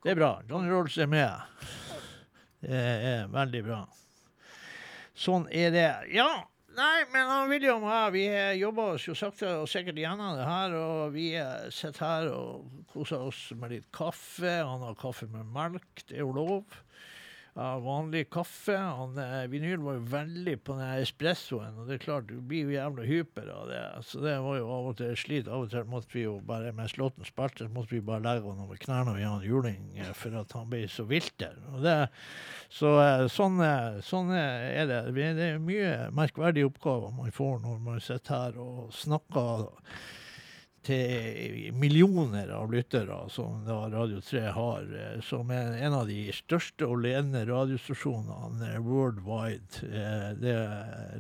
Det 0.05 0.14
er 0.14 0.18
bra. 0.18 0.33
Johnny 0.49 0.73
Rolls 0.73 0.97
er 0.97 1.09
med. 1.11 1.37
Det 2.64 2.81
er 3.12 3.29
veldig 3.33 3.62
bra. 3.66 3.85
Sånn 5.19 5.49
er 5.51 5.73
det. 5.75 5.89
Ja, 6.14 6.29
nei, 6.79 7.03
men 7.11 7.27
han 7.27 7.49
William 7.51 7.83
og 7.83 7.91
jeg, 7.91 8.12
vi 8.14 8.61
jobber 8.61 8.95
oss 8.95 9.07
jo 9.09 9.16
sakte 9.19 9.51
og 9.64 9.71
sikkert 9.71 9.99
gjennom 9.99 10.37
det 10.39 10.47
her, 10.47 10.77
og 10.79 11.16
vi 11.16 11.33
eh, 11.41 11.66
sitter 11.75 12.05
her 12.07 12.29
og 12.37 12.85
koser 12.93 13.25
oss 13.27 13.49
med 13.59 13.75
litt 13.75 13.89
kaffe. 13.95 14.61
Han 14.62 14.85
har 14.87 14.99
kaffe 15.01 15.27
med 15.33 15.51
melk, 15.55 16.05
det 16.07 16.21
er 16.21 16.23
jo 16.23 16.37
lov. 16.37 16.79
Ja, 17.59 17.79
vanlig 17.79 18.31
kaffe. 18.31 18.77
Han, 18.77 19.19
eh, 19.19 19.49
vinyl 19.51 19.81
var 19.83 19.97
jo 19.97 20.03
veldig 20.13 20.53
på 20.63 20.77
den 20.79 21.01
espressoen, 21.03 21.75
og 21.75 21.89
det 21.89 21.97
er 21.97 22.05
klart, 22.05 22.29
du 22.31 22.37
blir 22.39 22.69
jo 22.69 22.77
jævla 22.77 23.07
hyper 23.09 23.49
av 23.51 23.65
det. 23.67 23.81
Så 24.07 24.21
det 24.23 24.37
var 24.45 24.61
jo 24.61 24.69
av 24.71 24.87
og 24.93 24.95
til 25.01 25.17
slit. 25.19 25.49
Av 25.51 25.65
og 25.65 25.73
til 25.73 25.89
måtte 25.91 26.15
vi 26.15 26.23
jo 26.23 26.37
bare, 26.47 26.71
mens 26.77 26.95
låten 27.01 27.27
spilte, 27.27 27.67
måtte 27.75 27.97
vi 27.97 28.01
bare 28.01 28.23
legge 28.23 28.47
han 28.47 28.63
over 28.63 28.79
knærne 28.79 29.17
og 29.17 29.19
gi 29.19 29.27
han 29.27 29.49
juling 29.49 29.99
eh, 29.99 30.13
for 30.15 30.39
at 30.39 30.55
han 30.55 30.71
ble 30.71 30.85
så 30.87 31.09
vilt 31.11 31.35
der. 31.43 31.59
Og 31.73 31.83
det, 31.83 31.97
så 32.79 32.95
eh, 33.03 33.25
sånn, 33.27 33.59
sånn 34.07 34.31
er 34.39 34.87
det. 34.87 35.03
Det 35.19 35.49
er 35.49 35.59
mye 35.59 36.13
merkverdige 36.15 36.71
oppgaver 36.71 37.11
man 37.19 37.35
får 37.35 37.59
når 37.67 37.83
man 37.91 37.99
sitter 37.99 38.37
her 38.39 38.63
og 38.63 38.95
snakker 38.95 39.67
til 40.89 41.74
millioner 41.76 42.49
av 42.57 42.70
lyttere, 42.72 43.16
som 43.30 43.61
da 43.66 43.76
Radio 43.93 44.20
3 44.24 44.45
har, 44.57 44.86
eh, 44.97 45.20
som 45.20 45.51
er 45.53 45.76
en 45.84 45.97
av 46.01 46.07
de 46.09 46.32
største 46.32 46.86
og 46.89 47.03
ledende 47.05 47.45
radiostasjonene 47.49 48.70
eh, 48.74 48.78
worldwide. 48.84 49.82
Eh, 49.84 50.30
Det 50.39 50.55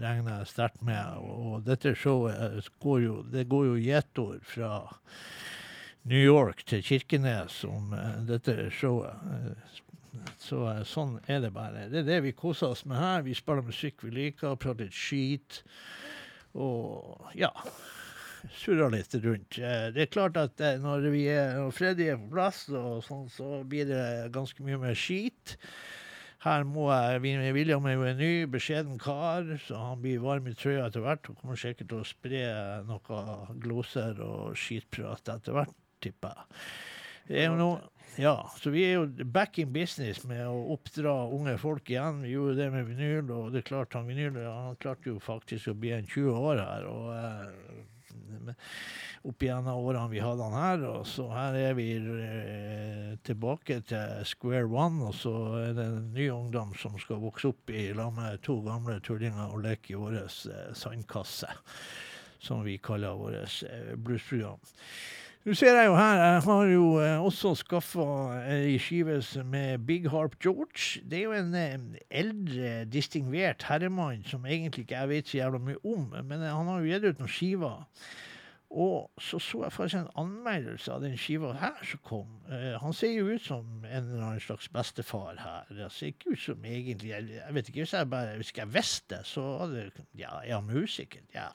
regner 0.00 0.38
jeg 0.38 0.52
sterkt 0.52 0.82
med. 0.82 1.18
Og 1.20 1.66
dette 1.66 1.92
showet 1.94 2.70
går 2.80 3.02
jo, 3.02 3.16
det 3.28 3.48
går 3.48 3.66
jo 3.66 3.76
gjetord 3.82 4.46
fra 4.46 4.72
New 6.08 6.22
York 6.22 6.64
til 6.64 6.82
Kirkenes 6.82 7.60
om 7.68 7.92
dette 8.28 8.70
showet. 8.72 9.12
Så 10.40 10.62
sånn 10.88 11.18
er 11.28 11.42
det 11.44 11.52
bare. 11.52 11.88
Det 11.92 12.00
er 12.02 12.08
det 12.08 12.22
vi 12.24 12.32
koser 12.32 12.72
oss 12.72 12.86
med 12.88 12.96
her. 12.96 13.22
Vi 13.26 13.36
spiller 13.36 13.66
musikk 13.66 14.06
vi 14.06 14.14
liker, 14.16 14.56
prater 14.56 14.88
litt 14.88 14.96
skit. 14.96 15.62
Og 16.56 17.28
ja 17.36 17.52
surra 18.54 18.88
litt 18.92 19.14
rundt. 19.24 19.58
Eh, 19.58 19.88
Det 19.94 20.04
er 20.04 20.10
klart 20.12 20.36
at 20.40 20.60
eh, 20.60 20.78
når 20.82 21.08
vi 21.12 21.26
er, 21.32 21.54
når 21.58 21.74
Freddy 21.76 22.08
er 22.12 22.18
på 22.20 22.30
plass, 22.34 22.66
og 22.70 23.02
sånn, 23.06 23.28
så 23.32 23.62
blir 23.68 23.88
det 23.90 24.32
ganske 24.34 24.64
mye 24.66 24.80
mer 24.80 24.98
skit. 24.98 25.56
Her 26.44 26.62
må 26.62 26.86
jeg, 26.92 27.52
William 27.56 27.86
er 27.90 27.96
jo 27.96 28.06
en 28.06 28.20
ny, 28.20 28.32
beskjeden 28.46 28.98
kar, 29.02 29.48
så 29.64 29.80
han 29.88 30.02
blir 30.04 30.20
varm 30.22 30.46
i 30.46 30.54
trøya 30.54 30.86
etter 30.86 31.02
hvert. 31.02 31.26
Og 31.28 31.40
kommer 31.40 31.58
sikkert 31.58 31.90
til 31.90 32.02
å 32.04 32.06
spre 32.06 32.42
noe 32.86 33.22
gloser 33.58 34.20
og 34.22 34.54
skitprat 34.58 35.34
etter 35.34 35.56
hvert, 35.56 35.74
tipper 36.04 36.36
jeg. 36.36 36.62
Det 37.28 37.40
er 37.42 37.50
jo 37.50 37.58
noe, 37.58 37.80
ja, 38.18 38.36
så 38.56 38.70
vi 38.72 38.86
er 38.86 38.94
jo 38.96 39.26
back 39.34 39.58
in 39.60 39.74
business 39.74 40.22
med 40.26 40.40
å 40.48 40.62
oppdra 40.74 41.12
unge 41.34 41.58
folk 41.60 41.90
igjen. 41.90 42.22
Vi 42.24 42.32
gjorde 42.32 42.56
det 42.62 42.70
med 42.72 42.86
vinyl, 42.88 43.28
og 43.34 43.52
det 43.54 43.66
klarte 43.68 43.98
han 43.98 44.08
vinyl 44.08 44.38
han 44.46 44.78
klarte 44.80 45.10
jo 45.12 45.18
faktisk 45.22 45.70
å 45.70 45.76
bli 45.78 45.92
en 45.98 46.06
20 46.08 46.38
år 46.38 46.62
her. 46.62 46.86
og 46.88 47.12
eh, 47.18 47.97
opp 49.28 49.42
gjennom 49.42 49.80
årene 49.82 50.12
vi 50.12 50.22
hadde 50.22 50.46
han 50.46 50.56
her. 50.58 50.84
Og 50.90 51.06
så 51.08 51.26
her 51.32 51.58
er 51.58 51.76
vi 51.78 51.88
eh, 51.98 53.12
tilbake 53.26 53.80
til 53.88 54.24
square 54.28 54.68
one, 54.68 55.10
og 55.10 55.16
så 55.18 55.34
er 55.62 55.76
det 55.78 55.86
en 55.88 56.10
ny 56.16 56.28
ungdom 56.34 56.74
som 56.78 56.98
skal 57.00 57.22
vokse 57.24 57.52
opp 57.52 57.72
i 57.74 57.90
lag 57.96 58.12
med 58.16 58.42
to 58.46 58.60
gamle 58.66 58.98
tullinger 59.04 59.54
og 59.54 59.64
leke 59.66 59.94
i 59.94 60.00
vår 60.00 60.20
eh, 60.24 60.72
sandkasse, 60.78 61.50
som 62.38 62.64
vi 62.66 62.78
kaller 62.82 63.18
vårt 63.18 63.62
eh, 63.68 63.94
bluesprogram. 63.96 64.62
Nå 65.48 65.54
ser 65.56 65.78
jeg 65.78 65.86
jo 65.88 65.94
her, 65.96 66.18
jeg 66.20 66.40
har 66.44 66.66
jo 66.68 66.86
eh, 67.00 67.22
også 67.24 67.54
skaffa 67.56 68.04
ei 68.52 68.74
skive 68.84 69.14
er 69.16 69.78
Big 69.80 70.04
Harp 70.12 70.34
George. 70.44 71.00
Det 71.08 71.22
er 71.22 71.22
jo 71.22 71.32
en 71.38 71.54
eh, 71.56 72.02
eldre, 72.20 72.72
distingvert 72.92 73.64
herremann 73.64 74.26
som 74.28 74.44
egentlig 74.44 74.84
ikke 74.84 74.98
jeg 74.98 75.08
vet 75.08 75.30
så 75.30 75.38
jævla 75.38 75.62
mye 75.70 75.80
om, 75.88 76.04
men 76.12 76.42
eh, 76.42 76.52
han 76.52 76.68
har 76.68 76.82
jo 76.84 76.90
gitt 76.90 77.06
ut 77.08 77.22
noen 77.22 77.32
skiver. 77.32 77.80
Og 78.68 79.24
så 79.24 79.40
så 79.40 79.62
jeg 79.64 79.72
faktisk 79.78 80.02
en 80.02 80.12
anmeldelse 80.20 80.92
av 80.92 81.00
den 81.06 81.16
skiva 81.16 81.54
her 81.56 81.80
som 81.80 82.04
kom. 82.04 82.36
Eh, 82.52 82.76
han 82.82 82.92
ser 82.92 83.16
jo 83.16 83.32
ut 83.32 83.48
som 83.48 83.64
en 83.88 84.02
eller 84.02 84.26
annen 84.26 84.44
slags 84.44 84.68
bestefar 84.68 85.40
her. 85.40 85.72
Det 85.72 85.88
ser 85.96 86.12
ikke 86.12 86.36
ut 86.36 86.44
som 86.44 86.68
egentlig 86.74 87.14
Jeg, 87.14 87.40
vet 87.56 87.72
ikke, 87.72 87.86
hvis 87.86 87.96
jeg 87.96 88.12
bare 88.12 88.36
hvis 88.36 88.52
jeg 88.52 88.74
visste 88.76 89.24
så 89.24 89.48
hadde 89.64 89.88
Ja, 90.12 90.42
er 90.44 90.58
han 90.58 90.68
musiker? 90.68 91.24
Ja. 91.32 91.48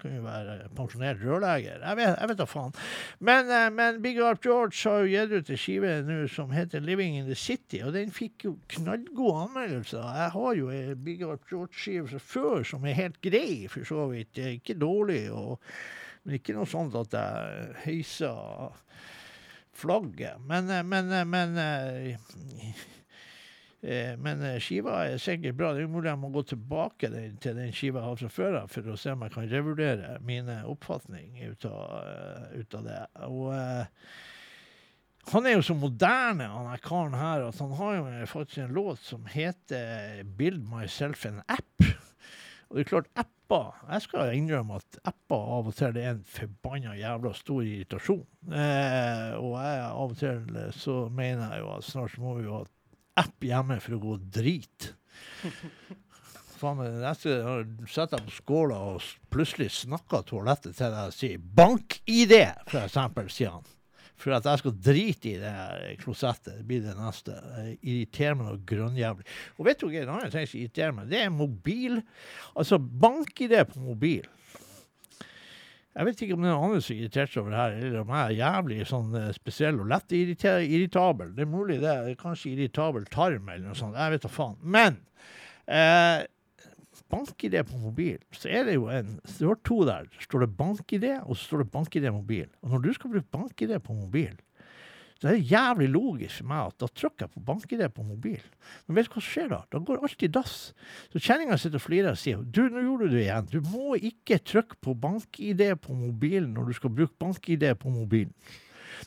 Kan 0.00 0.16
jo 0.16 0.24
være 0.24 0.56
pensjonert 0.76 1.22
rørlegger. 1.24 1.80
Jeg 1.84 1.98
vet, 2.00 2.16
jeg 2.16 2.38
da 2.38 2.46
faen. 2.48 2.74
Men, 3.20 3.50
eh, 3.54 3.68
men 3.74 4.02
Big 4.02 4.20
Art 4.24 4.42
George 4.44 4.76
har 4.88 5.04
jo 5.04 5.10
gitt 5.12 5.32
ut 5.34 5.50
en 5.50 5.60
skive 5.60 5.94
nå 6.06 6.18
som 6.32 6.50
heter 6.54 6.80
'Living 6.80 7.18
in 7.18 7.26
the 7.26 7.36
City', 7.36 7.82
og 7.86 7.92
den 7.92 8.10
fikk 8.10 8.44
jo 8.44 8.56
knallgode 8.68 9.46
anmeldelser. 9.46 10.04
Jeg 10.22 10.30
har 10.36 10.54
jo 10.54 10.68
en 10.70 11.04
Big 11.04 11.22
Art 11.22 11.46
George-skive 11.50 12.08
fra 12.08 12.18
før 12.18 12.62
som 12.64 12.84
er 12.84 12.98
helt 12.98 13.20
grei, 13.20 13.66
for 13.68 13.84
så 13.84 14.08
vidt. 14.10 14.38
Ikke 14.38 14.78
dårlig, 14.78 15.30
og, 15.32 15.60
men 16.24 16.38
ikke 16.38 16.54
noe 16.54 16.66
sånt 16.66 16.94
at 16.94 17.12
jeg 17.12 17.74
heiser 17.84 18.72
flagget. 19.72 20.40
Men, 20.46 20.66
men, 20.66 20.88
men, 20.88 21.12
eh, 21.12 21.24
men 21.24 21.58
eh, 21.58 22.16
Eh, 22.60 22.99
Men 23.80 24.42
eh, 24.44 24.58
skiva 24.60 24.98
er 25.08 25.20
sikkert 25.22 25.56
bra. 25.56 25.70
Det 25.72 25.86
er 25.86 25.92
mulig 25.92 26.10
jeg 26.10 26.20
må 26.20 26.28
gå 26.34 26.42
tilbake 26.50 27.08
til 27.40 27.56
den 27.56 27.72
skiva 27.72 28.02
jeg 28.02 28.08
har 28.10 28.18
fra 28.20 28.32
før 28.34 28.58
av, 28.62 28.74
for 28.74 28.90
å 28.92 28.98
se 29.00 29.14
om 29.14 29.24
jeg 29.24 29.34
kan 29.36 29.48
revurdere 29.48 30.18
mine 30.26 30.58
oppfatning 30.68 31.38
ut 31.46 31.64
av, 31.70 31.94
eh, 32.02 32.60
ut 32.60 32.76
av 32.76 32.90
det. 32.90 33.00
Og 33.30 33.46
eh, 33.56 34.12
han 35.30 35.46
er 35.46 35.56
jo 35.56 35.64
så 35.64 35.76
moderne, 35.78 36.48
han 36.50 36.68
her 36.72 36.84
karen 36.84 37.16
her, 37.16 37.46
at 37.48 37.58
han 37.62 37.72
har 37.78 37.96
jo 37.96 38.06
eh, 38.10 38.26
faktisk 38.28 38.64
en 38.64 38.76
låt 38.76 39.00
som 39.04 39.24
heter 39.30 40.24
'Build 40.24 40.68
Myself 40.68 41.26
an 41.26 41.42
App'. 41.48 41.94
Og 42.70 42.76
det 42.76 42.84
er 42.84 42.88
klart, 42.88 43.08
apper 43.18 43.78
Jeg 43.90 44.02
skal 44.02 44.34
innrømme 44.36 44.76
at 44.78 44.98
apper 45.04 45.48
av 45.56 45.66
og 45.66 45.74
til 45.74 45.96
er 45.98 46.12
en 46.12 46.20
forbanna 46.24 46.92
jævla 46.94 47.32
stor 47.34 47.64
irritasjon. 47.66 48.26
Eh, 48.46 49.32
og 49.40 49.56
jeg 49.58 49.80
av 49.88 50.12
og 50.12 50.16
til 50.20 50.56
eh, 50.56 50.70
så 50.70 51.08
mener 51.08 51.50
jeg 51.50 51.64
jo 51.64 51.72
at 51.74 51.88
snart 51.88 52.18
må 52.22 52.34
vi 52.38 52.44
jo 52.46 52.60
ha 52.60 52.64
app 53.18 53.44
hjemme 53.44 53.80
for 53.82 53.96
å 53.96 54.02
gå 54.02 54.14
og 54.18 54.30
drite. 54.32 54.94
Faen, 56.60 56.80
jeg 56.84 57.00
neste 57.00 57.34
setter 57.88 58.18
jeg 58.18 58.26
på 58.28 58.36
skåla 58.36 58.78
og 58.92 59.04
plutselig 59.32 59.70
snakker 59.78 60.26
toalettet 60.28 60.76
til 60.76 60.92
deg 60.92 61.08
og 61.08 61.16
sier 61.16 61.38
'bank-ID', 61.40 62.34
for 62.68 62.82
eksempel, 62.84 63.30
sier 63.32 63.54
han. 63.56 63.68
For 64.20 64.36
at 64.36 64.44
jeg 64.44 64.60
skal 64.60 64.74
drite 64.76 65.30
i 65.30 65.38
det 65.40 65.50
her 65.54 65.94
klosettet. 66.02 66.58
Det 66.58 66.66
blir 66.68 66.82
det 66.84 66.92
neste. 66.98 67.38
Det 67.40 67.78
irriterer 67.80 68.36
meg 68.36 68.50
noe 68.50 68.60
grønnjævlig. 68.68 69.24
Og 69.56 69.64
vet 69.64 69.80
du 69.80 69.86
hva 69.86 70.02
en 70.02 70.12
annen 70.18 70.34
ting 70.34 70.50
som 70.50 70.60
irriterer 70.60 70.92
meg? 70.98 71.08
Det 71.08 71.22
er 71.22 71.32
mobil. 71.32 72.02
Altså 72.52 72.76
bank-ID 72.76 73.56
på 73.70 73.80
mobil. 73.86 74.28
Jeg 75.90 76.06
vet 76.06 76.20
ikke 76.22 76.36
om 76.36 76.44
det 76.44 76.50
er 76.50 76.54
noen 76.54 76.64
andre 76.68 76.82
som 76.86 76.98
er 77.02 77.14
seg 77.16 77.38
over 77.40 77.50
det 77.50 77.60
her, 77.60 77.72
eller 77.80 78.02
om 78.04 78.10
jeg 78.14 78.26
er 78.26 78.36
jævlig 78.38 78.84
sånn 78.86 79.14
eh, 79.18 79.30
spesiell 79.34 79.80
og 79.82 79.88
lett 79.90 80.12
irritabel. 80.14 81.32
Det 81.34 81.42
er 81.42 81.50
mulig 81.50 81.80
det. 81.80 81.94
det 82.06 82.12
er 82.12 82.20
Kanskje 82.20 82.52
irritabel 82.52 83.08
tarm 83.10 83.48
eller 83.50 83.64
noe 83.66 83.78
sånt. 83.78 83.98
Jeg 83.98 84.14
vet 84.14 84.26
da 84.26 84.30
faen. 84.30 84.60
Men 84.62 85.00
eh, 85.66 86.22
bank-ID 87.10 87.56
på 87.66 87.80
mobil, 87.82 88.20
så 88.36 88.52
er 88.54 88.68
det 88.68 88.76
jo 88.76 88.86
en 88.92 89.16
Du 89.38 89.48
har 89.48 89.58
to 89.66 89.80
der. 89.88 90.06
Så 90.14 90.28
står 90.28 90.46
det 90.46 90.52
bank-ID, 90.60 91.08
og 91.24 91.34
så 91.34 91.42
står 91.42 91.64
det 91.64 91.72
bank-ID 91.74 92.06
mobil. 92.14 92.46
Og 92.62 92.76
når 92.76 92.86
du 92.86 92.92
skal 92.94 93.14
bruke 93.16 93.34
bank-ID 93.34 93.74
på 93.82 93.96
mobil, 93.98 94.38
så 95.20 95.28
det 95.28 95.32
er 95.34 95.50
jævlig 95.50 95.86
logisk 95.92 96.38
for 96.40 96.48
meg 96.48 96.70
at 96.70 96.76
da 96.80 96.86
trykker 96.96 97.26
jeg 97.26 97.32
på 97.34 97.42
bank-ID 97.44 97.82
på 97.92 98.04
mobilen. 98.08 98.52
Men 98.86 98.96
vet 98.96 99.10
du 99.10 99.10
hva 99.12 99.20
som 99.20 99.26
skjer 99.26 99.50
da? 99.52 99.58
Da 99.68 99.80
går 99.84 100.00
alt 100.06 100.24
i 100.24 100.30
dass. 100.32 100.54
Så 101.12 101.20
kjerringa 101.20 101.58
sitter 101.60 101.76
og 101.76 101.84
flirer 101.84 102.14
og 102.14 102.20
sier 102.22 102.40
du, 102.40 102.62
nå 102.72 102.86
gjorde 102.86 103.10
du 103.10 103.16
det 103.18 103.26
igjen. 103.26 103.50
Du 103.52 103.58
må 103.68 103.98
ikke 104.00 104.38
trykke 104.40 104.78
på 104.80 104.94
bank-ID 105.02 105.60
på 105.84 105.98
mobilen 105.98 106.54
når 106.56 106.70
du 106.70 106.78
skal 106.78 106.94
bruke 106.96 107.12
bank-ID 107.20 107.66
på 107.82 107.92
mobilen. 107.92 108.32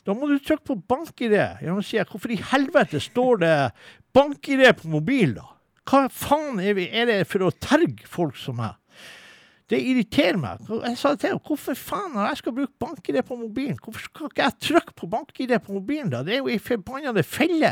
Da 0.06 0.14
må 0.14 0.30
du 0.30 0.36
trykke 0.38 0.68
på 0.70 0.78
bank-ID. 0.94 1.34
Ja, 1.34 1.74
sier 1.82 2.04
jeg, 2.04 2.10
hvorfor 2.12 2.30
i 2.30 2.38
helvete 2.52 3.02
står 3.02 3.42
det 3.42 3.56
bank-ID 4.14 4.68
på 4.84 4.94
mobilen, 4.94 5.40
da? 5.40 5.50
Hva 5.84 6.06
faen 6.14 6.62
er, 6.62 6.78
vi, 6.78 6.86
er 6.94 7.10
det 7.10 7.18
for 7.28 7.44
å 7.44 7.50
terge 7.58 8.06
folk 8.08 8.38
som 8.40 8.62
meg? 8.62 8.78
Det 9.72 9.78
irriterer 9.80 10.36
meg. 10.36 10.60
Jeg 10.68 10.98
sa 11.00 11.14
til 11.16 11.30
henne, 11.30 11.40
hvorfor 11.48 11.76
faen 11.78 12.10
når 12.12 12.26
jeg 12.28 12.40
skal 12.42 12.54
bruke 12.58 12.82
bank-ID 12.84 13.18
på 13.24 13.38
mobilen, 13.40 13.78
hvorfor 13.80 14.02
skal 14.10 14.28
ikke 14.28 14.42
jeg 14.42 14.56
trykke 14.66 14.96
på 14.98 15.08
bank-ID 15.14 15.54
på 15.64 15.76
mobilen 15.78 16.10
da? 16.12 16.20
Det 16.26 16.34
er 16.36 16.42
jo 16.42 16.50
ei 16.52 16.58
forbannede 16.60 17.24
felle. 17.24 17.70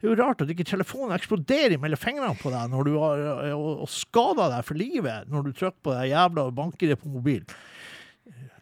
Det 0.00 0.08
er 0.08 0.14
jo 0.14 0.16
rart 0.22 0.40
at 0.40 0.52
ikke 0.54 0.64
telefonen 0.70 1.12
eksploderer 1.18 1.76
mellom 1.82 2.00
fingrene 2.00 2.38
på 2.40 2.52
deg 2.54 2.72
når 2.72 2.88
du 2.88 2.94
har, 3.02 3.24
og, 3.50 3.66
og 3.84 3.92
skader 3.92 4.54
deg 4.54 4.64
for 4.70 4.80
livet 4.80 5.28
når 5.28 5.44
du 5.44 5.52
trykker 5.52 5.84
på 5.84 5.98
det 5.98 6.06
jævla 6.14 6.46
bank-ID 6.62 6.94
på 7.02 7.12
mobilen. 7.12 7.60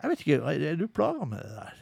Jeg 0.03 0.11
vet 0.11 0.27
ikke, 0.27 0.41
er 0.51 0.81
du 0.81 0.89
plaga 0.91 1.29
med 1.31 1.39
det 1.39 1.55
der? 1.61 1.79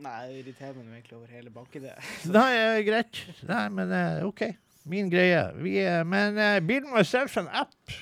Nei, 0.00 0.16
jeg 0.24 0.40
irriterer 0.40 0.74
meg 0.80 0.96
egentlig 0.96 1.16
over 1.20 1.30
hele 1.36 1.54
bank-ID. 1.54 1.86
Nei, 2.34 2.50
eh, 2.56 2.80
greit. 2.88 3.22
Nei, 3.46 3.64
men 3.76 3.94
eh, 3.94 4.26
OK. 4.26 4.42
Min 4.90 5.10
greie. 5.12 5.42
Vi, 5.60 5.76
eh, 5.84 6.00
men 6.08 6.40
uh, 6.40 6.56
Build 6.64 6.88
Myself 6.90 7.36
an 7.38 7.50
App 7.52 7.94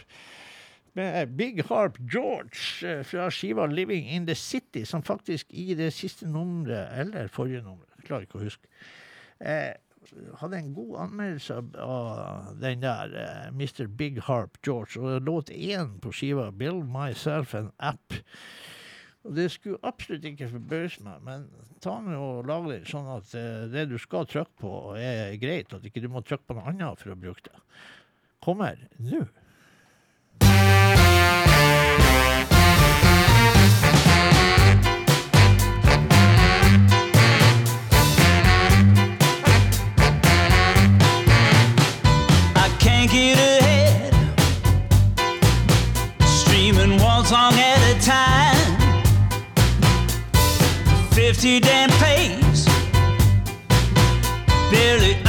med 0.99 1.20
eh, 1.22 1.26
Big 1.38 1.61
Harp 1.68 1.99
George 2.12 2.86
eh, 2.86 3.03
fra 3.07 3.28
skiva 3.30 3.66
'Living 3.66 4.09
in 4.14 4.26
the 4.26 4.34
City', 4.34 4.84
som 4.84 5.03
faktisk 5.03 5.46
i 5.51 5.74
det 5.74 5.92
siste 5.94 6.26
nummeret, 6.26 6.88
eller 7.01 7.28
forrige 7.28 7.62
nummer, 7.62 7.86
klarer 8.05 8.26
ikke 8.26 8.40
å 8.40 8.46
huske, 8.46 8.68
eh, 9.40 9.74
hadde 10.40 10.57
en 10.59 10.74
god 10.74 10.94
anmeldelse 11.05 11.55
av- 11.78 12.55
den 12.61 12.80
der 12.80 13.51
Mr. 13.53 13.86
Big 13.86 14.20
Harp 14.24 14.59
George. 14.66 15.01
Og 15.01 15.20
låt 15.22 15.51
én 15.51 15.99
på 16.01 16.12
skiva 16.12 16.51
'Build 16.51 16.86
Myself 16.88 17.55
an 17.55 17.70
App'. 17.78 18.22
Og 19.24 19.34
det 19.36 19.51
skulle 19.51 19.78
absolutt 19.82 20.24
ikke 20.24 20.49
forbause 20.49 21.03
meg, 21.05 21.22
men 21.22 21.49
ta 21.80 22.01
nå 22.01 22.16
og 22.16 22.46
lag 22.46 22.68
det 22.70 22.86
sånn 22.88 23.11
at 23.16 23.28
det 23.72 23.88
du 23.90 23.99
skal 23.99 24.24
trykke 24.24 24.57
på, 24.61 24.94
er 24.96 25.36
greit. 25.36 25.74
At 25.74 25.84
ikke 25.84 26.01
du 26.01 26.09
må 26.09 26.22
trykke 26.24 26.46
på 26.46 26.55
noe 26.55 26.70
annet 26.70 26.99
for 26.99 27.11
å 27.12 27.18
bruke 27.18 27.42
det. 27.44 27.61
Kommer 28.40 28.78
nå. 28.99 29.26
50 51.35 51.61
damn 51.61 51.91
pays. 52.01 52.64
Barely 54.70 55.28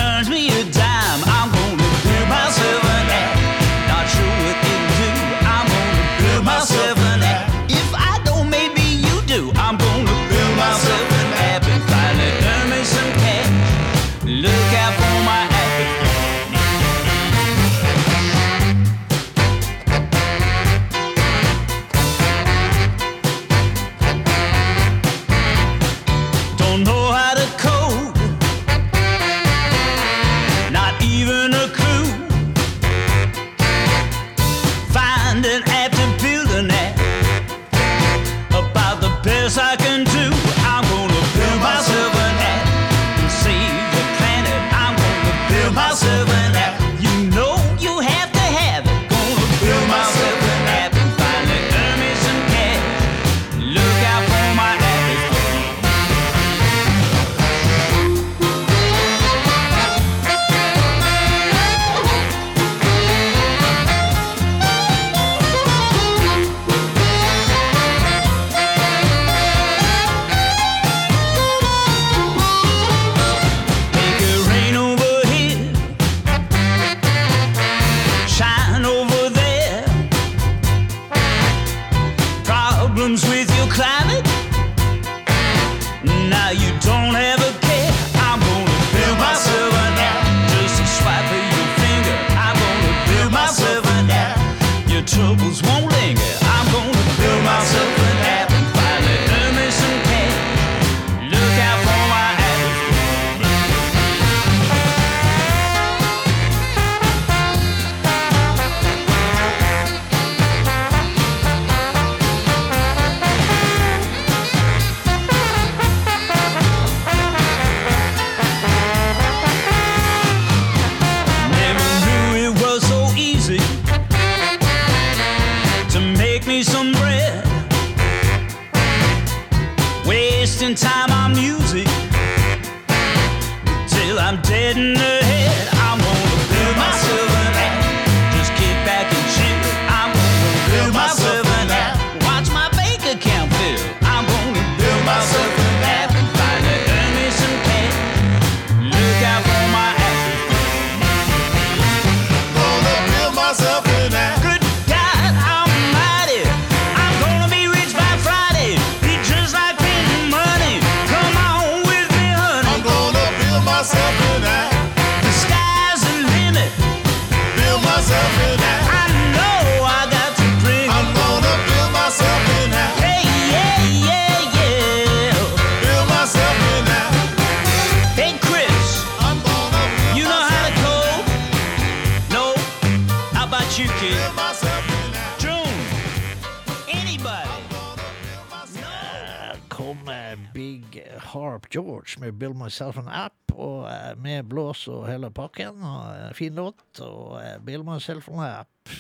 George 192.69 192.93
med 192.95 192.95
Myself 192.95 192.97
an 192.97 193.07
App', 193.09 193.55
og 193.55 193.87
eh, 193.89 194.15
med 194.17 194.45
blås 194.45 194.87
og 194.87 195.07
hele 195.09 195.29
pakken. 195.31 195.81
Og, 195.83 196.15
eh, 196.15 196.33
fin 196.33 196.55
låt. 196.55 196.99
Og 197.01 197.39
eh, 197.41 197.57
'Build 197.59 197.83
Myself 197.83 198.29
an 198.29 198.39
App'. 198.39 198.93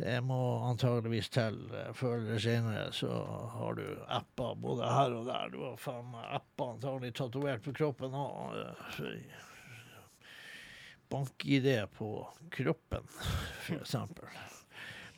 Det 0.00 0.22
må 0.24 0.36
antageligvis 0.70 1.28
til. 1.28 1.58
eh, 1.74 1.92
Før 1.92 2.14
eller 2.16 2.38
senere 2.38 2.92
så 2.92 3.10
har 3.52 3.74
du 3.74 3.84
apper 4.08 4.54
både 4.54 4.84
her 4.88 5.12
og 5.12 5.26
der. 5.26 5.50
Du 5.50 5.58
har 5.64 5.76
faen 5.76 6.14
apper 6.14 6.72
antagelig 6.74 7.14
tatovert 7.14 7.62
på 7.62 7.72
kroppen 7.72 8.10
òg. 8.14 8.54
Bank-ID 11.10 11.86
på 11.98 12.28
kroppen, 12.50 13.02
for 13.66 13.74
eksempel. 13.80 14.28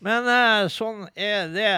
Men 0.03 0.27
uh, 0.27 0.67
sånn 0.73 1.05
er 1.15 1.51
det. 1.53 1.73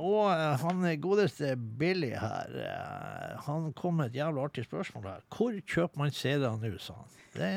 Og 0.00 0.30
uh, 0.30 0.54
han 0.62 0.84
godeste 1.02 1.52
Billy 1.56 2.14
her, 2.16 2.54
uh, 2.56 3.32
han 3.46 3.68
kom 3.76 4.00
med 4.00 4.14
et 4.14 4.22
jævlig 4.22 4.46
artig 4.46 4.64
spørsmål 4.64 5.10
her. 5.10 5.24
Hvor 5.32 5.58
kjøper 5.60 6.00
man 6.00 6.14
CD-er 6.14 6.56
nå, 6.56 6.72
sa 6.80 6.96
han. 6.96 7.18
Det, 7.36 7.50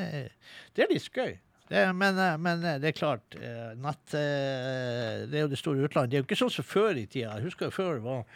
det 0.76 0.84
er 0.84 0.92
litt 0.92 1.06
skøy. 1.06 1.38
Det, 1.70 1.84
men, 1.94 2.18
men 2.42 2.64
det 2.82 2.88
er 2.88 2.96
klart, 2.98 3.36
nett 3.78 4.10
Det 4.10 5.36
er 5.38 5.44
jo 5.44 5.50
det 5.52 5.60
store 5.60 5.84
utlandet. 5.86 6.10
Det 6.10 6.18
er 6.18 6.24
jo 6.24 6.26
ikke 6.26 6.38
sånn 6.40 6.50
som 6.50 6.66
før 6.66 6.98
i 6.98 7.04
tida. 7.06 7.36
Jeg 7.38 7.46
husker 7.46 7.70
jo 7.70 7.76
før 7.76 8.02
var 8.04 8.26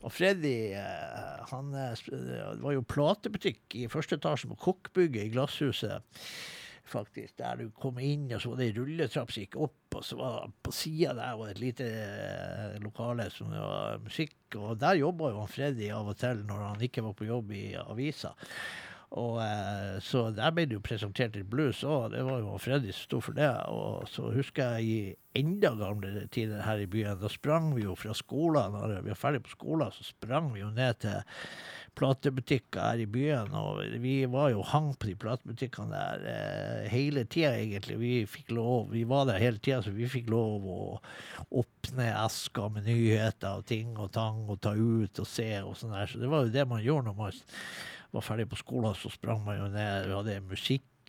og 0.00 0.14
Freddy 0.16 0.72
han 1.50 1.74
det 1.74 2.38
var 2.62 2.72
jo 2.72 2.86
platebutikk 2.88 3.76
i 3.76 3.82
første 3.92 4.16
etasje 4.16 4.48
på 4.48 4.56
Kokkbygget 4.62 5.26
i 5.26 5.32
Glasshuset 5.34 6.16
faktisk, 6.90 7.36
der 7.40 7.60
du 7.60 7.70
kom 7.80 7.98
inn, 8.02 8.28
og 8.34 8.42
så 8.42 8.52
var 8.52 8.60
det 8.60 8.68
ei 8.70 8.76
rulletrapp 8.76 9.32
som 9.32 9.44
gikk 9.44 9.56
opp, 9.66 9.96
og 9.96 10.04
så 10.06 10.18
var 10.18 10.52
på 10.64 10.74
sida 10.74 11.14
der 11.18 11.38
var 11.40 11.52
et 11.52 11.62
lite 11.62 11.86
eh, 11.86 12.76
lokale 12.84 13.30
som 13.34 13.50
det 13.54 13.62
var 13.62 14.04
musikk, 14.04 14.36
og 14.58 14.76
der 14.82 15.00
jobba 15.00 15.32
jo 15.32 15.42
han 15.42 15.50
Freddy 15.50 15.90
av 15.94 16.12
og 16.12 16.20
til 16.20 16.44
når 16.46 16.62
han 16.68 16.86
ikke 16.86 17.04
var 17.06 17.18
på 17.18 17.28
jobb 17.30 17.52
i 17.56 17.64
avisa. 17.80 18.34
Og 19.18 19.40
eh, 19.42 19.96
Så 20.06 20.28
der 20.34 20.52
ble 20.54 20.68
det 20.70 20.76
jo 20.78 20.84
presentert 20.86 21.34
litt 21.34 21.48
blues 21.50 21.82
òg, 21.82 22.12
det 22.12 22.22
var 22.26 22.44
jo 22.44 22.58
Freddy 22.62 22.92
som 22.94 23.06
sto 23.08 23.22
for 23.24 23.38
det. 23.38 23.50
Og 23.72 24.06
så 24.10 24.30
husker 24.34 24.78
jeg 24.78 24.86
i 24.86 25.40
enda 25.40 25.72
gamlere 25.78 26.28
tider 26.30 26.62
her 26.66 26.82
i 26.82 26.88
byen, 26.90 27.18
da 27.18 27.30
sprang 27.30 27.72
vi 27.74 27.86
jo 27.86 27.96
fra 27.98 28.14
skolen, 28.14 28.76
når 28.76 29.00
vi 29.00 29.12
var 29.12 29.18
ferdig 29.18 29.42
på 29.46 29.54
skolen, 29.56 29.90
så 29.94 30.06
sprang 30.06 30.52
vi 30.54 30.62
jo 30.62 30.70
ned 30.74 31.02
til 31.02 31.22
platebutikker 31.98 32.82
her 32.82 33.02
i 33.02 33.06
byen, 33.10 33.52
og 33.56 33.80
vi 34.02 34.14
var 34.30 34.50
jo 34.52 34.64
hang 34.66 34.90
på 34.98 35.10
de 35.10 35.14
platebutikkene 35.20 35.90
der 35.92 36.26
eh, 36.30 36.88
hele 36.92 37.24
tida, 37.24 37.52
egentlig. 37.58 37.98
Vi 38.00 38.12
fikk 38.30 38.52
lov, 38.56 38.90
vi 38.94 39.04
var 39.08 39.26
der 39.28 39.42
hele 39.42 39.60
tida, 39.62 39.80
så 39.84 39.94
vi 39.94 40.08
fikk 40.10 40.30
lov 40.32 40.66
å 40.66 40.80
åpne 41.62 42.10
esker 42.24 42.72
med 42.74 42.88
nyheter 42.88 43.60
og 43.60 43.68
ting 43.70 43.94
og 43.96 44.12
tang 44.16 44.44
og 44.48 44.60
ta 44.64 44.74
ut 44.76 45.22
og 45.22 45.28
se 45.28 45.50
og 45.62 45.76
sånn 45.78 45.96
der. 45.96 46.10
Så 46.10 46.22
det 46.22 46.30
var 46.32 46.46
jo 46.46 46.54
det 46.54 46.68
man 46.70 46.84
gjorde 46.84 47.10
når 47.10 47.18
man 47.20 47.40
var 48.10 48.26
ferdig 48.26 48.48
på 48.50 48.58
skolen, 48.58 48.96
så 48.98 49.12
sprang 49.12 49.44
man 49.46 49.60
jo 49.60 49.68
ned. 49.70 50.08
Vi 50.08 50.16
hadde 50.18 50.40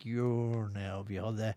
musikkhjørne, 0.02 0.86
og 0.98 1.10
vi 1.10 1.20
hadde 1.20 1.54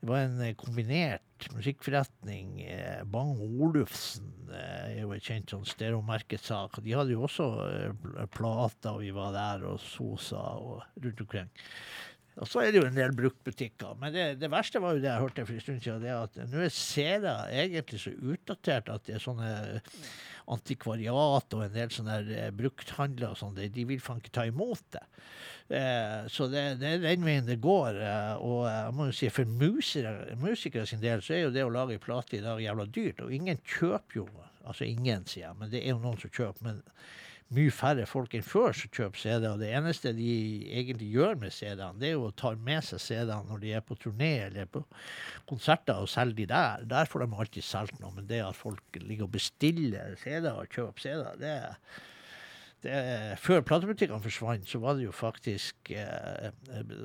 Det 0.00 0.08
var 0.08 0.24
en 0.24 0.40
eh, 0.40 0.54
kombinert 0.54 1.48
musikkforretning. 1.54 2.62
eh, 2.62 3.04
Bang 3.04 3.38
Olufsen 3.40 4.50
er 4.50 5.00
jo 5.00 5.12
et 5.12 5.22
kjent 5.22 5.50
sånn 5.50 5.64
stereomerkesak. 5.64 6.82
De 6.82 6.94
hadde 6.94 7.12
jo 7.12 7.24
også 7.24 7.46
eh, 7.68 8.26
plater, 8.26 8.94
og 8.94 9.00
vi 9.02 9.10
var 9.10 9.32
der 9.32 9.64
og 9.66 9.80
sosa 9.80 10.40
og 10.58 10.82
rundt 11.02 11.20
omkring. 11.20 11.50
Og 12.34 12.48
så 12.50 12.64
er 12.64 12.72
det 12.72 12.80
jo 12.80 12.86
en 12.88 12.96
del 12.96 13.14
bruktbutikker. 13.14 13.94
Men 14.00 14.12
det, 14.12 14.40
det 14.40 14.50
verste 14.50 14.80
var 14.82 14.94
jo 14.94 15.02
det 15.02 15.12
jeg 15.12 15.22
hørte 15.22 15.46
for 15.46 15.54
en 15.54 15.60
stund 15.62 15.82
siden, 15.84 16.02
det 16.02 16.10
at 16.10 16.38
nå 16.50 16.64
er 16.64 16.72
CD-er 16.74 17.52
egentlig 17.68 18.00
så 18.02 18.10
utdatert 18.10 18.90
at 18.90 19.06
det 19.06 19.14
er 19.14 19.22
sånne 19.22 19.50
antikvariat 20.52 21.56
og 21.56 21.64
en 21.64 21.74
del 21.74 21.92
sånne 21.92 22.18
eh, 22.28 22.50
brukthandler 22.54 23.32
og 23.32 23.40
sånn, 23.40 23.56
de, 23.56 23.70
de 23.72 23.86
vil 23.88 24.02
faen 24.02 24.20
ikke 24.20 24.34
ta 24.36 24.46
imot 24.48 24.84
det. 24.96 25.04
Eh, 25.78 26.26
så 26.28 26.48
det, 26.52 26.64
det 26.82 26.90
er 26.90 27.04
den 27.04 27.24
veien 27.24 27.48
det 27.48 27.60
går. 27.64 28.00
Eh, 28.04 28.44
og 28.44 28.64
jeg 28.68 28.96
må 28.96 29.08
jo 29.08 29.16
si 29.16 29.30
for 29.32 29.56
musikere, 29.62 30.36
musikere 30.40 30.88
sin 30.88 31.02
del 31.04 31.24
så 31.24 31.36
er 31.36 31.46
jo 31.46 31.54
det 31.54 31.64
å 31.64 31.72
lage 31.72 32.00
plate 32.02 32.38
i 32.38 32.44
dag 32.44 32.60
jævla 32.62 32.88
dyrt. 32.92 33.24
Og 33.24 33.32
ingen 33.36 33.62
kjøper 33.64 34.22
jo 34.22 34.28
Altså 34.64 34.86
ingen, 34.88 35.26
sier 35.28 35.42
jeg, 35.42 35.56
men 35.60 35.68
det 35.68 35.82
er 35.82 35.90
jo 35.90 35.98
noen 36.00 36.16
som 36.16 36.30
kjøper. 36.32 36.64
men 36.64 36.78
mye 37.54 37.72
færre 37.74 38.06
folk 38.08 38.34
enn 38.36 38.46
før 38.46 38.74
som 38.76 38.92
kjøper 38.94 39.22
CD. 39.22 39.46
Og 39.50 39.60
det 39.62 39.70
eneste 39.74 40.14
de 40.16 40.30
egentlig 40.80 41.10
gjør 41.14 41.36
med 41.40 41.54
CD-ene, 41.54 41.98
det 42.00 42.10
er 42.10 42.16
jo 42.16 42.28
å 42.28 42.36
ta 42.36 42.54
med 42.54 42.86
seg 42.86 43.02
CD-ene 43.02 43.50
når 43.50 43.62
de 43.64 43.74
er 43.78 43.84
på 43.84 43.98
turné 44.00 44.32
eller 44.46 44.70
på 44.70 44.84
konserter 45.50 46.02
og 46.02 46.10
selger 46.10 46.42
de 46.42 46.48
der. 46.54 46.88
Der 46.94 47.10
får 47.10 47.24
de 47.24 47.38
alltid 47.44 47.66
solgt 47.66 48.00
noe. 48.02 48.14
Men 48.16 48.26
det 48.30 48.42
at 48.44 48.58
folk 48.58 48.98
ligger 49.00 49.28
og 49.28 49.36
bestiller 49.36 50.18
CD-er 50.22 50.58
og 50.58 50.74
kjøper 50.74 51.06
CD-er, 51.06 51.40
det 51.40 51.54
det, 52.84 52.96
før 53.40 53.62
platebutikkene 53.64 54.20
forsvant, 54.20 54.66
så 54.68 54.80
var 54.82 54.98
det 54.98 55.06
jo 55.06 55.12
faktisk 55.16 55.92
eh, 55.94 56.50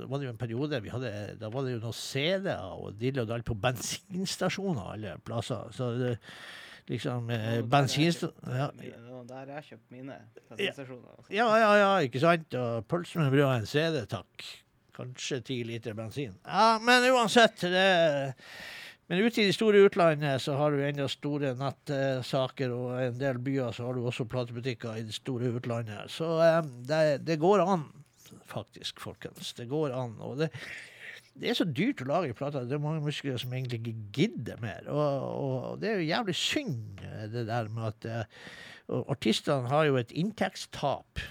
var 0.09 0.19
det 0.19 0.27
jo 0.27 0.33
en 0.33 0.41
periode 0.41 0.81
vi 0.83 0.91
hadde, 0.91 1.11
Da 1.39 1.51
var 1.53 1.63
det 1.65 1.77
jo 1.77 1.83
noen 1.85 1.95
CD-er 1.95 2.73
og 2.73 2.97
dill 2.99 3.21
og 3.23 3.29
dall 3.29 3.45
på 3.47 3.55
bensinstasjoner 3.63 4.95
alle 4.95 5.13
plasser. 5.23 5.71
Så 5.75 5.93
det, 5.99 6.17
liksom 6.89 7.29
eh, 7.33 7.59
bensinstasjon 7.69 8.49
ja, 8.49 8.69
der 9.29 9.53
jeg 9.53 9.67
kjøpt 9.69 9.93
mine 9.93 10.17
bensinstasjoner. 10.49 11.13
altså. 11.17 11.29
ja, 11.33 11.47
ja, 11.61 11.69
ja, 11.77 11.93
ikke 12.05 12.23
sant? 12.23 12.57
Og 12.57 12.89
pølse 12.89 13.21
med 13.21 13.31
brød 13.33 13.45
og 13.45 13.55
en 13.59 13.69
CD, 13.69 14.01
takk. 14.09 14.49
Kanskje 14.99 15.39
ti 15.45 15.61
liter 15.63 15.95
bensin. 15.95 16.33
Ja, 16.43 16.79
men 16.83 17.05
uansett. 17.13 17.61
Det, 17.61 17.85
men 19.09 19.23
ute 19.23 19.41
i 19.41 19.47
det 19.47 19.55
store 19.55 19.85
utlandet 19.87 20.41
så 20.43 20.57
har 20.59 20.73
du 20.73 20.83
enda 20.85 21.07
store 21.09 21.53
nettsaker, 21.57 22.73
og 22.75 22.99
en 23.01 23.21
del 23.21 23.39
byer 23.41 23.71
så 23.75 23.87
har 23.87 23.97
du 23.97 24.03
også 24.05 24.27
platebutikker 24.29 24.99
i 24.99 25.05
det 25.07 25.15
store 25.15 25.53
utlandet. 25.55 26.11
Så 26.13 26.33
eh, 26.45 26.59
det, 26.89 27.01
det 27.25 27.39
går 27.41 27.63
an, 27.63 27.87
faktisk, 28.49 29.01
folkens. 29.01 29.53
Det 29.57 29.69
går 29.71 29.95
an. 29.97 30.17
Og 30.25 30.41
det, 30.43 30.51
det 31.39 31.49
er 31.49 31.57
så 31.57 31.65
dyrt 31.65 32.03
å 32.03 32.09
lage 32.09 32.35
plater. 32.37 32.67
Det 32.67 32.75
er 32.75 32.83
mange 32.83 33.03
musikere 33.05 33.39
som 33.41 33.53
egentlig 33.55 33.79
ikke 33.79 34.13
gidder 34.15 34.61
mer. 34.63 34.87
Og, 34.91 35.27
og 35.39 35.81
det 35.81 35.91
er 35.91 35.99
jo 36.01 36.09
jævlig 36.09 36.35
synd, 36.35 37.03
eh, 37.05 37.27
det 37.31 37.45
der 37.47 37.69
med 37.73 37.91
at 37.93 38.07
uh, 38.89 39.03
artistene 39.11 39.71
har 39.71 39.87
jo 39.87 39.99
et 39.99 40.11
inntektstap 40.17 41.21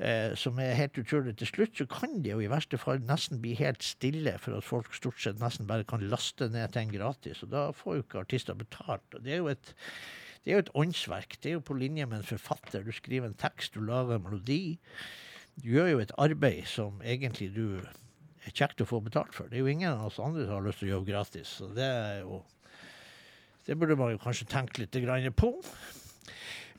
eh, 0.00 0.32
som 0.38 0.58
er 0.62 0.78
helt 0.78 0.98
utrolig. 0.98 1.36
Til 1.38 1.50
slutt 1.52 1.78
så 1.78 1.86
kan 1.90 2.18
det 2.24 2.34
jo 2.34 2.40
i 2.42 2.50
verste 2.50 2.80
fall 2.80 3.02
nesten 3.06 3.42
bli 3.42 3.54
helt 3.60 3.84
stille, 3.86 4.34
for 4.42 4.58
at 4.58 4.66
folk 4.66 4.90
stort 4.96 5.20
sett 5.22 5.42
nesten 5.42 5.68
bare 5.70 5.86
kan 5.88 6.04
laste 6.10 6.50
ned 6.50 6.74
ting 6.74 6.92
gratis. 6.94 7.44
Og 7.46 7.52
da 7.54 7.68
får 7.76 8.00
jo 8.00 8.06
ikke 8.06 8.24
artister 8.24 8.58
betalt. 8.58 9.06
Og 9.14 9.24
det 9.24 9.36
er 9.36 9.44
jo 9.44 9.54
et 9.54 9.74
det 10.40 10.54
er 10.54 10.56
jo 10.56 10.64
et 10.64 10.76
åndsverk. 10.80 11.34
Det 11.42 11.50
er 11.50 11.58
jo 11.58 11.66
på 11.68 11.74
linje 11.76 12.06
med 12.08 12.22
en 12.22 12.24
forfatter. 12.24 12.80
Du 12.80 12.94
skriver 12.96 13.28
en 13.28 13.36
tekst, 13.36 13.74
du 13.74 13.84
lager 13.84 14.16
en 14.16 14.22
melodi. 14.24 14.78
Du 15.60 15.74
gjør 15.74 15.90
jo 15.90 15.98
et 16.00 16.14
arbeid 16.16 16.64
som 16.64 17.02
egentlig 17.04 17.50
du 17.52 17.82
kjekt 18.48 18.80
å 18.80 18.88
få 18.88 19.00
betalt 19.04 19.34
for. 19.36 19.48
Det 19.50 19.58
er 19.58 19.64
jo 19.64 19.72
ingen 19.72 19.92
av 19.92 20.08
oss 20.08 20.20
andre 20.22 20.46
som 20.46 20.56
har 20.56 20.66
lyst 20.66 20.80
til 20.82 20.90
å 20.90 20.94
jobbe 20.96 21.12
gratis. 21.12 21.54
Så 21.60 21.70
det 21.76 21.86
er 21.86 22.20
jo 22.24 22.42
Det 23.66 23.76
burde 23.78 23.94
man 23.94 24.10
jo 24.10 24.18
kanskje 24.18 24.48
tenke 24.48 24.80
litt 24.80 25.36
på. 25.36 25.52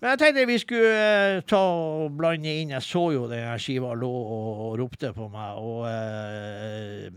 Men 0.01 0.09
jeg 0.09 0.19
tenkte 0.19 0.45
vi 0.49 0.57
skulle 0.57 0.93
eh, 0.97 1.43
ta 1.45 1.59
og 1.61 2.15
blande 2.17 2.49
inn 2.49 2.73
Jeg 2.73 2.81
så 2.81 3.03
jo 3.13 3.27
den 3.29 3.59
skiva 3.61 3.93
lå 3.93 4.09
og 4.09 4.79
ropte 4.79 5.13
på 5.13 5.27
meg, 5.29 5.59
og 5.61 5.85
eh, 5.85 7.13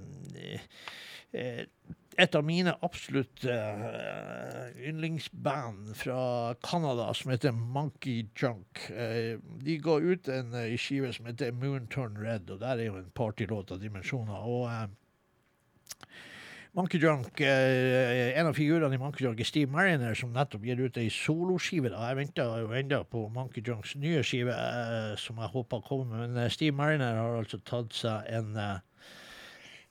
eh, 1.33 1.65
et 2.19 2.35
av 2.35 2.45
mine 2.47 2.75
absolutt 2.87 3.45
uh, 3.49 4.69
yndlingsband 4.87 5.95
fra 5.99 6.55
Canada 6.63 7.11
som 7.15 7.33
heter 7.33 7.53
Monkey 7.53 8.27
Junk. 8.37 8.87
Uh, 8.91 9.41
de 9.65 9.79
ga 9.83 9.99
ut 10.01 10.29
en 10.33 10.55
uh, 10.55 10.77
skive 10.81 11.13
som 11.15 11.27
heter 11.31 11.55
Moon 11.57 11.89
Turn 11.91 12.19
Red, 12.21 12.51
og 12.51 12.61
der 12.63 12.79
er 12.79 12.91
jo 12.91 13.01
en 13.01 13.11
partylåt 13.17 13.75
av 13.75 13.83
dimensjoner. 13.83 14.47
Og 14.47 14.69
Monkey 16.75 16.99
Junk, 16.99 17.39
en 17.39 18.49
av 18.49 18.57
figurene 18.59 18.97
i 18.97 18.99
Monkey 18.99 19.23
Junk 19.23 19.39
er 19.39 19.47
Steve 19.47 19.71
Mariner, 19.71 20.17
som 20.19 20.33
nettopp 20.35 20.65
gir 20.67 20.81
ut 20.83 20.97
ei 20.99 21.07
soloskive. 21.07 21.93
Jeg 21.93 22.19
venter 22.19 22.65
jo 22.65 22.73
enda 22.75 22.99
på 23.07 23.29
Monkey 23.31 23.63
Junks 23.63 23.95
nye 24.03 24.25
skive, 24.27 24.57
som 25.23 25.39
jeg 25.39 25.53
håper 25.53 25.85
kommer. 25.87 26.25
Men 26.25 26.51
Steve 26.51 26.75
Mariner 26.75 27.15
har 27.21 27.39
altså 27.39 27.63
tatt 27.63 27.95
seg 27.95 28.27
en 28.27 28.59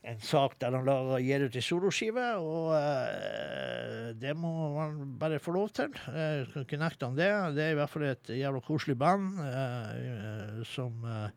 en 0.03 0.19
sak 0.19 0.57
der 0.59 0.75
han 0.75 0.85
lar 0.87 1.15
gir 1.23 1.45
ut 1.47 1.55
ei 1.55 1.63
soloskive, 1.63 2.25
og 2.43 2.73
uh, 2.75 4.09
det 4.19 4.33
må 4.35 4.51
man 4.75 5.13
bare 5.19 5.39
få 5.39 5.55
lov 5.55 5.71
til. 5.77 5.95
Jeg 6.11 6.47
skal 6.49 6.65
ikke 6.65 6.79
nekte 6.81 7.07
han 7.07 7.19
det. 7.19 7.29
Det 7.55 7.63
er 7.65 7.75
i 7.75 7.77
hvert 7.79 7.93
fall 7.93 8.07
et 8.09 8.33
jævla 8.35 8.63
koselig 8.65 8.97
band 8.99 9.39
uh, 9.39 10.63
som 10.67 11.05
uh, 11.07 11.29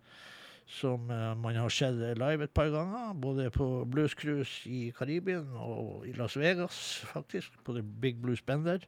som 0.66 1.04
man 1.06 1.54
har 1.54 1.70
sett 1.70 1.94
live 2.18 2.42
et 2.42 2.50
par 2.50 2.72
ganger, 2.74 3.12
både 3.22 3.44
på 3.54 3.84
Blues 3.86 4.16
Cruise 4.18 4.66
i 4.66 4.88
Karibien 4.90 5.46
og 5.54 6.02
i 6.10 6.14
Las 6.18 6.34
Vegas, 6.34 6.80
faktisk, 7.12 7.54
på 7.62 7.76
The 7.76 7.84
Big 7.86 8.18
Blues 8.18 8.42
Bender. 8.42 8.82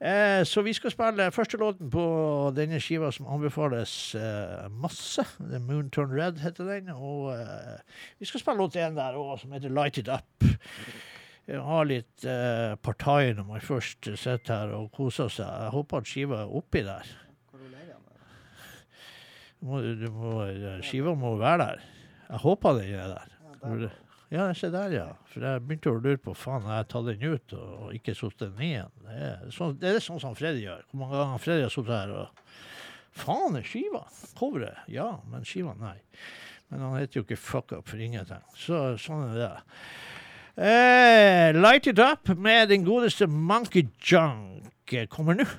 Eh, 0.00 0.44
så 0.44 0.62
vi 0.64 0.72
skal 0.72 0.92
spille 0.94 1.26
første 1.32 1.58
låten 1.60 1.90
på 1.92 2.02
denne 2.56 2.78
skiva 2.80 3.10
som 3.12 3.26
anbefales 3.28 4.14
eh, 4.16 4.68
masse. 4.72 5.26
The 5.36 5.60
Moon 5.60 5.90
Turn 5.92 6.14
Red 6.16 6.40
heter 6.40 6.70
den. 6.70 6.88
Og 6.94 7.34
eh, 7.34 7.82
vi 8.18 8.28
skal 8.28 8.40
spille 8.40 8.62
låt 8.62 8.78
én 8.80 8.96
der 8.96 9.18
òg, 9.20 9.34
som 9.42 9.52
heter 9.52 9.74
Light 9.76 10.00
It 10.00 10.08
Up. 10.08 10.46
Jeg 11.50 11.60
har 11.66 11.88
litt 11.88 12.22
partai 12.84 13.32
når 13.34 13.46
man 13.48 13.62
først 13.64 14.06
sitter 14.22 14.52
her 14.54 14.74
og 14.76 14.92
koser 14.94 15.32
seg. 15.32 15.48
Jeg 15.48 15.72
håper 15.74 15.98
at 15.98 16.06
skiva 16.06 16.44
er 16.44 16.52
oppi 16.60 16.84
der. 16.86 17.08
Du 19.58 19.66
må, 19.66 19.80
du 19.82 20.06
må, 20.14 20.36
skiva 20.86 21.16
må 21.18 21.34
være 21.40 21.64
der. 21.64 21.82
Jeg 22.28 22.42
håper 22.44 22.78
den 22.78 22.94
er 23.02 23.16
der. 23.16 23.98
Ja, 24.30 24.44
se 24.54 24.68
der, 24.70 24.92
ja. 24.94 25.06
For 25.32 25.42
jeg 25.42 25.62
begynte 25.66 25.90
å 25.90 25.98
lure 25.98 26.20
på 26.22 26.36
faen, 26.38 26.68
jeg 26.70 26.86
tatt 26.92 27.08
den 27.08 27.32
ut 27.32 27.54
og 27.58 27.94
ikke 27.96 28.14
satt 28.14 28.44
den 28.44 28.60
igjen? 28.62 28.92
Det 29.02 29.16
er, 29.26 29.40
sånn, 29.54 29.74
det 29.80 29.90
er 29.90 30.04
sånn 30.04 30.20
som 30.22 30.36
Freddy 30.38 30.62
gjør. 30.68 30.84
Hvor 30.92 31.00
mange 31.02 31.18
ganger 31.18 31.42
Freddy 31.42 31.64
har 31.66 31.74
sittet 31.74 31.96
her 31.96 32.14
og 32.14 32.44
Faen, 33.20 33.56
er 33.58 33.66
skiva? 33.66 34.04
Coveret? 34.38 34.84
Ja, 34.88 35.08
men 35.26 35.42
skiva, 35.42 35.74
nei. 35.80 35.96
Men 36.70 36.84
han 36.86 36.94
heter 37.00 37.18
jo 37.18 37.24
ikke 37.26 37.40
Fuck 37.42 37.74
Up 37.74 37.90
for 37.90 37.98
ingenting. 37.98 38.44
Så 38.54 38.94
sånn 39.02 39.24
er 39.32 39.40
det. 39.40 39.50
Eh, 40.60 41.50
light 41.58 41.90
It 41.90 41.98
Up 41.98 42.30
med 42.38 42.70
den 42.70 42.86
godeste 42.86 43.26
Monkey 43.26 43.88
Junk 43.98 44.94
kommer 45.10 45.42
nå. 45.42 45.50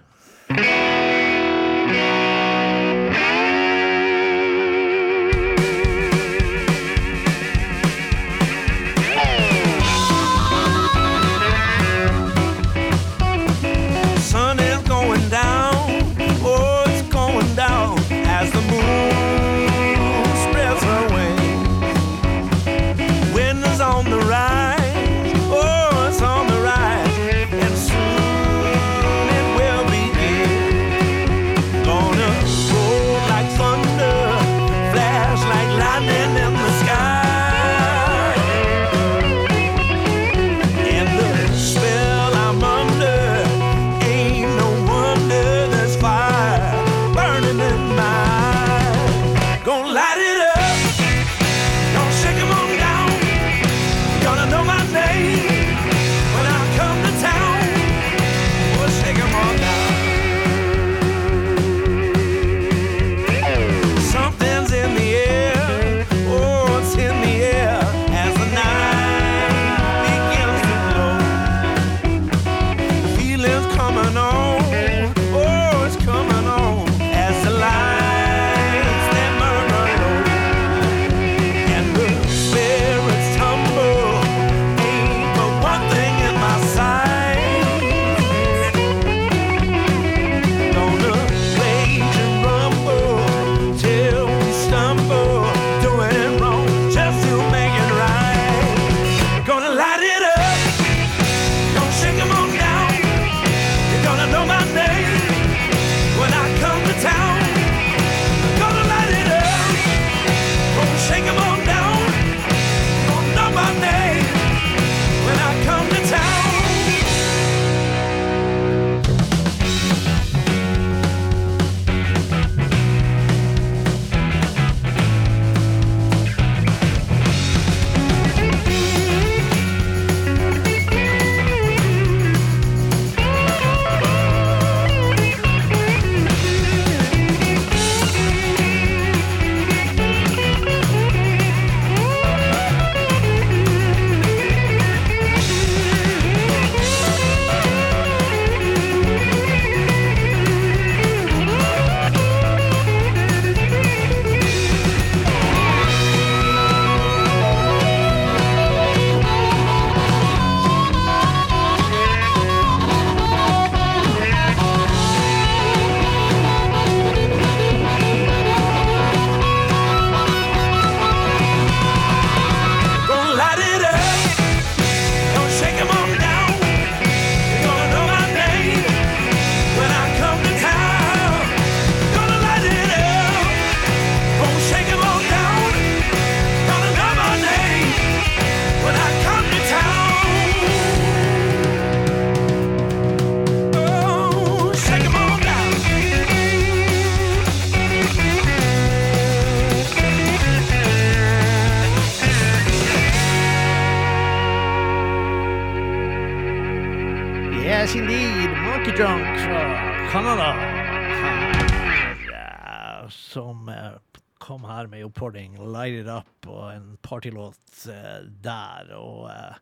Partylåt 217.21 217.87
eh, 217.89 218.23
der. 218.41 218.93
Og 218.97 219.29
eh, 219.29 219.55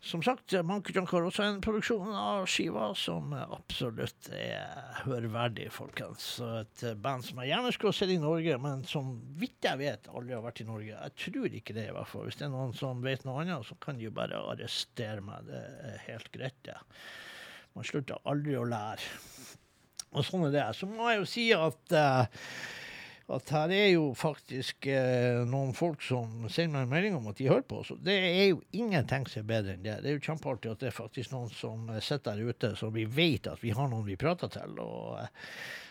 som 0.00 0.22
sagt, 0.22 0.52
Monkey 0.64 0.94
Junk 0.96 1.10
har 1.12 1.24
også 1.24 1.44
en 1.44 1.60
produksjon 1.60 2.12
av 2.16 2.46
skiva 2.48 2.90
som 2.96 3.32
eh, 3.32 3.54
absolutt 3.56 4.30
er 4.32 5.00
hørverdig, 5.04 5.70
folkens. 5.72 6.40
Et 6.60 6.84
band 7.00 7.24
som 7.24 7.40
jeg 7.40 7.52
gjerne 7.52 7.72
skulle 7.72 7.96
sett 7.96 8.12
i 8.12 8.20
Norge, 8.20 8.58
men 8.60 8.84
som 8.88 9.14
vidt 9.40 9.64
jeg 9.64 9.80
vet 9.80 10.10
aldri 10.12 10.36
har 10.36 10.44
vært 10.44 10.60
i 10.60 10.68
Norge. 10.68 10.96
Jeg 10.96 11.16
tror 11.24 11.56
ikke 11.60 11.76
det, 11.76 11.88
i 11.88 11.96
hvert 11.96 12.10
fall. 12.12 12.28
Hvis 12.28 12.40
det 12.40 12.48
er 12.48 12.54
noen 12.54 12.76
som 12.76 13.00
vet 13.04 13.24
noe 13.24 13.40
annet, 13.44 13.66
så 13.68 13.78
kan 13.80 13.96
de 13.96 14.08
jo 14.08 14.14
bare 14.16 14.40
arrestere 14.52 15.24
meg. 15.24 15.48
Det 15.48 15.64
er 15.64 16.04
helt 16.10 16.32
greit, 16.34 16.60
det. 16.68 16.76
Man 17.76 17.86
slutter 17.86 18.20
aldri 18.28 18.56
å 18.58 18.66
lære. 18.66 19.16
Og 20.10 20.24
sånn 20.26 20.48
er 20.48 20.54
det. 20.56 20.68
Så 20.74 20.88
må 20.90 21.06
jeg 21.06 21.20
jo 21.20 21.26
si 21.30 21.44
at 21.54 21.94
eh, 21.94 22.44
at 23.30 23.50
her 23.54 23.72
er 23.74 23.88
jo 23.92 24.10
faktisk 24.18 24.86
eh, 24.90 25.40
noen 25.46 25.70
folk 25.76 26.02
som 26.02 26.48
sender 26.50 26.80
meg 26.80 26.86
en 26.86 26.92
melding 26.94 27.18
om 27.18 27.28
at 27.30 27.38
de 27.38 27.48
hører 27.50 27.66
på 27.68 27.80
oss. 27.82 27.92
Det 28.02 28.16
er 28.16 28.48
jo 28.50 28.62
ingenting 28.74 29.26
som 29.30 29.44
er 29.44 29.50
bedre 29.52 29.76
enn 29.76 29.84
det. 29.84 29.98
Det 30.02 30.10
er 30.10 30.16
jo 30.16 30.24
kjempeartig 30.26 30.72
at 30.72 30.82
det 30.82 30.90
er 30.90 30.96
faktisk 30.96 31.34
noen 31.34 31.52
som 31.54 31.86
eh, 31.92 32.02
sitter 32.02 32.38
der 32.40 32.50
ute, 32.50 32.72
så 32.78 32.90
vi 32.94 33.06
vet 33.06 33.46
at 33.50 33.62
vi 33.62 33.74
har 33.76 33.90
noen 33.90 34.06
vi 34.08 34.18
prater 34.20 34.50
til. 34.50 34.78
og 34.82 35.20
eh, 35.22 35.30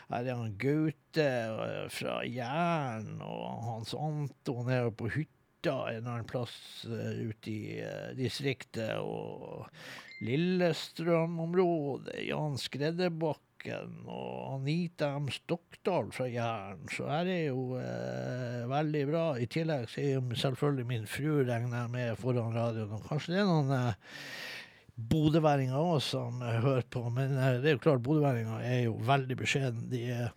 her 0.10 0.26
er 0.26 0.40
han 0.42 0.58
Gaute 0.60 1.28
eh, 1.30 1.86
fra 1.96 2.20
Jæren, 2.28 3.20
og 3.24 3.66
Hans 3.70 3.96
Anton 3.96 4.72
er 4.74 4.92
på 4.92 5.12
hytta 5.14 5.78
en 5.94 6.08
annen 6.08 6.28
plass 6.28 6.86
ute 6.88 7.52
i 7.52 7.80
distriktet, 8.18 8.98
og 9.00 9.68
Lillestrøm-området, 10.24 12.20
Jan 12.28 12.60
Skredderbakken 13.60 14.08
og 14.08 14.56
Anita 14.56 15.18
M. 15.20 15.28
Stokdal 15.30 16.12
fra 16.12 16.28
Jæren. 16.28 16.88
Så 16.92 17.08
er 17.08 17.48
jo 17.50 17.78
eh, 17.78 18.68
veldig 18.70 19.06
bra. 19.10 19.24
I 19.38 19.48
tillegg 19.48 19.90
så 19.90 20.02
er 20.02 20.36
selvfølgelig 20.36 20.86
min 20.88 21.08
fru 21.08 21.44
regner 21.44 21.82
jeg 21.82 21.92
med 21.92 22.16
foran 22.18 22.56
radioen, 22.56 22.92
og 22.92 23.06
kanskje 23.08 23.36
det 23.36 23.42
er 23.42 23.50
noen 23.50 23.72
eh, 23.76 23.94
bodøværinger 24.96 25.76
òg 25.76 26.02
som 26.02 26.42
hører 26.42 26.84
på, 26.90 27.10
men 27.10 27.38
eh, 27.38 27.60
det 27.62 27.70
er 27.72 27.78
jo 27.78 27.84
klart, 27.84 28.04
bodøværinger 28.04 28.64
er 28.64 28.84
jo 28.88 28.98
veldig 29.08 29.38
beskjedne. 29.38 29.88
De 29.92 30.04
er 30.08 30.28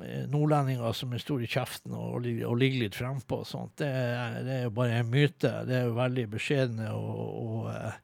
eh, 0.00 0.24
nordlendinger 0.30 0.92
som 0.94 1.12
er 1.12 1.22
store 1.22 1.48
i 1.48 1.50
kjeften 1.50 1.94
og, 1.98 2.22
og 2.22 2.58
ligger 2.58 2.86
litt 2.86 2.98
frempå 2.98 3.42
og 3.42 3.48
sånt. 3.48 3.78
Det, 3.82 3.90
det 4.46 4.60
er 4.60 4.66
jo 4.68 4.74
bare 4.78 5.02
en 5.02 5.10
myte. 5.10 5.54
Det 5.66 5.80
er 5.80 5.88
jo 5.88 5.98
veldig 5.98 6.28
beskjedne 6.38 6.92
og, 6.94 7.24
og 7.44 7.72
eh, 7.74 8.02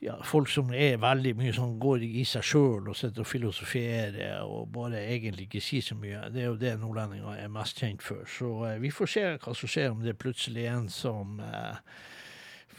ja, 0.00 0.14
folk 0.22 0.50
som 0.50 0.70
er 0.74 1.00
veldig 1.02 1.32
mye 1.38 1.54
sånn 1.54 1.78
går 1.82 2.04
i 2.06 2.22
seg 2.28 2.44
sjøl 2.46 2.90
og 2.90 2.96
sitter 2.98 3.24
og 3.24 3.26
filosoferer 3.26 4.44
og 4.46 4.68
bare 4.74 5.00
egentlig 5.10 5.48
ikke 5.48 5.64
sier 5.64 5.88
så 5.88 5.96
mye. 5.98 6.28
Det 6.34 6.44
er 6.44 6.52
jo 6.52 6.60
det 6.60 6.76
nordlendinger 6.78 7.40
er 7.42 7.50
mest 7.50 7.82
kjent 7.82 8.04
for. 8.06 8.22
Så 8.30 8.52
eh, 8.68 8.78
vi 8.82 8.92
får 8.94 9.10
se 9.14 9.24
hva 9.34 9.56
som 9.58 9.72
skjer 9.72 9.90
om 9.90 10.04
det 10.04 10.14
er 10.14 10.22
plutselig 10.22 10.68
en 10.70 10.86
som 10.92 11.42
eh, 11.42 11.82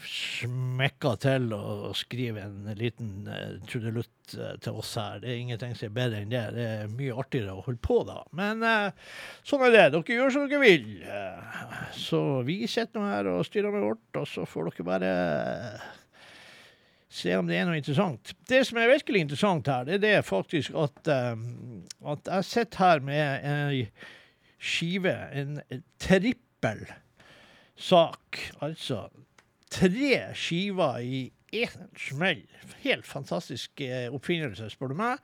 smekker 0.06 1.20
til 1.20 1.52
og 1.52 1.92
skriver 1.98 2.46
en 2.46 2.72
liten 2.78 3.28
eh, 3.28 3.60
trudelutt 3.68 4.34
eh, 4.38 4.56
til 4.64 4.80
oss 4.80 4.94
her. 4.96 5.20
Det 5.20 5.28
er 5.28 5.42
ingenting 5.42 5.76
som 5.76 5.90
er 5.90 5.96
bedre 6.00 6.24
enn 6.24 6.32
det. 6.32 6.44
Det 6.56 6.66
er 6.72 6.96
mye 6.96 7.20
artigere 7.20 7.58
å 7.58 7.64
holde 7.68 7.84
på 7.84 8.00
da. 8.08 8.22
Men 8.36 8.64
eh, 8.64 9.14
sånn 9.44 9.68
er 9.68 9.76
det. 9.76 9.86
Dere 9.92 10.20
gjør 10.22 10.36
som 10.38 10.48
dere 10.48 10.64
vil. 10.64 10.90
Eh, 11.04 11.78
så 12.00 12.24
vi 12.48 12.62
sitter 12.64 12.96
nå 12.96 13.12
her 13.12 13.32
og 13.36 13.44
styrer 13.48 13.76
med 13.76 13.90
vårt, 13.90 14.06
og 14.16 14.28
så 14.30 14.48
får 14.48 14.72
dere 14.72 14.92
bare 14.94 15.16
se 17.10 17.34
om 17.36 17.48
det 17.48 17.58
er 17.58 17.66
noe 17.66 17.80
interessant. 17.80 18.32
Det 18.48 18.62
som 18.68 18.78
er 18.78 18.92
virkelig 18.92 19.24
interessant 19.24 19.68
her, 19.70 19.86
det 19.88 19.98
er 19.98 20.04
det 20.04 20.28
faktisk 20.28 20.76
at, 20.78 21.10
eh, 21.10 21.44
at 22.12 22.32
jeg 22.36 22.48
sitter 22.50 22.84
her 22.84 23.04
med 23.04 23.50
ei 23.50 23.84
skive, 24.60 25.16
en 25.34 25.58
trippel 25.98 26.84
sak. 27.80 28.38
Altså 28.62 29.08
tre 29.70 30.14
skiver 30.36 31.00
i 31.02 31.22
én 31.54 31.88
smell. 31.98 32.44
Helt 32.84 33.06
fantastisk 33.06 33.82
eh, 33.82 34.06
oppfinnelse, 34.12 34.70
spør 34.70 34.92
du 34.92 34.98
meg. 35.00 35.18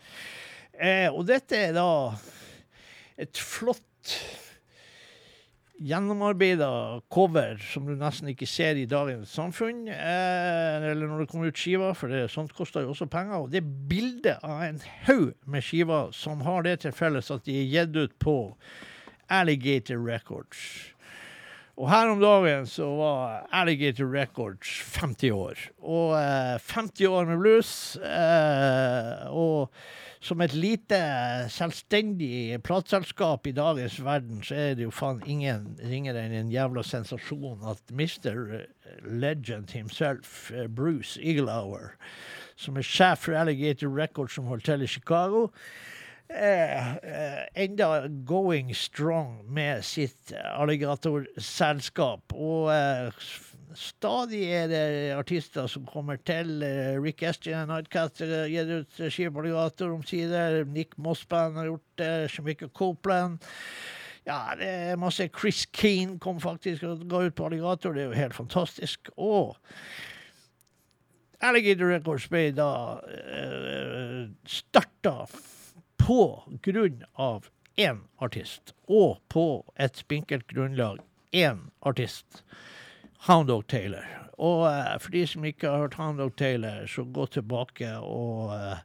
Eh, 0.75 1.09
og 1.13 1.27
dette 1.29 1.69
er 1.69 1.77
da 1.77 1.89
et 3.17 3.39
flott 3.39 3.83
gjennomarbeida 5.79 6.69
cover 7.13 7.61
som 7.61 7.87
du 7.87 7.95
nesten 7.99 8.31
ikke 8.33 8.49
ser 8.49 8.79
i 8.81 8.87
dagens 8.89 9.33
samfunn, 9.37 9.87
eh, 9.93 10.89
eller 10.91 11.07
når 11.07 11.25
det 11.25 11.29
kommer 11.31 11.53
ut 11.53 11.61
skiver, 11.61 11.95
for 11.95 12.13
det, 12.13 12.27
sånt 12.33 12.55
koster 12.57 12.87
jo 12.87 12.95
også 12.95 13.09
penger. 13.13 13.45
Og 13.45 13.53
det 13.53 13.61
er 13.63 13.71
bilde 13.91 14.37
av 14.43 14.65
en 14.67 14.81
haug 15.07 15.33
med 15.45 15.65
skiver 15.65 16.13
som 16.17 16.45
har 16.47 16.67
det 16.67 16.79
til 16.85 16.97
felles 16.97 17.31
at 17.35 17.45
de 17.47 17.61
er 17.61 17.71
gitt 17.73 17.97
ut 17.97 18.19
på 18.23 18.37
Alligator 19.29 20.01
Records. 20.01 20.95
Og 21.77 21.91
her 21.93 22.09
om 22.09 22.21
dagen 22.23 22.65
så 22.67 22.87
var 22.97 23.43
Alligator 23.53 24.09
Records 24.09 24.79
50 24.97 25.33
år. 25.37 25.61
Og 25.85 26.15
eh, 26.17 26.57
50 26.73 27.07
år 27.07 27.29
med 27.29 27.43
blues. 27.43 27.73
Eh, 28.01 29.27
og 29.29 29.69
som 30.25 30.41
et 30.41 30.55
lite 30.57 30.99
selvstendig 31.53 32.57
plateselskap 32.65 33.47
i 33.47 33.53
dagens 33.55 33.99
verden, 34.05 34.41
så 34.43 34.57
er 34.57 34.79
det 34.79 34.87
jo 34.87 34.95
faen 34.95 35.21
ingen 35.29 35.77
ringere 35.85 36.25
enn 36.25 36.35
en 36.39 36.55
jævla 36.55 36.83
sensasjon 36.87 37.61
at 37.69 37.93
Mr. 37.93 38.65
Legend 39.05 39.77
himself, 39.77 40.51
eh, 40.51 40.67
Bruce 40.67 41.21
Eaglehauer, 41.21 41.93
som 42.57 42.81
er 42.81 42.89
sjef 42.89 43.27
for 43.27 43.37
Alligator 43.37 43.93
Records 43.93 44.35
som 44.35 44.49
holder 44.49 44.73
til 44.73 44.83
i 44.83 44.91
Chicago, 44.97 45.45
eh, 45.45 45.53
eh, 45.53 45.96
enda 46.29 48.09
going 48.09 48.75
strong 48.75 49.53
med 49.53 49.85
sitt 49.85 50.33
alligatorselskap. 50.35 52.35
Og 52.35 52.73
eh, 52.75 53.13
stadig 53.77 54.43
er 54.55 54.67
det 54.71 54.87
artister 55.17 55.69
som 55.71 55.87
kommer 55.87 56.19
til. 56.27 56.63
Eh, 56.63 56.97
Rick 57.03 57.23
Estian 57.23 57.71
Nightcat 57.71 58.25
har 58.25 58.49
gitt 58.51 58.73
ut 58.73 59.13
skive 59.13 59.33
på 59.33 59.45
alligator 59.45 59.95
omsider. 59.95 60.65
Nick 60.65 60.99
Mossband 60.99 61.61
har 61.61 61.71
gjort 61.71 62.03
det. 62.03 62.31
Shemika 62.33 62.69
Copeland. 62.69 63.39
Ja, 64.27 64.57
det 64.59 64.67
er 64.67 64.99
masse. 64.99 65.29
Chris 65.41 65.67
Keane 65.73 66.19
kom 66.19 66.41
faktisk 66.43 66.83
og 66.83 67.07
ga 67.11 67.29
ut 67.29 67.39
på 67.39 67.47
alligator. 67.47 67.95
Det 67.95 68.03
er 68.03 68.11
jo 68.11 68.19
helt 68.19 68.35
fantastisk. 68.35 69.11
Og 69.17 69.55
Alligator 71.45 71.93
Records 71.93 72.27
ble 72.33 72.49
da 72.57 72.71
uh, 72.97 74.23
starta 74.49 75.27
på 76.01 76.43
grunn 76.63 77.05
av 77.15 77.51
én 77.77 78.05
artist, 78.23 78.75
og 78.89 79.19
på 79.33 79.65
et 79.81 79.99
spinkelt 80.01 80.49
grunnlag 80.53 81.03
én 81.33 81.69
artist. 81.81 82.45
Hound 83.27 83.49
Dog 83.49 83.67
Taylor. 83.67 84.07
Og 84.37 84.67
eh, 84.69 84.95
for 85.01 85.15
de 85.15 85.25
som 85.29 85.45
ikke 85.49 85.71
har 85.71 85.87
hørt 85.87 85.99
Hound 86.01 86.21
Dog 86.21 86.37
Taylor, 86.37 86.87
så 86.91 87.05
gå 87.05 87.27
tilbake 87.33 87.91
og, 88.05 88.53
eh, 88.55 88.79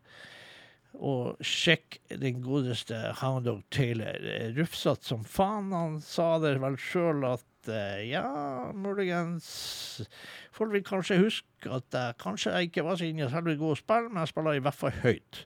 og 1.01 1.45
sjekk 1.45 1.99
den 2.21 2.41
godeste 2.43 2.97
Hound 3.21 3.45
Dog 3.49 3.63
Taylor. 3.71 4.17
Rufsete 4.57 5.11
som 5.11 5.25
faen. 5.27 5.71
Han 5.75 5.99
sa 6.03 6.33
det 6.43 6.55
vel 6.63 6.79
sjøl 6.79 7.25
at 7.33 7.71
eh, 7.71 8.07
ja, 8.13 8.25
muligens 8.73 9.51
Folk 10.51 10.73
vil 10.75 10.83
kanskje 10.85 11.15
huske 11.21 11.71
at 11.71 11.95
kanskje 12.19 12.51
jeg 12.51 12.67
ikke 12.67 12.83
var 12.85 12.97
så 12.99 13.07
inne 13.07 13.23
i 13.23 13.31
selve 13.31 13.55
god 13.57 13.79
spill, 13.79 14.09
men 14.11 14.19
jeg 14.19 14.29
spiller 14.33 14.57
i 14.57 14.61
hvert 14.61 14.77
fall 14.77 14.97
høyt. 15.01 15.39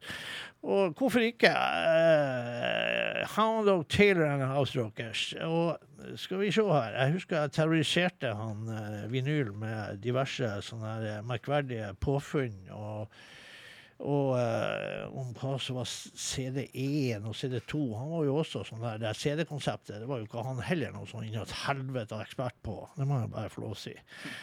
Og 0.65 0.95
hvorfor 0.97 1.21
ikke? 1.21 1.51
Uh, 1.53 3.21
Hound 3.35 3.69
of 3.69 3.85
Taylor 3.85 4.25
and 4.25 4.41
the 4.41 4.49
House 4.49 4.73
Rockers. 4.81 5.33
Og 5.41 5.77
skal 6.15 6.39
vi 6.39 6.51
se 6.51 6.61
her. 6.61 6.97
Jeg 6.97 7.11
husker 7.13 7.37
jeg 7.37 7.51
terroriserte 7.51 8.33
han 8.33 8.65
uh, 8.69 9.05
vinyl 9.11 9.51
med 9.53 10.01
diverse 10.01 10.49
sånne 10.65 10.95
eh, 11.05 11.23
merkverdige 11.25 11.93
påfunn. 12.01 12.69
og 12.71 13.09
og 13.95 14.33
uh, 14.35 15.05
om 15.15 15.29
hva 15.39 15.53
som 15.63 15.77
var 15.79 15.87
CD1 15.87 17.23
og 17.23 17.35
CD2. 17.39 17.83
Han 17.95 18.09
var 18.11 18.25
jo 18.27 18.33
også 18.41 18.65
sånn 18.67 18.81
der, 18.83 18.97
det 18.99 19.13
CD-konseptet. 19.15 20.01
Det 20.01 20.09
var 20.09 20.19
jo 20.19 20.27
ikke 20.27 20.43
han 20.43 20.59
heller 20.67 20.91
noe 20.91 21.07
sånn 21.07 21.23
inn 21.29 21.37
et 21.39 21.53
helvete 21.61 22.19
ekspert 22.19 22.57
på. 22.65 22.81
Det 22.97 23.07
må 23.07 23.21
jeg 23.21 23.31
bare 23.31 23.53
få 23.53 23.63
lov 23.63 23.77
å 23.77 23.79
si. 23.85 23.95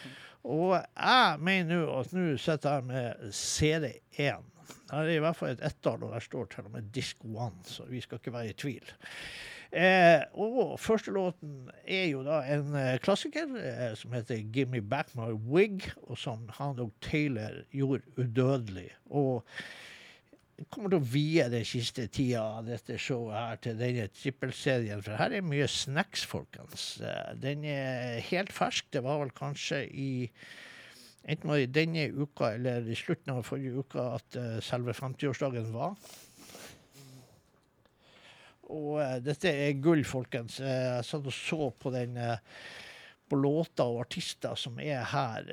Og 0.55 0.73
jeg 0.73 1.37
mener 1.45 1.69
nå 1.69 1.99
at 1.99 2.17
nå 2.17 2.25
sitter 2.41 2.79
jeg 2.79 2.87
med 2.89 3.29
CD1. 3.29 4.49
Her 4.93 5.09
er 5.09 5.17
i 5.17 5.23
hvert 5.23 5.37
fall 5.39 5.55
et 5.55 5.65
ettall, 5.65 6.05
og 6.05 6.13
der 6.13 6.23
står 6.23 6.49
til 6.51 6.69
og 6.69 6.75
med 6.75 6.93
Disc 6.93 7.17
One, 7.25 7.65
så 7.65 7.87
vi 7.89 8.01
skal 8.03 8.21
ikke 8.21 8.33
være 8.33 8.53
i 8.53 8.57
tvil. 8.63 8.91
Eh, 9.73 10.21
og 10.37 10.75
første 10.77 11.11
låten 11.11 11.69
er 11.89 12.05
jo 12.11 12.19
da 12.25 12.43
en 12.53 12.75
eh, 12.77 12.99
klassiker 13.01 13.55
eh, 13.57 13.95
som 13.97 14.13
heter 14.13 14.43
'Give 14.53 14.69
Me 14.69 14.81
Back 14.81 15.15
My 15.17 15.31
Wig', 15.33 15.89
og 16.03 16.17
som 16.17 16.45
han 16.59 16.79
og 16.79 16.91
Taylor 17.01 17.63
gjorde 17.71 18.03
udødelig. 18.17 18.91
Og 19.09 19.41
jeg 20.59 20.67
kommer 20.69 20.93
til 20.93 21.01
å 21.01 21.09
vie 21.13 21.47
den 21.49 21.65
siste 21.65 22.05
tida 22.07 22.43
av 22.59 22.67
dette 22.69 22.99
showet 23.01 23.33
her 23.33 23.55
til 23.65 23.79
denne 23.79 24.05
trippelserien, 24.13 25.01
for 25.01 25.17
her 25.17 25.33
er 25.33 25.41
mye 25.41 25.65
snacks, 25.67 26.21
folkens. 26.29 27.01
Eh, 27.01 27.33
Den 27.41 27.65
er 27.65 28.21
helt 28.29 28.53
fersk. 28.53 28.93
Det 28.93 29.01
var 29.03 29.23
vel 29.23 29.33
kanskje 29.33 29.87
i 29.89 30.29
Enten 31.23 31.49
var 31.49 31.61
det 31.61 31.71
denne 31.71 32.09
uka 32.11 32.51
eller 32.57 32.87
i 32.89 32.95
slutten 32.99 33.31
av 33.31 33.45
forrige 33.47 33.79
uka 33.79 34.07
at 34.17 34.35
eh, 34.39 34.57
selve 34.63 34.95
50-årsdagen 34.97 35.69
var. 35.71 35.95
Og 38.73 38.97
uh, 38.99 39.19
dette 39.23 39.51
er 39.51 39.77
gull, 39.83 40.03
folkens. 40.07 40.59
Eh, 40.63 40.87
jeg 40.97 41.05
satt 41.07 41.29
og 41.29 41.35
så 41.35 41.69
på 41.79 41.91
den 41.93 42.17
uh, 42.19 42.35
på 43.31 43.37
låter 43.39 43.87
og 43.87 44.01
artister 44.03 44.57
som 44.59 44.75
er 44.83 45.05
her 45.09 45.47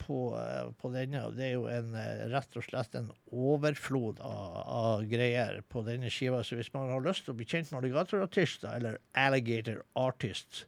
på, 0.00 0.16
på 0.80 0.90
denne. 0.94 1.20
og 1.28 1.36
Det 1.36 1.44
er 1.44 1.52
jo 1.52 1.66
en, 1.70 1.92
rett 2.32 2.56
og 2.56 2.64
slett 2.64 2.96
en 2.98 3.10
overflod 3.30 4.18
av, 4.24 4.56
av 4.64 5.04
greier 5.10 5.60
på 5.70 5.84
denne 5.86 6.10
skiva. 6.10 6.40
Så 6.42 6.56
hvis 6.58 6.72
man 6.74 6.88
har 6.90 7.04
lyst 7.04 7.28
til 7.28 7.34
å 7.34 7.38
bli 7.38 7.46
kjent 7.46 7.70
med 7.70 7.82
alligatorartister 7.82 8.72
eller 8.80 8.98
alligator 9.12 9.84
artists, 10.00 10.64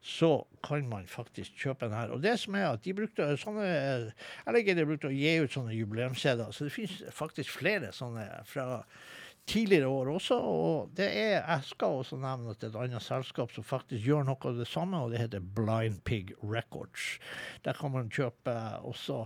så 0.00 0.46
kan 0.64 0.86
man 0.88 1.06
faktisk 1.06 1.56
kjøpe 1.60 1.88
den 1.88 1.96
her. 1.98 2.12
Og 2.14 2.22
det 2.24 2.38
som 2.40 2.56
er 2.56 2.70
at 2.70 2.84
de 2.84 2.94
brukte 2.96 3.26
sånne 3.40 3.66
Alligator 4.48 4.88
brukte 4.88 5.10
å 5.10 5.14
gi 5.14 5.34
ut 5.42 5.52
sånne 5.52 5.76
jubileumskjeder, 5.76 6.52
så 6.56 6.66
det 6.66 6.74
finnes 6.74 7.02
faktisk 7.12 7.58
flere 7.60 7.92
sånne 7.92 8.24
fra 8.48 8.84
tidligere 9.50 9.88
år 9.90 10.12
også. 10.14 10.36
Og 10.36 10.92
det 10.96 11.08
er, 11.08 11.34
jeg 11.40 11.66
skal 11.72 12.00
også 12.00 12.18
nevne 12.20 12.54
at 12.54 12.60
det 12.60 12.70
er 12.70 12.74
et 12.74 12.80
annet 12.84 13.04
selskap 13.04 13.52
som 13.54 13.66
faktisk 13.66 14.06
gjør 14.06 14.24
noe 14.28 14.50
av 14.50 14.60
det 14.60 14.68
samme, 14.70 15.00
og 15.00 15.12
det 15.12 15.22
heter 15.22 15.44
Blind 15.56 16.00
Pig 16.08 16.32
Records. 16.40 17.16
Der 17.66 17.76
kan 17.76 17.92
man 17.94 18.12
kjøpe 18.12 18.54
også 18.88 19.24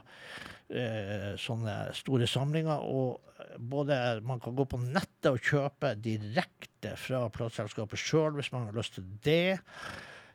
eh, 0.70 1.34
sånne 1.40 1.76
store 1.98 2.28
samlinger. 2.30 2.82
Og 2.82 3.20
både 3.58 4.00
man 4.26 4.42
kan 4.42 4.56
gå 4.56 4.66
på 4.70 4.80
nettet 4.80 5.30
og 5.30 5.44
kjøpe 5.44 5.94
direkte 6.02 6.96
fra 7.00 7.26
plateselskapet 7.32 8.00
sjøl 8.00 8.34
hvis 8.38 8.52
man 8.54 8.68
har 8.68 8.76
lyst 8.76 8.98
til 8.98 9.06
det. 9.26 9.60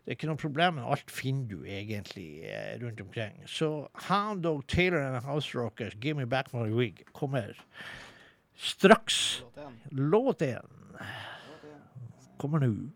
Det 0.09 0.15
er 0.15 0.17
ikke 0.17 0.27
noe 0.31 0.41
problem, 0.41 0.77
alt 0.89 1.11
finner 1.13 1.45
du 1.45 1.59
egentlig 1.69 2.39
eh, 2.49 2.79
rundt 2.81 2.97
omkring. 3.03 3.35
Så 3.45 3.67
Hound 4.07 4.41
Dog 4.41 4.63
Taylor 4.65 5.03
and 5.05 5.21
House 5.21 5.53
Rockers, 5.53 5.93
Give 6.01 6.17
Me 6.17 6.25
Back 6.25 6.49
My 6.49 6.65
Wig, 6.73 7.03
kommer 7.13 7.53
straks. 8.57 9.43
Låt 9.91 10.41
én. 10.41 10.65
kommer 12.41 12.59
nå. 12.59 12.89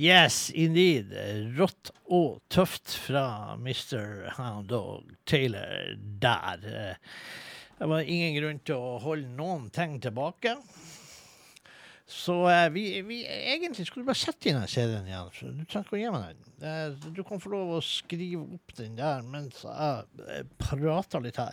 Yes, 0.00 0.48
indeed. 0.56 1.10
Rått 1.58 1.90
og 2.08 2.38
tøft 2.48 2.94
fra 3.02 3.56
Mr. 3.60 4.30
Hound 4.38 4.70
Dog 4.70 5.10
Taylor 5.28 5.90
der. 6.22 6.62
Det 7.76 7.88
var 7.90 8.08
ingen 8.08 8.32
grunn 8.38 8.62
til 8.64 8.80
å 8.80 8.94
holde 9.02 9.28
noen 9.36 9.66
ting 9.74 9.98
tilbake. 10.00 10.54
Så 12.10 12.34
eh, 12.48 12.70
vi, 12.72 12.84
vi 13.06 13.20
egentlig 13.28 13.84
skulle 13.90 14.08
bare 14.08 14.18
sette 14.18 14.48
inn 14.48 14.58
den 14.58 14.72
CD-en 14.72 15.10
igjen. 15.10 15.28
Du 15.60 15.68
trenger 15.68 15.84
ikke 15.84 15.98
å 15.98 16.00
gi 16.00 16.14
meg 16.16 16.30
den. 16.32 16.48
Eh, 16.70 17.12
du 17.12 17.20
kan 17.26 17.42
få 17.42 17.52
lov 17.52 17.76
å 17.76 17.82
skrive 17.84 18.40
opp 18.56 18.74
den 18.80 18.96
der 18.98 19.20
mens 19.22 19.60
jeg 19.68 20.48
prater 20.64 21.28
litt 21.28 21.38
her. 21.44 21.52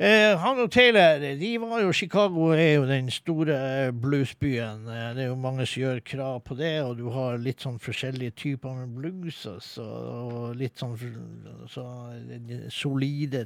Eh, 0.00 0.38
han 0.38 0.58
og 0.58 0.70
Taylor 0.72 1.20
de 1.20 1.60
var 1.60 1.82
jo 1.82 1.92
Chicago 1.92 2.46
er 2.56 2.74
jo 2.74 2.86
den 2.88 3.10
store 3.10 3.54
eh, 3.86 3.90
bluesbyen. 3.92 4.86
Eh, 4.88 5.10
det 5.14 5.22
er 5.22 5.28
jo 5.28 5.36
mange 5.36 5.66
som 5.66 5.82
gjør 5.82 6.00
krav 6.04 6.40
på 6.46 6.56
det, 6.56 6.72
og 6.82 6.96
du 6.98 7.10
har 7.12 7.36
litt 7.38 7.60
sånn 7.62 7.76
forskjellige 7.78 8.32
typer 8.40 8.72
med 8.80 8.96
blues. 8.96 9.42
Også, 9.46 9.84
og 9.84 10.56
litt 10.56 10.80
sånn 10.80 10.96
så, 11.70 11.84
solide, 12.72 13.44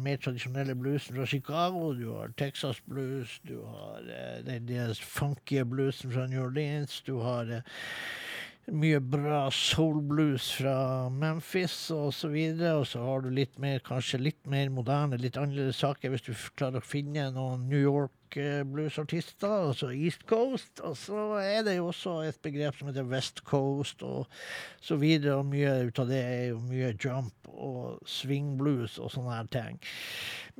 mer 0.00 0.16
tradisjonelle 0.24 0.74
bluesen 0.80 1.20
fra 1.20 1.28
Chicago. 1.28 1.92
Du 1.94 2.08
har 2.16 2.32
Texas 2.40 2.80
blues, 2.88 3.36
du 3.44 3.60
har 3.60 4.08
eh, 4.08 4.40
den 4.48 4.96
funky 4.96 5.60
bluesen 5.62 6.10
fra 6.10 6.26
New 6.26 6.48
Orleans, 6.48 7.02
du 7.06 7.18
har 7.20 7.52
eh, 7.52 7.62
mye 8.70 9.00
bra 9.00 9.50
soul 9.50 10.00
blues 10.06 10.52
fra 10.54 11.08
Memphis 11.10 11.74
og 11.94 12.12
så 12.14 12.30
videre. 12.32 12.76
Og 12.80 12.86
så 12.92 13.02
har 13.02 13.24
du 13.24 13.30
litt 13.34 13.58
mer, 13.62 13.82
kanskje 13.84 14.22
litt 14.22 14.42
mer 14.46 14.70
moderne, 14.70 15.18
litt 15.20 15.38
annerledes 15.40 15.82
saker 15.82 16.12
hvis 16.12 16.26
du 16.28 16.32
klarer 16.56 16.82
å 16.82 16.86
finne 16.86 17.30
noen 17.34 17.66
New 17.68 17.80
York 17.80 18.14
rock-bluesartister, 18.32 19.68
altså 19.68 19.90
East 19.90 20.26
Coast. 20.26 20.80
Og 20.80 20.96
så 20.96 21.38
er 21.40 21.62
det 21.62 21.76
jo 21.76 21.86
også 21.86 22.22
et 22.26 22.38
begrep 22.42 22.76
som 22.76 22.88
heter 22.88 23.04
West 23.04 23.42
Coast, 23.44 24.02
og 24.02 24.26
så 24.80 24.96
videre. 24.96 25.36
Og 25.36 25.46
mye 25.46 25.86
ut 25.86 25.98
av 25.98 26.08
det 26.08 26.22
er 26.22 26.46
jo 26.52 26.60
mye 26.60 26.94
jump 26.96 27.34
og 27.52 28.00
swing 28.08 28.56
blues 28.58 28.98
og 28.98 29.12
sånne 29.12 29.36
her 29.36 29.50
ting. 29.52 29.78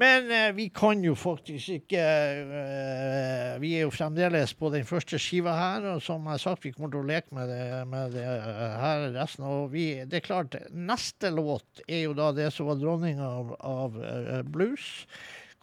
Men 0.00 0.30
eh, 0.32 0.54
vi 0.56 0.68
kan 0.72 1.02
jo 1.04 1.12
faktisk 1.14 1.68
ikke 1.82 2.00
eh, 2.00 3.58
Vi 3.60 3.74
er 3.76 3.82
jo 3.84 3.90
fremdeles 3.92 4.54
på 4.56 4.70
den 4.72 4.86
første 4.88 5.18
skiva 5.20 5.52
her, 5.56 5.88
og 5.94 6.02
som 6.02 6.24
jeg 6.24 6.32
har 6.32 6.42
sagt, 6.42 6.64
vi 6.64 6.72
kommer 6.72 6.92
til 6.92 7.02
å 7.02 7.10
leke 7.10 7.34
med 7.36 7.52
det, 7.52 7.66
med 7.88 8.16
det 8.16 8.24
her 8.24 9.10
resten. 9.16 9.44
Og 9.44 9.72
vi, 9.74 9.86
det 10.08 10.20
er 10.20 10.26
klart, 10.26 10.56
neste 10.72 11.32
låt 11.32 11.84
er 11.86 12.06
jo 12.06 12.16
da 12.16 12.32
det 12.36 12.50
som 12.54 12.70
var 12.70 12.80
dronninga 12.80 13.28
av, 13.28 13.54
av 13.60 14.00
uh, 14.00 14.40
blues. 14.48 15.04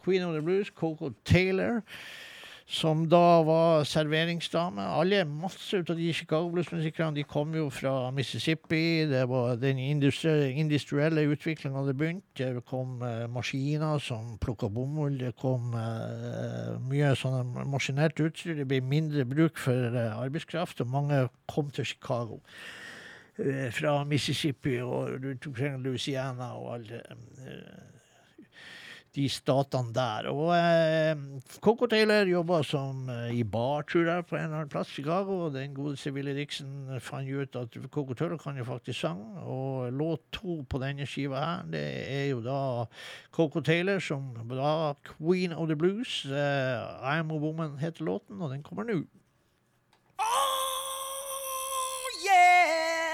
Queen 0.04 0.22
of 0.22 0.34
the 0.34 0.42
Blues, 0.42 0.70
Coco 0.70 1.12
Taylor. 1.24 1.82
Som 2.70 3.08
da 3.10 3.42
var 3.42 3.82
serveringsdame. 3.84 4.82
Alle, 4.94 5.24
Masse 5.26 5.80
ut 5.80 5.88
av 5.90 5.96
de 5.98 6.12
Chicago 6.14 6.52
Blues-musikerne 6.52 7.16
de 7.16 7.24
kom 7.26 7.50
jo 7.54 7.64
fra 7.74 8.12
Mississippi. 8.14 9.08
Det 9.10 9.24
var 9.28 9.56
den 9.58 9.78
industri 9.82 10.52
industrielle 10.54 11.24
utviklinga 11.32 11.80
hadde 11.82 11.96
begynt. 11.98 12.22
Det 12.38 12.62
kom 12.70 13.02
eh, 13.02 13.26
maskiner 13.26 13.98
som 13.98 14.36
plukka 14.38 14.70
bomull. 14.70 15.18
Det 15.18 15.32
kom 15.42 15.74
eh, 15.74 16.76
mye 16.92 17.10
sånn 17.18 17.56
maskinert 17.72 18.22
utstyr. 18.22 18.54
Det 18.62 18.68
ble 18.70 18.78
mindre 18.86 19.26
bruk 19.26 19.58
for 19.58 19.90
eh, 19.90 20.14
arbeidskraft, 20.22 20.84
og 20.84 20.94
mange 20.94 21.24
kom 21.50 21.74
til 21.74 21.90
Chicago. 21.90 22.38
Eh, 23.34 23.70
fra 23.74 24.04
Mississippi 24.04 24.78
og 24.84 25.18
Louisiana 25.82 26.52
og 26.54 26.74
alle 26.74 27.02
eh, 27.08 27.89
de 29.16 29.26
statene 29.30 29.92
der. 29.94 30.28
Og 30.30 30.52
eh, 30.54 31.16
Coco 31.62 31.86
Taylor 31.90 32.28
jobba 32.30 32.62
som 32.66 33.08
eh, 33.10 33.34
i 33.40 33.42
bar, 33.42 33.82
tror 33.90 34.06
jeg, 34.06 34.26
på 34.26 34.36
en 34.36 34.44
eller 34.44 34.60
annen 34.60 34.72
plass 34.72 34.90
i 34.92 35.00
Chicago. 35.00 35.46
Og 35.46 35.54
den 35.54 35.74
gode 35.74 36.12
Willy 36.14 36.34
Dixon 36.36 37.00
fant 37.02 37.28
ut 37.28 37.56
at 37.58 37.78
Coco 37.90 38.14
Taylor 38.14 38.38
kan 38.38 38.58
jo 38.58 38.64
faktisk 38.64 39.00
sange. 39.00 39.42
Og 39.42 39.92
låt 39.92 40.22
to 40.32 40.60
på 40.70 40.82
denne 40.82 41.06
skiva 41.06 41.42
her, 41.44 41.62
det 41.72 41.84
er 42.06 42.26
jo 42.30 42.42
da 42.44 42.60
Coco 43.34 43.60
Taylor 43.60 43.98
som 43.98 44.30
da 44.50 44.94
Queen 45.16 45.52
of 45.52 45.68
the 45.68 45.76
Blues. 45.76 46.24
Eh, 46.26 46.76
I'm 47.02 47.30
a 47.34 47.38
Woman 47.38 47.78
heter 47.78 48.04
låten, 48.04 48.42
og 48.42 48.50
den 48.50 48.62
kommer 48.62 48.84
nå. 48.84 49.02
Oh, 50.20 50.24
yeah. 52.26 53.09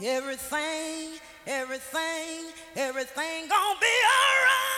Everything, 0.00 1.18
everything, 1.44 2.44
everything 2.76 3.48
gonna 3.48 3.80
be 3.80 3.86
alright. 3.86 4.77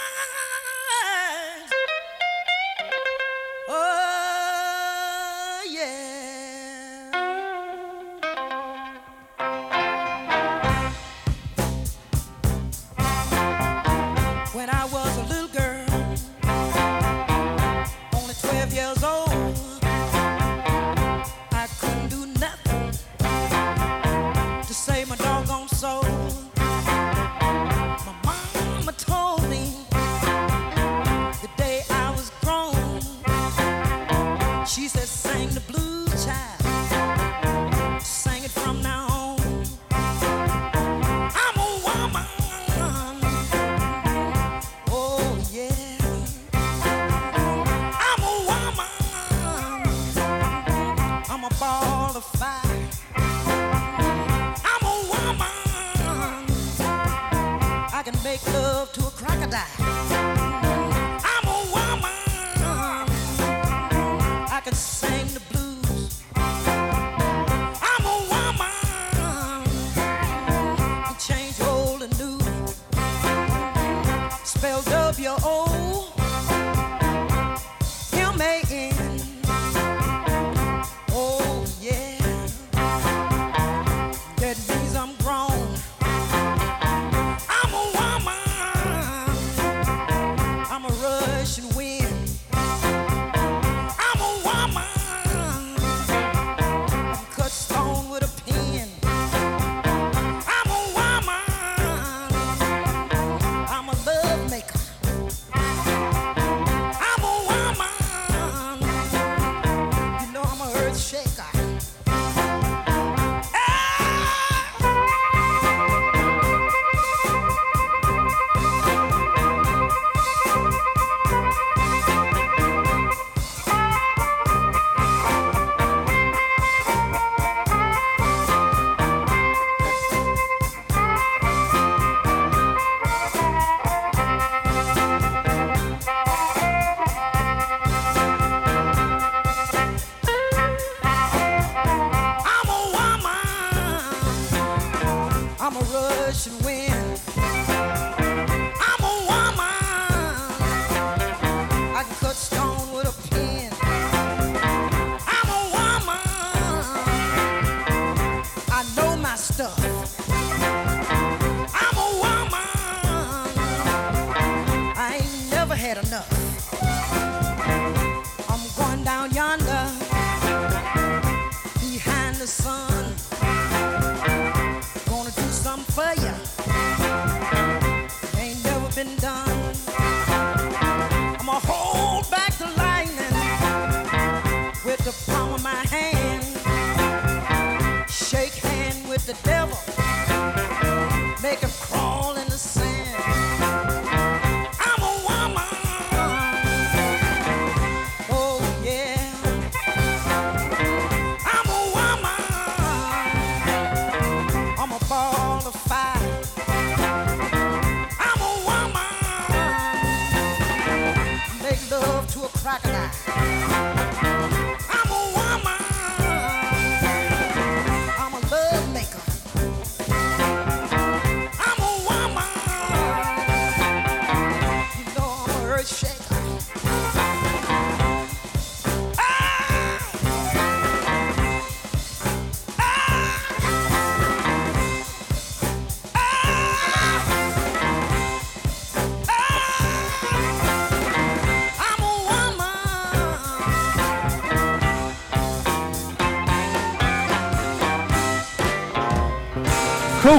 that 35.00 35.08
sang 35.08 35.59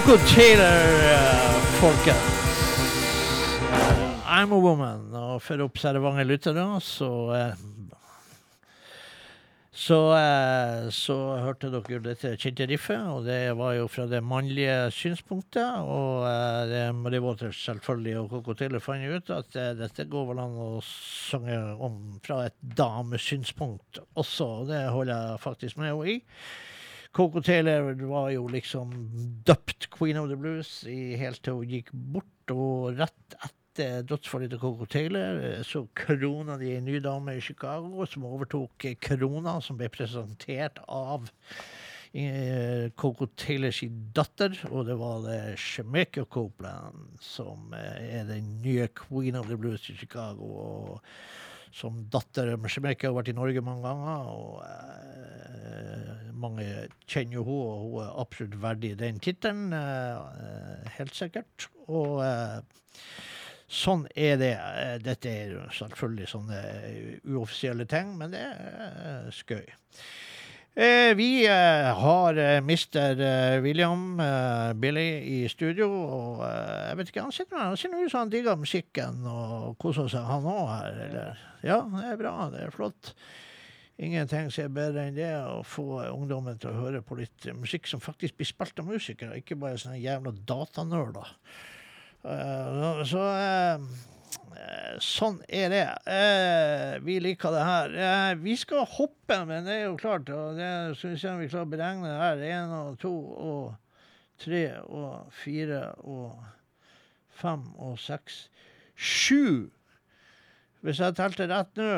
Coco 0.02 0.18
Taylor, 0.18 0.82
folket! 1.78 2.16
folkens. 2.16 2.18
Uh, 3.72 4.22
I'm 4.26 4.52
a 4.52 4.58
woman. 4.58 5.14
Og 5.14 5.42
for 5.42 5.62
observante 5.62 6.24
lyttere, 6.24 6.64
så 6.82 7.10
eh, 7.36 7.54
så, 9.82 9.98
eh, 10.18 10.88
så 10.90 11.16
hørte 11.42 11.70
dere 11.72 12.02
dette 12.04 12.34
kjente 12.36 12.66
riffet, 12.68 13.06
og 13.14 13.28
det 13.30 13.54
var 13.58 13.76
jo 13.78 13.86
fra 13.90 14.08
det 14.10 14.24
mannlige 14.26 14.90
synspunktet. 14.92 15.86
Og 15.86 16.26
eh, 16.26 16.90
det 17.14 17.22
var 17.22 17.40
selvfølgelig 17.46 18.18
og 18.24 18.34
Coco 18.34 18.58
Taylor 18.58 18.82
fant 18.82 19.06
ut 19.06 19.32
at 19.38 19.56
eh, 19.56 19.72
dette 19.80 20.10
går 20.10 20.28
vel 20.32 20.42
an 20.42 20.58
å 20.66 20.72
synge 20.86 21.62
om 21.78 22.02
fra 22.26 22.48
et 22.50 22.58
damesynspunkt 22.78 24.02
også, 24.18 24.50
og 24.64 24.68
det 24.74 24.84
holder 24.90 25.14
jeg 25.14 25.46
faktisk 25.46 25.78
med 25.78 25.94
henne 25.94 26.18
i. 26.18 26.20
Coco 27.12 27.42
Taylor 27.44 27.94
var 28.08 28.30
jo 28.32 28.46
liksom 28.48 28.92
døpt 29.46 29.90
Queen 29.92 30.18
of 30.18 30.30
the 30.32 30.38
Blues 30.40 30.84
i, 30.88 31.18
helt 31.20 31.42
til 31.44 31.60
hun 31.60 31.74
gikk 31.74 31.92
bort, 31.92 32.54
og 32.54 32.96
rett 33.00 33.36
etter 33.44 34.06
dødsfallet 34.08 34.52
til 34.54 34.62
Coco 34.62 34.88
Taylor 34.88 35.40
eh, 35.44 35.62
så 35.68 35.86
krona 35.96 36.58
de 36.60 36.74
en 36.78 36.88
ny 36.88 37.02
dame 37.04 37.36
i 37.36 37.44
Chicago 37.44 38.06
som 38.08 38.28
overtok 38.28 38.88
krona, 39.04 39.60
som 39.64 39.80
ble 39.80 39.92
presentert 39.92 40.80
av 40.88 41.28
eh, 42.14 42.88
Coco 42.96 43.28
Taylors 43.36 43.84
datter, 44.16 44.56
og 44.72 44.88
det 44.88 44.98
var 45.00 45.24
det 45.28 45.40
Shemeka 45.60 46.26
Copeland 46.32 47.20
som 47.24 47.76
eh, 47.76 48.20
er 48.22 48.28
den 48.32 48.58
nye 48.64 48.88
Queen 48.96 49.36
of 49.40 49.52
the 49.52 49.60
Blues 49.60 49.90
i 49.92 50.00
Chicago. 50.00 50.52
og 50.64 51.00
som 51.76 52.04
datter 52.12 52.54
Shemeka 52.68 53.10
har 53.10 53.16
vært 53.16 53.32
i 53.32 53.38
Norge 53.38 53.64
mange 53.64 53.86
ganger, 53.86 54.30
og 54.32 54.62
eh, 54.66 56.32
mange 56.42 56.66
kjenner 57.06 57.40
jo 57.40 57.46
henne, 57.48 57.60
og 57.72 57.84
hun 57.86 58.06
er 58.06 58.16
absolutt 58.24 58.58
verdig 58.64 58.96
den 59.00 59.22
tittelen, 59.24 59.72
eh, 59.76 60.90
helt 60.98 61.16
sikkert. 61.18 61.70
Og 61.88 62.20
eh, 62.26 62.58
sånn 63.72 64.08
er 64.16 64.36
det. 64.42 64.54
Dette 65.06 65.32
er 65.32 65.56
selvfølgelig 65.78 66.28
sånne 66.34 66.60
uoffisielle 67.24 67.88
ting, 67.90 68.18
men 68.20 68.36
det 68.36 68.44
er 68.44 69.32
skøy. 69.36 69.64
Eh, 70.74 71.12
vi 71.16 71.46
eh, 71.48 71.98
har 72.00 72.38
eh, 72.40 72.58
Mr. 72.64 73.20
eh, 73.22 73.62
William 73.62 74.20
eh, 74.20 74.74
Billy 74.74 75.10
i 75.44 75.50
studio, 75.52 75.90
og 75.92 76.44
eh, 76.48 76.86
jeg 76.88 76.98
vet 76.98 77.10
ikke, 77.12 77.24
han 77.26 77.36
sitter 77.36 77.58
der, 77.58 77.66
han 77.66 77.80
ser 77.82 77.96
ut 77.98 78.12
som 78.14 78.22
han 78.22 78.32
digger 78.32 78.56
musikken 78.56 79.26
og 79.28 79.74
koser 79.84 80.08
seg, 80.14 80.24
han 80.24 80.48
òg 80.48 80.70
her, 80.72 81.02
eller? 81.10 81.42
Ja, 81.68 81.82
det 81.92 82.06
er 82.14 82.22
bra, 82.22 82.36
det 82.54 82.62
er 82.64 82.72
flott. 82.72 83.12
Ingenting 84.00 84.48
som 84.48 84.64
er 84.64 84.72
bedre 84.78 85.04
enn 85.10 85.20
det, 85.20 85.34
å 85.44 85.60
få 85.68 86.06
ungdommen 86.08 86.56
til 86.62 86.72
å 86.72 86.86
høre 86.86 87.04
på 87.04 87.20
litt 87.20 87.50
musikk 87.60 87.92
som 87.92 88.00
faktisk 88.02 88.40
blir 88.40 88.48
spilt 88.54 88.80
av 88.80 88.88
musikere, 88.88 89.42
ikke 89.44 89.60
bare 89.60 89.82
sånne 89.82 90.00
jævla 90.00 90.32
datanerder. 90.48 91.36
Eh, 92.24 93.04
så 93.12 93.28
eh, 93.28 93.90
sånn 95.02 95.40
er 95.48 95.72
det. 95.72 95.86
Eh, 96.10 96.96
vi 97.06 97.18
liker 97.24 97.54
det 97.56 97.64
her. 97.66 97.96
Eh, 98.08 98.32
vi 98.42 98.56
skal 98.60 98.88
hoppe, 98.98 99.38
men 99.48 99.68
det 99.68 99.78
er 99.78 99.86
jo 99.88 100.00
klart, 100.00 100.30
og 100.30 100.60
det 100.60 100.72
skal 101.00 101.34
om 101.34 101.42
vi 101.42 101.50
klarer 101.52 101.68
å 101.68 101.72
beregne 101.72 102.16
her. 102.20 102.44
Én 102.52 102.74
og 102.76 103.00
to 103.02 103.14
og 103.36 103.76
tre 104.42 104.66
og 104.88 105.32
fire 105.44 105.84
og 106.02 106.42
fem 107.42 107.68
og 107.78 107.98
seks. 108.02 108.44
Sju! 108.96 109.70
Hvis 110.82 111.02
jeg 111.02 111.18
telte 111.18 111.50
rett 111.50 111.78
nå, 111.78 111.94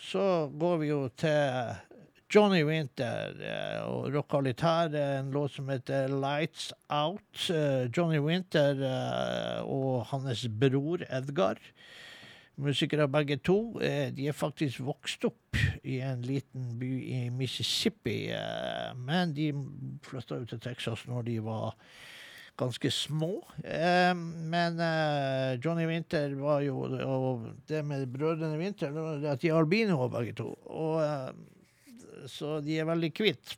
så 0.00 0.48
går 0.58 0.78
vi 0.80 0.88
jo 0.88 1.02
til 1.20 1.74
Johnny 2.32 2.62
Winter 2.64 3.34
eh, 3.44 3.80
og 3.84 4.06
rocka 4.14 4.38
litt 4.40 4.62
her. 4.64 4.94
Er 4.96 5.18
en 5.20 5.32
låt 5.34 5.52
som 5.58 5.68
heter 5.68 6.08
Lights 6.08 6.70
Out. 6.88 7.50
Eh, 7.52 7.90
Johnny 7.92 8.20
Winter 8.24 8.78
eh, 8.88 9.58
og 9.68 10.06
hans 10.12 10.46
bror 10.48 11.04
Edgar. 11.12 11.60
Musikere 12.56 13.04
begge 13.12 13.36
to. 13.44 13.58
Eh, 13.84 14.08
De 14.16 14.30
er 14.30 14.36
faktisk 14.36 14.80
vokst 14.86 15.28
opp 15.28 15.60
i 15.84 15.98
en 16.04 16.24
liten 16.24 16.72
by 16.80 16.90
i 17.04 17.20
Mississippi, 17.36 18.30
eh, 18.32 18.96
men 18.96 19.36
de 19.36 19.50
flytta 20.08 20.40
ut 20.40 20.48
til 20.54 20.64
Texas 20.64 21.04
når 21.08 21.28
de 21.28 21.38
var 21.44 21.76
ganske 22.60 22.88
små. 22.92 23.42
Eh, 23.60 24.12
men 24.16 24.80
eh, 24.80 25.60
Johnny 25.60 25.84
Winter 25.88 26.32
var 26.40 26.64
jo 26.64 26.80
Og 26.84 27.48
det 27.68 27.84
med 27.84 28.08
brødrene 28.12 28.56
Winter, 28.60 28.92
det 29.20 29.32
at 29.36 29.40
de 29.44 29.52
er 29.52 29.60
albinoer 29.60 30.08
begge 30.12 30.32
to. 30.40 30.54
Og, 30.64 31.02
eh, 31.04 31.32
så 32.30 32.58
de 32.64 32.80
er 32.80 32.88
veldig 32.88 33.12
kvitt. 33.16 33.56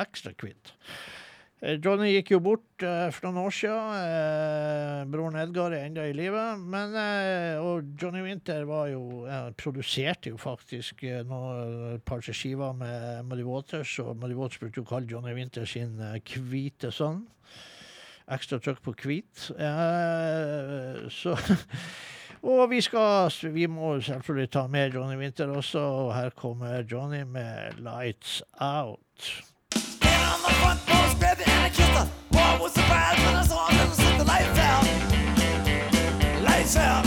Ekstra 0.00 0.34
kvitt. 0.36 0.74
Eh, 1.64 1.78
Johnny 1.80 2.10
gikk 2.12 2.34
jo 2.34 2.40
bort 2.44 2.84
eh, 2.84 3.06
for 3.14 3.30
noen 3.30 3.46
år 3.46 3.54
siden. 3.56 3.92
Eh, 3.96 5.04
broren 5.08 5.38
Edgar 5.40 5.72
er 5.72 5.86
ennå 5.86 6.04
i 6.04 6.12
live. 6.16 6.42
Eh, 6.76 7.62
og 7.64 7.94
Johnny 7.96 8.20
Winter 8.26 8.66
var 8.68 8.90
jo, 8.92 9.22
eh, 9.24 9.48
produserte 9.56 10.34
jo 10.34 10.40
faktisk 10.40 11.06
eh, 11.08 11.22
noe, 11.24 11.94
et 11.94 12.04
par 12.04 12.20
skiver 12.20 12.76
med 12.76 13.24
Muddy 13.30 13.46
Waters, 13.46 13.94
og 14.04 14.18
Muddy 14.20 14.36
Waters 14.36 14.60
brukte 14.60 14.82
jo 14.82 14.84
å 14.84 14.90
kalle 14.90 15.08
Johnny 15.10 15.32
Winter 15.38 15.64
sin 15.68 15.96
hvite 15.96 16.92
sønn. 16.92 17.24
Ekstra 18.36 18.58
trykk 18.60 18.82
på 18.82 18.92
hvit. 19.06 19.48
Så 21.14 21.36
Og 22.42 22.70
vi 22.70 22.80
skal 22.80 23.30
Vi 23.42 23.66
må 23.66 24.00
selvfølgelig 24.00 24.50
ta 24.50 24.66
med 24.66 24.90
Johnny 24.90 25.16
Winter 25.16 25.46
også, 25.48 25.78
og 25.78 26.14
her 26.14 26.30
kommer 26.30 26.82
Johnny 26.92 27.22
med 27.22 27.70
'Lights 27.78 28.42
Out'. 28.60 29.42
Standing 29.74 30.32
on 30.34 30.40
the 30.46 30.54
front 30.60 30.80
porch, 30.86 31.18
grabbed 31.20 31.40
it 31.40 31.48
and 31.48 31.66
I 31.66 31.68
kissed 31.68 31.96
her. 31.98 32.06
Boy, 32.32 32.38
I 32.38 32.58
was 32.62 32.72
surprised 32.78 33.20
when 33.26 33.34
I 33.42 33.44
saw 33.50 33.62
her 33.72 33.82
and 33.84 33.94
set 34.00 34.14
the 34.20 34.26
lights 34.34 34.58
out. 34.72 34.86
Lights 36.48 36.76
out. 36.76 37.04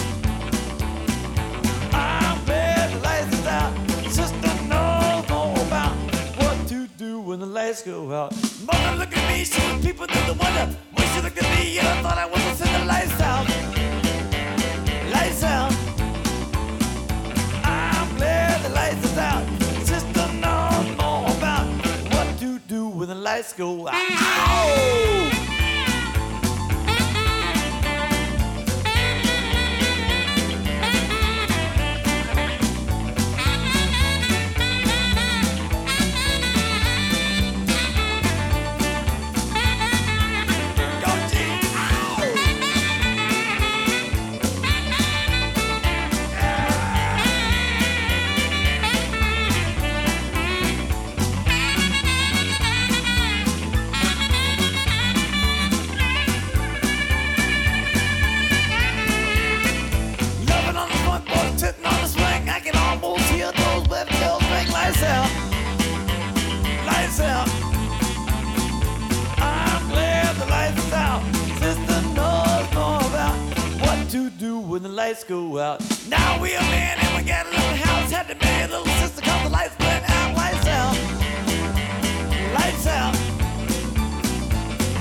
I'm 1.94 2.38
glad 2.46 2.86
the 2.94 3.00
lights 3.10 3.32
is 3.40 3.48
out. 3.60 3.72
Sister 4.20 4.52
knows 4.72 5.24
more 5.30 5.56
about 5.68 5.94
what 6.40 6.58
to 6.72 6.88
do 7.04 7.12
when 7.28 7.40
the 7.40 7.52
lights 7.60 7.82
go 7.84 7.98
out. 8.20 8.32
Mother, 8.68 8.92
look 9.02 9.12
at 9.18 9.24
me, 9.30 9.38
showing 9.46 9.82
people 9.88 10.08
that 10.08 10.24
the 10.30 10.36
wonder. 10.44 10.66
When 10.96 11.06
she 11.12 11.22
looked 11.26 11.40
at 11.44 11.50
me, 11.56 11.80
I 11.80 12.02
thought 12.04 12.18
I 12.18 12.26
was 12.34 12.42
to 12.48 12.54
send 12.60 12.74
the 12.82 12.86
lights 12.94 13.22
out. 13.22 13.79
Lights 18.90 19.18
out. 19.18 19.46
Sister 19.86 20.28
knows 20.34 20.98
more 20.98 21.30
about 21.38 21.68
what 22.12 22.40
to 22.40 22.60
do 22.60 22.88
when 22.88 23.08
the 23.08 23.16
lights 23.16 23.54
go 23.54 23.88
out. 23.88 23.94
Ow! 23.94 25.39
To 74.10 74.32
do 74.32 74.60
when 74.60 74.82
the 74.82 74.90
lights 74.90 75.24
go 75.24 75.60
out. 75.60 75.82
Now 76.08 76.42
we 76.42 76.56
a 76.56 76.62
man 76.62 76.98
and 77.00 77.16
we 77.16 77.30
got 77.30 77.46
a 77.46 77.50
little 77.50 77.76
house. 77.76 78.10
Had 78.10 78.28
to 78.28 78.36
marry 78.44 78.64
a 78.64 78.78
little 78.78 78.94
sister 78.94 79.22
cause 79.22 79.44
the 79.44 79.50
lights 79.50 79.78
went 79.78 80.10
out. 80.10 80.36
Lights 80.36 80.68
out. 80.68 80.96
Lights 82.56 82.88
out. 82.88 83.16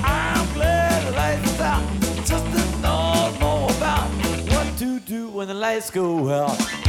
I'm 0.05 0.53
glad 0.53 1.07
the 1.07 1.11
lights 1.17 1.59
out. 1.59 1.83
Sister 2.23 2.81
knows 2.81 3.39
more 3.39 3.71
about 3.71 4.09
what 4.53 4.77
to 4.77 4.99
do 4.99 5.29
when 5.29 5.47
the 5.47 5.55
lights 5.55 5.89
go 5.89 6.31
out? 6.31 6.88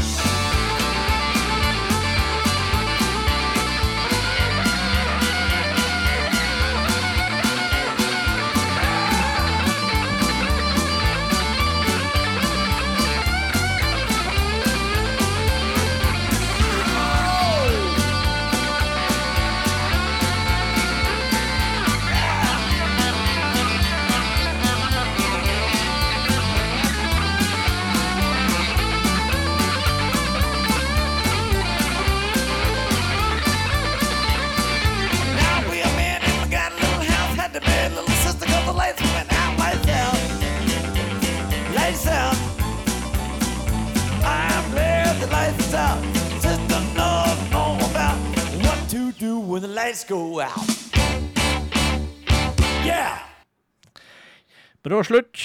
Bra 54.91 55.05
slutt. 55.07 55.39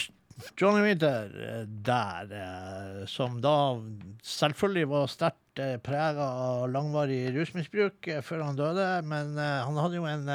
Johnny 0.57 0.81
Winter 0.81 1.29
eh, 1.47 1.65
der, 1.85 2.31
eh, 2.33 3.05
som 3.05 3.35
da 3.43 3.77
selvfølgelig 4.25 4.87
var 4.89 5.11
sterkt 5.11 5.61
eh, 5.61 5.75
prega 5.85 6.25
av 6.47 6.63
langvarig 6.73 7.19
rusmisbruk 7.35 8.09
før 8.25 8.41
han 8.41 8.57
døde. 8.57 8.87
Men 9.05 9.37
han 9.37 9.77
hadde 9.77 9.99
jo 9.99 10.07
en, 10.09 10.25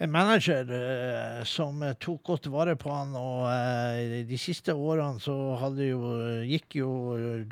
en 0.00 0.12
manager 0.12 0.70
eh, 0.72 1.40
som 1.44 1.82
tok 2.00 2.22
godt 2.24 2.46
vare 2.52 2.72
på 2.80 2.88
han, 2.88 3.10
og 3.18 3.42
eh, 3.52 4.22
de 4.24 4.38
siste 4.40 4.72
årene 4.72 5.20
så 5.20 5.34
jo, 5.76 5.98
gikk 6.48 6.78
jo 6.78 6.92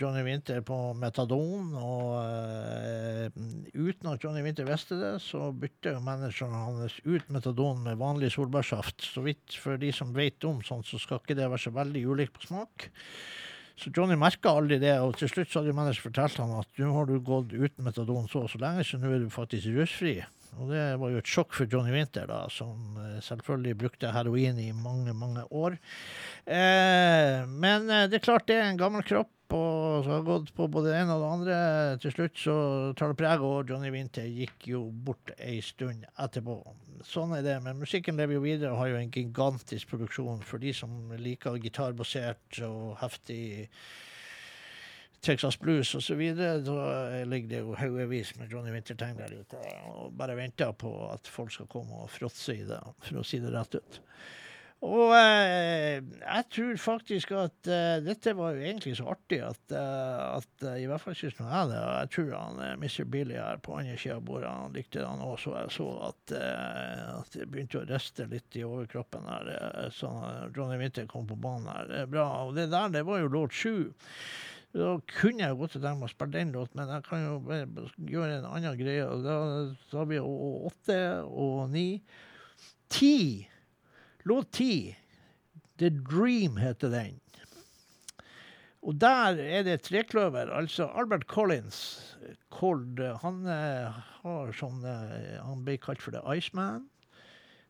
Johnny 0.00 0.22
Winter 0.24 0.62
på 0.64 0.78
metadon, 0.96 1.74
og 1.76 2.14
eh, 2.22 3.28
uten 3.76 4.08
at 4.14 4.24
Johnny 4.24 4.40
Winter 4.46 4.64
visste 4.68 4.96
det, 4.96 5.12
så 5.20 5.50
bytta 5.52 5.98
jo 5.98 6.00
manageren 6.06 6.56
hans 6.56 6.96
ut 7.04 7.28
metadon 7.28 7.84
med 7.84 8.00
vanlig 8.00 8.32
solbærsaft. 8.32 9.04
Så 9.04 9.26
vidt 9.28 9.58
for 9.60 9.76
de 9.76 9.92
som 9.92 10.16
vet 10.16 10.48
om 10.48 10.64
sånt, 10.64 10.88
så 10.88 11.00
skal 11.02 11.20
ikke 11.20 11.36
det 11.36 11.50
være 11.50 11.66
så 11.66 11.74
veldig 11.76 12.06
ulikt 12.08 12.38
på 12.38 12.48
smak. 12.48 12.88
Så 13.78 13.92
Johnny 13.94 14.16
merka 14.18 14.56
aldri 14.56 14.80
det, 14.80 14.96
og 15.04 15.20
til 15.20 15.28
slutt 15.30 15.52
så 15.52 15.60
hadde 15.60 15.74
jo 15.74 15.76
manager 15.76 16.08
fortalt 16.08 16.40
han 16.40 16.56
at 16.62 16.80
nå 16.80 16.96
har 16.96 17.12
du 17.12 17.18
gått 17.20 17.52
uten 17.52 17.84
metadon 17.84 18.26
så 18.32 18.46
og 18.46 18.52
så 18.56 18.64
lenge, 18.64 18.88
så 18.88 18.96
nå 18.98 19.12
er 19.12 19.20
du 19.26 19.30
faktisk 19.36 19.68
rusfri. 19.76 20.16
Og 20.56 20.70
det 20.72 20.84
var 21.00 21.12
jo 21.12 21.20
et 21.20 21.30
sjokk 21.30 21.54
for 21.54 21.70
Johnny 21.70 21.92
Winter, 21.94 22.26
da, 22.30 22.44
som 22.52 22.96
eh, 23.02 23.18
selvfølgelig 23.24 23.78
brukte 23.84 24.12
heroin 24.14 24.58
i 24.62 24.70
mange, 24.72 25.14
mange 25.14 25.44
år. 25.54 25.76
Eh, 26.44 27.44
men 27.46 27.90
eh, 27.92 28.06
det 28.10 28.20
er 28.20 28.24
klart 28.24 28.48
det 28.48 28.56
er 28.58 28.70
en 28.70 28.80
gammel 28.80 29.04
kropp, 29.06 29.30
og 29.54 30.04
så 30.04 30.12
har 30.12 30.26
gått 30.26 30.50
på 30.56 30.66
både 30.68 30.90
det 30.90 30.98
ene 31.02 31.14
og 31.14 31.22
det 31.22 31.30
andre. 31.36 31.60
Til 32.02 32.14
slutt 32.16 32.42
så 32.42 32.56
tar 32.98 33.12
det 33.12 33.20
preg, 33.20 33.44
og 33.44 33.70
Johnny 33.70 33.92
Winter 33.94 34.26
gikk 34.26 34.68
jo 34.72 34.82
bort 34.90 35.32
ei 35.38 35.60
stund 35.64 36.04
etterpå. 36.18 36.58
Sånn 37.06 37.32
er 37.36 37.46
det. 37.46 37.56
Men 37.64 37.80
musikken 37.80 38.18
lever 38.18 38.36
jo 38.36 38.44
videre 38.44 38.74
og 38.74 38.82
har 38.82 38.92
jo 38.92 39.00
en 39.00 39.14
gigantisk 39.14 39.94
produksjon 39.94 40.42
for 40.44 40.60
de 40.60 40.74
som 40.76 41.14
liker 41.16 41.60
gitarbasert 41.62 42.60
og 42.66 42.98
heftig 43.00 43.40
Texas 45.20 45.58
Blues 45.60 45.94
osv. 45.98 46.22
Da 46.36 47.24
ligger 47.28 47.48
det 47.48 47.62
jo 47.62 47.76
haugevis 47.78 48.34
med 48.38 48.52
Johnny 48.52 48.72
Winter-tegn 48.74 49.18
der 49.18 49.34
ute 49.40 49.62
og 49.90 50.12
bare 50.18 50.36
venter 50.38 50.74
på 50.78 50.92
at 51.10 51.30
folk 51.30 51.52
skal 51.54 51.70
komme 51.70 52.04
og 52.04 52.12
fråtse 52.12 52.54
i 52.54 52.66
det, 52.68 52.80
for 53.04 53.20
å 53.20 53.26
si 53.26 53.42
det 53.42 53.54
rett 53.54 53.80
ut. 53.80 54.02
Og 54.86 55.10
eh, 55.10 55.98
jeg 55.98 56.44
tror 56.54 56.76
faktisk 56.78 57.32
at 57.34 57.66
eh, 57.66 57.96
dette 58.04 58.30
var 58.38 58.54
jo 58.54 58.62
egentlig 58.62 58.92
så 58.94 59.08
artig 59.10 59.40
at, 59.42 59.74
eh, 59.74 60.20
at 60.36 60.62
eh, 60.62 60.76
i 60.84 60.86
hvert 60.86 61.02
fall 61.02 61.16
syns 61.18 61.34
jeg 61.34 61.70
det. 61.72 61.80
Og 61.80 61.96
jeg 61.96 62.10
tror 62.14 62.28
han 62.36 62.60
eh, 62.62 62.76
Mr. 62.78 63.08
Billy 63.10 63.40
her 63.40 63.58
på 63.58 63.74
andre 63.74 63.96
sida 63.98 64.20
av 64.20 64.28
bordet 64.28 64.52
han 64.52 64.76
likte 64.78 65.02
han 65.02 65.24
òg, 65.24 65.34
så 65.42 65.56
jeg 65.56 65.74
så 65.80 65.88
at, 66.12 66.34
at 67.16 67.34
det 67.34 67.48
begynte 67.50 67.82
å 67.82 67.88
riste 67.90 68.28
litt 68.30 68.58
i 68.60 68.62
overkroppen 68.68 69.26
her. 69.26 69.50
Så 69.94 70.12
Johnny 70.54 70.78
Winter 70.78 71.10
kom 71.10 71.26
på 71.26 71.40
banen 71.42 71.66
her. 71.74 71.90
Er 72.04 72.12
bra. 72.12 72.28
Og 72.46 72.54
det 72.54 72.70
der, 72.70 72.94
det 72.94 73.02
var 73.08 73.24
jo 73.24 73.34
låt 73.34 73.58
sju. 73.58 73.90
Da 74.76 74.96
kunne 75.08 75.46
jeg 75.46 75.56
gått 75.56 75.76
til 75.76 75.84
dem 75.84 76.02
og 76.04 76.10
spilt 76.12 76.34
den 76.34 76.52
låten, 76.52 76.76
men 76.76 76.90
jeg 76.92 77.04
kan 77.06 77.22
jo 77.24 77.38
gjøre 78.10 78.40
en 78.40 78.48
annen 78.50 78.76
greie. 78.76 79.06
og 79.06 79.24
Da, 79.24 79.36
da 79.88 80.02
har 80.02 80.10
vi 80.10 80.18
åtte 80.20 80.98
og 81.24 81.70
ni. 81.72 82.02
Ti! 82.92 83.48
Låt 84.28 84.52
ti. 84.58 84.96
The 85.78 85.88
Dream 85.94 86.58
heter 86.60 86.92
den. 86.92 87.16
Og 88.82 88.96
der 89.00 89.40
er 89.40 89.64
det 89.66 89.80
trekløver. 89.86 90.52
Altså 90.52 90.88
Albert 90.94 91.26
Collins. 91.26 91.80
Cold, 92.52 93.00
han 93.22 93.44
eh, 93.48 93.98
har 94.22 94.50
sånn 94.56 94.82
eh, 94.84 95.38
Han 95.44 95.62
ble 95.64 95.76
kalt 95.80 96.02
for 96.02 96.12
The 96.12 96.22
Iceman. 96.34 96.88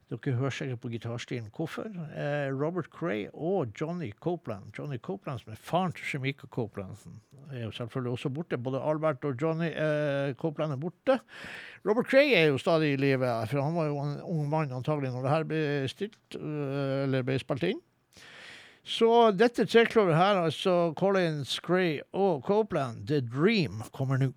Dere 0.09 0.33
hører 0.39 0.55
sikkert 0.57 0.81
på 0.81 0.89
gitarstilen 0.89 1.51
hvorfor. 1.53 1.89
Eh, 2.17 2.49
Robert 2.49 2.87
Cray 2.89 3.27
og 3.35 3.75
Johnny 3.77 4.09
Copeland. 4.17 4.71
Johnny 4.79 4.97
Copeland 4.97 5.43
som 5.43 5.53
er 5.53 5.61
faren 5.61 5.93
til 5.93 6.05
Shemika 6.09 6.47
Copeland. 6.47 6.97
Er 7.53 7.67
jo 7.67 7.71
selvfølgelig 7.77 8.13
også 8.13 8.31
borte. 8.33 8.59
Både 8.59 8.81
Albert 8.81 9.25
og 9.29 9.37
Johnny 9.43 9.69
eh, 9.69 10.35
Copeland 10.35 10.73
er 10.73 10.81
borte. 10.81 11.19
Robert 11.85 12.09
Cray 12.09 12.33
er 12.33 12.47
jo 12.49 12.59
stadig 12.59 12.93
i 12.93 12.97
live, 12.97 13.27
han 13.53 13.77
var 13.77 13.87
jo 13.87 14.01
en 14.01 14.17
ung 14.23 14.49
mann 14.49 14.73
antagelig 14.73 15.13
når 15.13 15.23
det 15.23 15.31
her 15.31 15.45
ble 15.45 15.63
stilt, 15.89 16.41
øh, 16.41 17.05
eller 17.05 17.23
ble 17.23 17.39
spilt 17.39 17.69
inn. 17.69 17.85
Så 18.89 19.31
dette 19.37 19.67
trekløveret 19.69 20.17
her, 20.17 20.43
altså 20.49 20.93
Collins, 20.97 21.61
Cray 21.61 22.01
og 22.13 22.43
Copeland, 22.43 23.07
The 23.07 23.21
Dream, 23.21 23.83
kommer 23.93 24.17
nå. 24.17 24.33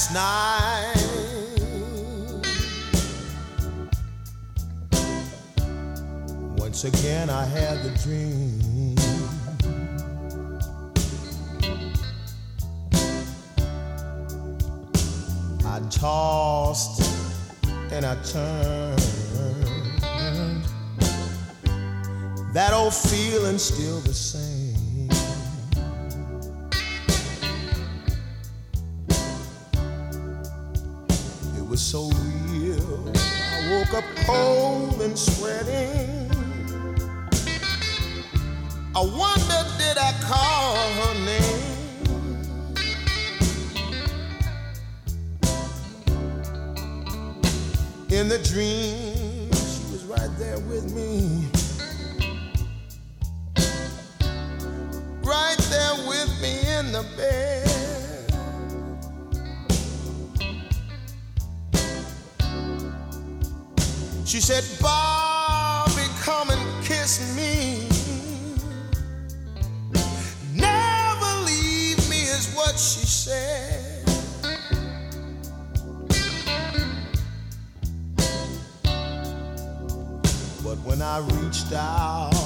Last 0.00 0.14
night. 0.14 0.96
Once 6.56 6.84
again, 6.84 7.28
I 7.28 7.44
had 7.44 7.82
the 7.82 7.90
dream. 8.02 8.96
I 15.66 15.80
tossed 15.90 17.02
and 17.92 18.06
I 18.06 18.14
turned. 18.22 19.00
That 22.54 22.72
old 22.72 22.94
feeling 22.94 23.58
still 23.58 24.00
the 24.00 24.14
same. 24.14 24.59
Up 34.00 34.16
cold 34.26 35.02
and 35.02 35.18
sweating. 35.18 36.30
I 38.96 39.00
wonder 39.00 39.60
did 39.78 39.98
I 39.98 40.12
call 40.22 40.76
her 41.00 41.14
name? 41.26 41.66
In 48.10 48.28
the 48.28 48.38
dream, 48.38 49.50
she 49.52 49.82
was 49.92 50.04
right 50.04 50.30
there 50.38 50.58
with 50.60 50.94
me. 50.94 51.46
Right 55.22 55.58
there 55.70 55.94
with 56.08 56.40
me 56.40 56.60
in 56.78 56.92
the 56.92 57.04
bed. 57.16 57.59
Said, 64.50 64.82
Bobby, 64.82 66.02
come 66.22 66.50
and 66.50 66.84
kiss 66.84 67.36
me. 67.36 67.86
Never 70.52 71.46
leave 71.46 71.98
me, 72.10 72.22
is 72.22 72.52
what 72.52 72.72
she 72.72 73.06
said. 73.06 74.04
But 80.64 80.78
when 80.84 81.00
I 81.00 81.18
reached 81.20 81.72
out 81.72 82.39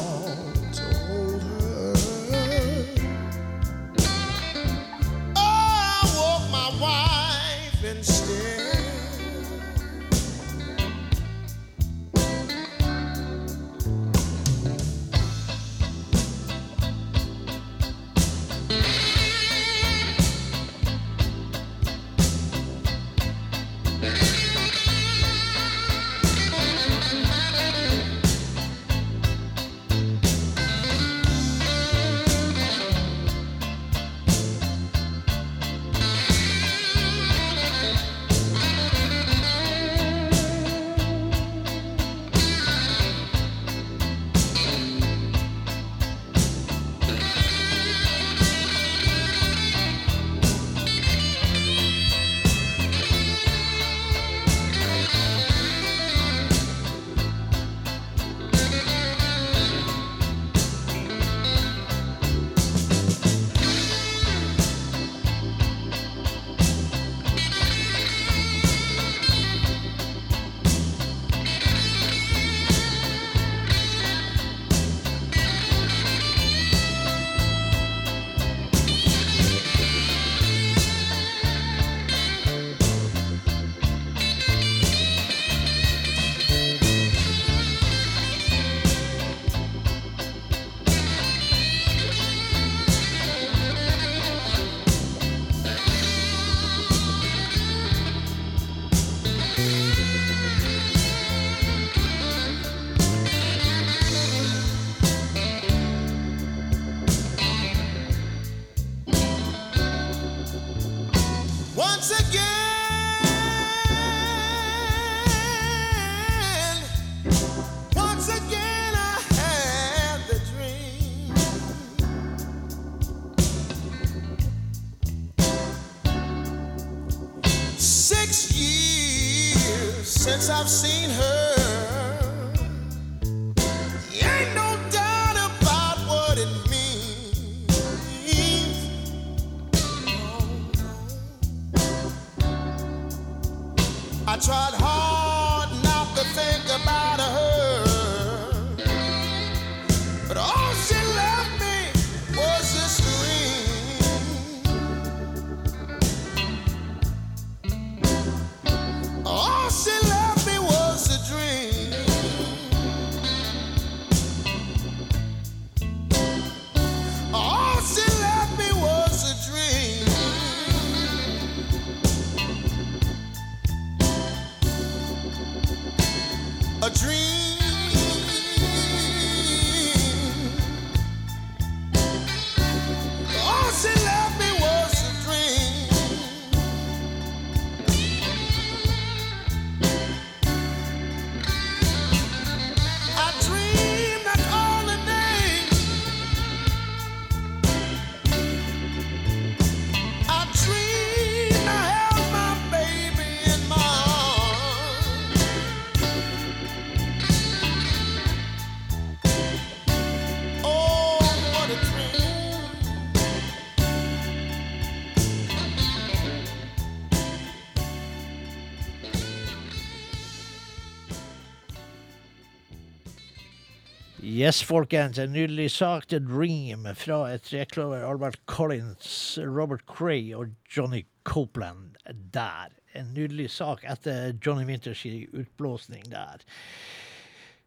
Yes, 224.45 224.63
folkens. 224.63 225.19
En 225.19 225.31
nydelig 225.33 225.71
sak 225.73 226.09
til 226.11 226.27
Dream 226.29 226.83
fra 227.01 227.31
et 227.33 227.47
trekløver. 227.47 228.03
Albert 228.05 228.37
Collins, 228.47 229.39
Robert 229.41 229.81
Cray 229.89 230.35
og 230.35 230.51
Johnny 230.77 231.07
Copeland 231.25 231.95
der. 232.35 232.75
En 232.95 233.15
nydelig 233.15 233.51
sak 233.51 233.87
etter 233.89 234.35
Johnny 234.47 234.67
Winters 234.69 235.07
utblåsning 235.07 236.05
der. 236.13 236.45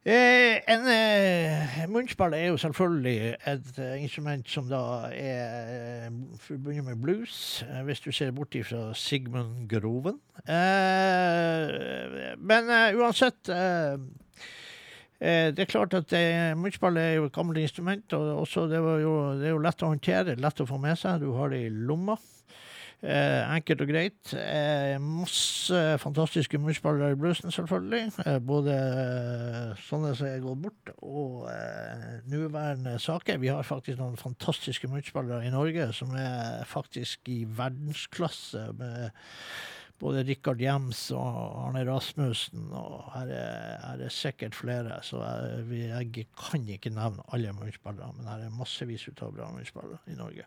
Eh, 0.06 0.60
en 0.70 0.86
eh, 0.92 1.90
munnspill 1.90 2.38
er 2.38 2.46
jo 2.52 2.62
selvfølgelig 2.62 3.18
et 3.48 3.82
eh, 3.82 4.04
instrument 4.04 4.50
som 4.50 4.70
da 4.70 4.84
er 5.10 6.06
eh, 6.06 6.22
forbundet 6.40 6.86
med 6.86 7.02
blues, 7.02 7.66
eh, 7.66 7.82
hvis 7.90 8.06
du 8.06 8.12
ser 8.12 8.32
bort 8.32 8.56
ifra 8.56 8.94
Sigmund 8.94 9.66
Groven. 9.70 10.22
Eh, 10.46 12.38
men 12.38 12.70
eh, 12.70 13.02
uansett 13.02 13.50
eh, 13.50 13.98
Eh, 13.98 14.27
det 15.20 15.64
er 15.64 15.70
klart 15.70 15.96
at 15.98 16.14
eh, 16.14 16.54
munnspill 16.58 17.00
er 17.02 17.16
jo 17.18 17.28
et 17.28 17.34
gammelt 17.34 17.58
instrument, 17.62 18.14
og 18.14 18.44
også 18.44 18.68
det, 18.70 18.82
jo, 19.02 19.14
det 19.40 19.50
er 19.50 19.56
jo 19.56 19.62
lett 19.66 19.82
å 19.82 19.92
håndtere, 19.92 20.38
lett 20.38 20.62
å 20.62 20.68
få 20.70 20.78
med 20.82 21.00
seg. 21.00 21.24
Du 21.24 21.32
har 21.38 21.54
det 21.54 21.64
i 21.66 21.72
lomma. 21.74 22.20
Eh, 22.98 23.44
enkelt 23.54 23.82
og 23.84 23.92
greit. 23.92 24.32
Eh, 24.34 24.96
masse 24.98 25.82
fantastiske 26.02 26.58
munnspillere 26.58 27.12
i 27.14 27.20
bluesen, 27.20 27.52
selvfølgelig. 27.54 28.08
Eh, 28.26 28.40
både 28.42 28.74
eh, 28.74 29.84
sånne 29.86 30.16
som 30.18 30.26
er 30.26 30.42
gått 30.42 30.64
bort, 30.64 30.94
og 31.06 31.46
eh, 31.52 32.18
nåværende 32.26 32.96
saker. 33.00 33.38
Vi 33.38 33.54
har 33.54 33.68
faktisk 33.68 34.02
noen 34.02 34.18
fantastiske 34.18 34.90
munnspillere 34.90 35.46
i 35.46 35.54
Norge 35.54 35.92
som 35.94 36.16
er 36.18 36.66
faktisk 36.66 37.30
i 37.30 37.44
verdensklasse. 37.46 38.66
med 38.80 39.12
både 40.02 40.24
Rikard 40.28 40.62
Jems 40.62 41.00
og 41.16 41.38
Arne 41.64 41.82
Rasmussen, 41.88 42.68
og 42.76 43.08
her 43.16 43.32
er, 43.34 43.72
her 43.82 44.04
er 44.06 44.14
sikkert 44.14 44.56
flere. 44.56 45.00
Så 45.06 45.22
jeg, 45.24 45.88
jeg 45.90 46.28
kan 46.38 46.68
ikke 46.70 46.94
nevne 46.94 47.26
alle 47.34 47.54
munnspillere, 47.58 48.12
men 48.18 48.30
her 48.30 48.46
er 48.46 48.54
massevis 48.54 49.08
av 49.16 49.34
bra 49.34 49.50
munnspillere 49.54 50.00
i 50.14 50.18
Norge. 50.20 50.46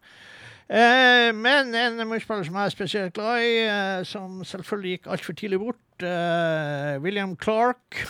Eh, 0.70 1.31
men 1.35 1.74
en 1.74 2.05
munnspiller 2.06 2.47
som 2.47 2.60
jeg 2.60 2.70
er 2.70 2.77
spesielt 2.77 3.16
glad 3.18 3.43
i, 3.43 3.55
eh, 3.66 4.02
som 4.06 4.40
selvfølgelig 4.47 4.97
gikk 4.97 5.10
altfor 5.16 5.39
tidlig 5.40 5.62
bort, 5.64 6.06
eh, 6.06 6.94
William 7.02 7.35
Clark. 7.36 8.05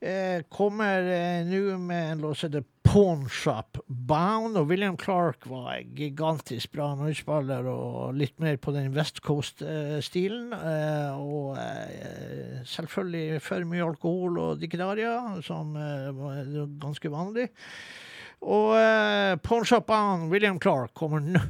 Eh, 0.00 0.42
kommer 0.52 1.06
eh, 1.08 1.46
nå 1.48 1.78
med 1.80 2.10
en 2.12 2.20
låt 2.26 2.42
som 2.42 2.52
Pawn 2.96 3.26
Shop 3.28 3.76
Bound. 3.88 4.56
Og 4.56 4.70
William 4.70 4.94
Clark 4.96 5.44
var 5.50 5.74
en 5.74 5.90
gigantisk 5.98 6.70
bra 6.72 6.86
munnspiller 6.96 7.66
og 7.68 8.16
litt 8.16 8.38
mer 8.40 8.56
på 8.56 8.72
den 8.72 8.94
West 8.96 9.20
Coast-stilen. 9.26 10.46
Eh, 10.56 11.18
og 11.20 11.58
eh, 11.60 12.62
selvfølgelig 12.64 13.42
for 13.44 13.68
mye 13.68 13.84
alkohol 13.84 14.40
og 14.40 14.64
dikkedaria, 14.64 15.12
som 15.44 15.76
eh, 15.76 16.08
var 16.16 16.40
ganske 16.80 17.12
vanlig. 17.12 17.50
Og 18.40 18.72
Pornshop 19.44 19.88
Bound, 19.92 20.30
William 20.32 20.56
Clark, 20.60 20.96
kommer 20.96 21.20
nå. 21.20 21.44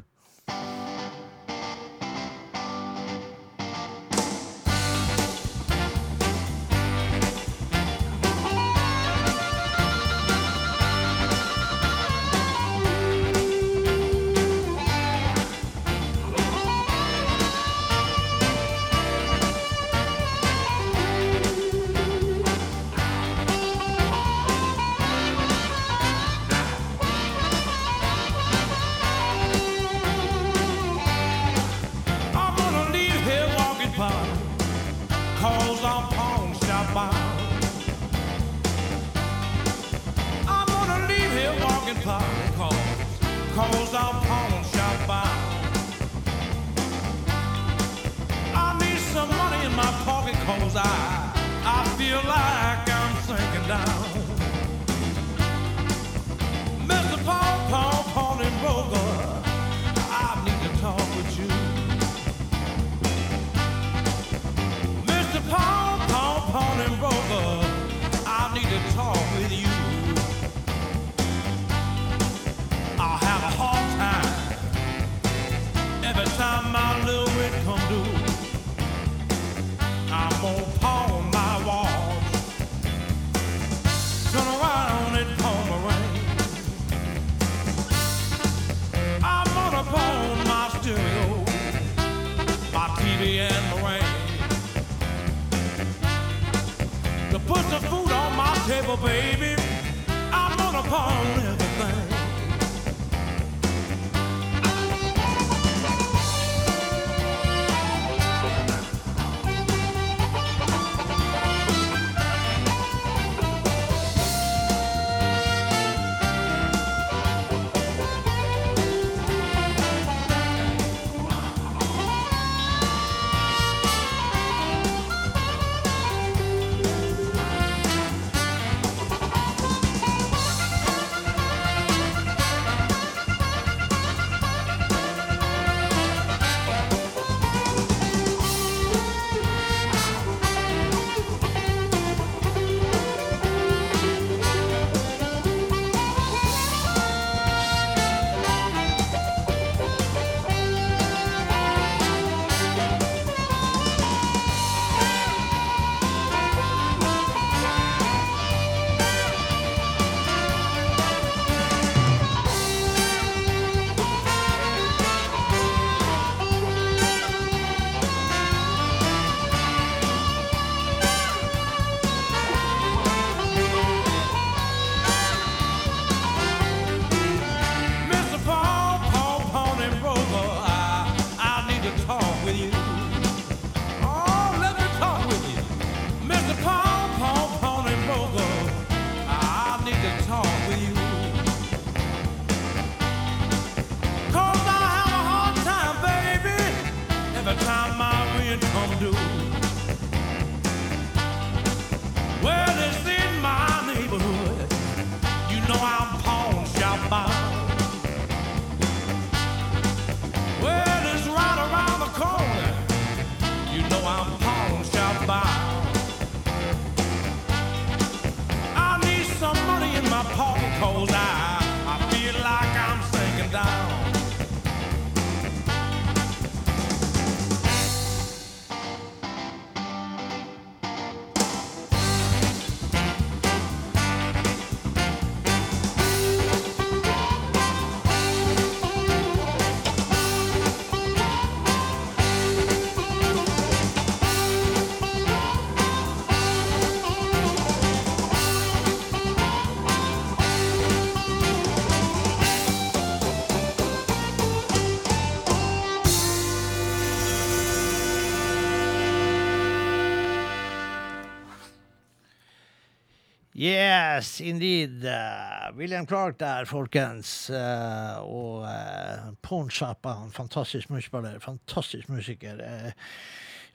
Yes, 264.16 264.40
indeed. 264.40 265.04
Uh, 265.04 265.76
William 265.76 266.06
Clark 266.06 266.38
der, 266.38 266.64
folkens. 266.64 267.50
Uh, 267.52 268.16
og 268.24 268.62
uh, 268.64 269.26
Pornsjappa, 269.44 270.14
en 270.24 270.32
fantastisk 270.32 270.88
musikspiller. 270.88 271.36
Fantastisk 271.44 272.08
musiker. 272.08 272.62
Uh, 272.64 273.10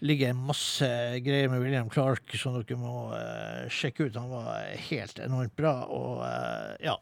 ligger 0.02 0.34
masse 0.34 0.88
greier 1.22 1.52
med 1.52 1.62
William 1.62 1.92
Clark 1.94 2.34
som 2.42 2.58
dere 2.58 2.80
må 2.82 3.12
sjekke 3.70 4.08
ut. 4.08 4.18
Han 4.18 4.34
var 4.34 4.72
helt 4.90 5.22
enormt 5.22 5.54
bra. 5.62 5.76
Og 5.94 6.26
ja. 6.82 6.98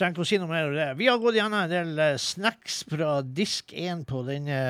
Trenger 0.00 0.14
ikke 0.14 0.22
å 0.24 0.28
si 0.30 0.36
noe 0.40 0.48
mer 0.48 0.70
om 0.70 0.72
det. 0.72 0.84
Vi 0.96 1.08
har 1.10 1.18
gått 1.20 1.36
gjennom 1.36 1.58
en 1.60 1.68
del 1.68 1.98
eh, 2.00 2.14
snacks 2.16 2.78
fra 2.88 3.18
disk 3.20 3.74
1 3.76 4.06
på 4.08 4.22
denne 4.24 4.60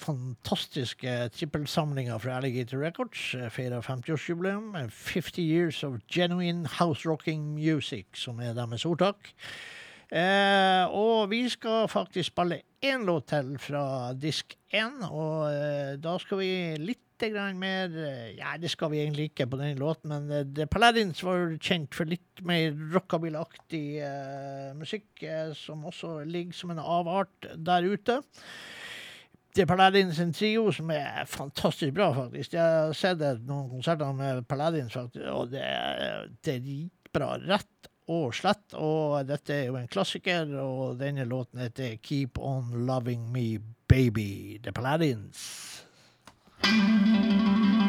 fantastiske 0.00 1.16
trippelsamlinga 1.34 2.16
fra 2.22 2.38
Alligator 2.38 2.80
Records. 2.80 3.34
eh, 3.36 3.50
Feira 3.52 3.82
50-årsjubileum. 3.84 4.70
eh, 4.80 4.88
50 4.88 5.44
Years 5.44 5.82
of 5.84 5.98
Genuine 6.08 6.64
House 6.78 7.04
Rocking 7.04 7.50
Music, 7.58 8.06
som 8.22 8.40
er 8.40 8.56
deres 8.56 8.86
ordtak. 8.88 9.34
Eh, 10.08 10.86
og 10.88 11.28
vi 11.28 11.42
skal 11.52 11.84
faktisk 11.92 12.32
spille 12.32 12.62
én 12.80 13.04
låt 13.04 13.28
til 13.34 13.58
fra 13.60 14.14
disk 14.16 14.56
1, 14.72 15.04
og 15.10 15.44
eh, 15.52 15.92
da 16.00 16.16
skal 16.24 16.40
vi 16.40 16.52
litt 16.80 17.04
grann 17.28 17.58
mer 17.60 17.92
eh, 17.92 18.32
Ja, 18.38 18.56
det 18.60 18.70
skal 18.72 18.90
vi 18.92 19.02
egentlig 19.02 19.30
ikke 19.30 19.46
på 19.50 19.58
denne 19.60 19.78
låten, 19.78 20.10
men 20.12 20.30
eh, 20.32 20.46
The 20.56 20.66
Paladins 20.70 21.22
var 21.26 21.52
kjent 21.60 21.94
for 21.96 22.08
litt 22.08 22.42
mer 22.46 22.72
rockabilly-aktig 22.94 23.84
eh, 24.06 24.70
musikk, 24.78 25.08
uh, 25.22 25.52
som 25.56 25.84
også 25.90 26.20
ligger 26.24 26.56
som 26.56 26.72
en 26.72 26.82
avart 26.82 27.50
der 27.56 27.88
ute. 27.90 28.20
The 29.54 29.66
Paladins 29.66 30.20
en 30.22 30.32
trio 30.32 30.70
som 30.72 30.90
er 30.94 31.26
fantastisk 31.28 31.94
bra, 31.96 32.12
faktisk. 32.14 32.54
Jeg 32.54 32.62
har 32.62 32.94
sett 32.96 33.22
noen 33.48 33.68
konserter 33.72 34.14
med 34.16 34.46
Paladins, 34.48 34.94
faktisk, 34.94 35.26
og 35.28 35.50
det 35.52 35.64
er, 35.66 36.30
det 36.40 36.56
er 36.56 36.64
dritbra. 36.64 37.34
Rett 37.50 37.90
og 38.10 38.34
slett. 38.34 38.64
Og 38.78 39.20
dette 39.28 39.54
er 39.54 39.68
jo 39.68 39.78
en 39.80 39.90
klassiker, 39.90 40.54
og 40.62 40.98
denne 41.02 41.26
låten 41.28 41.62
heter 41.62 41.98
Keep 42.02 42.38
On 42.38 42.86
Loving 42.86 43.28
Me 43.34 43.58
Baby, 43.90 44.58
The 44.62 44.72
Paladins. 44.72 45.89
I 46.62 47.86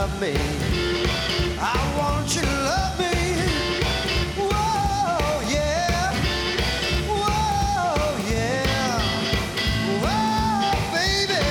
love 0.00 0.20
me. 0.20 0.34
I 1.60 1.78
want 1.98 2.34
you 2.34 2.40
to 2.40 2.56
love 2.72 2.98
me. 2.98 3.16
Whoa, 4.40 5.42
yeah. 5.46 6.14
Whoa, 7.06 8.16
yeah. 8.32 8.98
Whoa, 10.02 10.72
baby. 10.96 11.44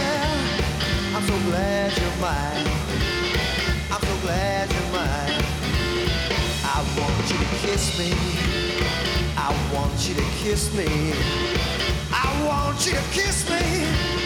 I'm 1.15 1.23
so 1.27 1.37
glad 1.47 1.95
you're 1.99 2.17
mine. 2.19 2.67
I'm 3.93 4.01
so 4.01 4.15
glad 4.23 4.65
you're 4.73 4.91
mine. 4.97 5.43
I 6.75 6.79
want 6.97 7.25
you 7.29 7.37
to 7.37 7.49
kiss 7.61 7.99
me. 7.99 8.11
I 9.37 9.49
want 9.71 10.09
you 10.09 10.15
to 10.15 10.27
kiss 10.41 10.73
me. 10.73 11.13
I 12.11 12.25
want 12.47 12.83
you 12.83 12.93
to 12.93 13.03
kiss 13.11 13.47
me. 13.47 14.18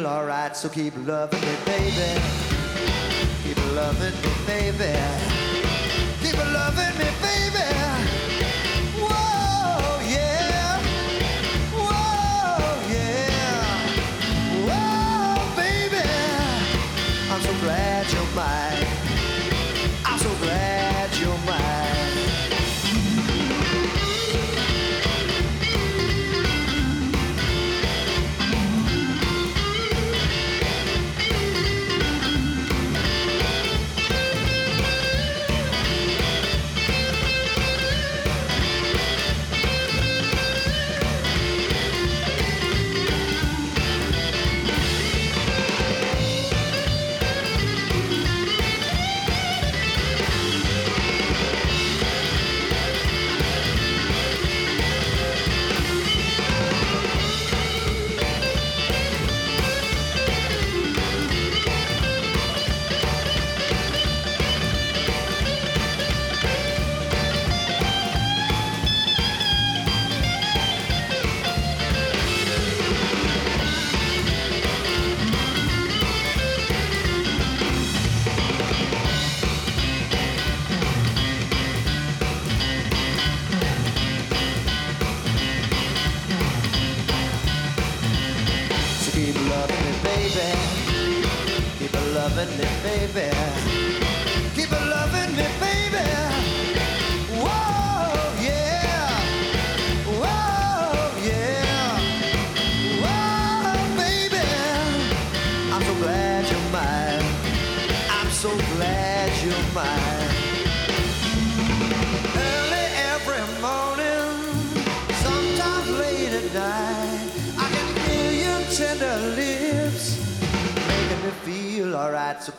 Feel 0.00 0.08
alright. 0.08 0.56
So 0.56 0.68
keep 0.68 0.94
loving 1.06 1.40
me, 1.40 1.56
baby. 1.64 2.20
Keep 3.42 3.58
loving 3.74 4.14
me, 4.22 4.32
baby. 4.46 4.98
Keep 6.22 6.38
loving 6.38 6.98
me, 6.98 7.08
baby. 7.20 8.29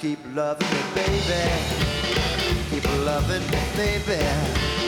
Keep 0.02 0.18
loving 0.34 0.68
me, 0.68 0.82
baby. 0.96 1.44
Keep 2.72 3.06
loving 3.06 3.46
me, 3.52 3.62
baby. 3.78 4.81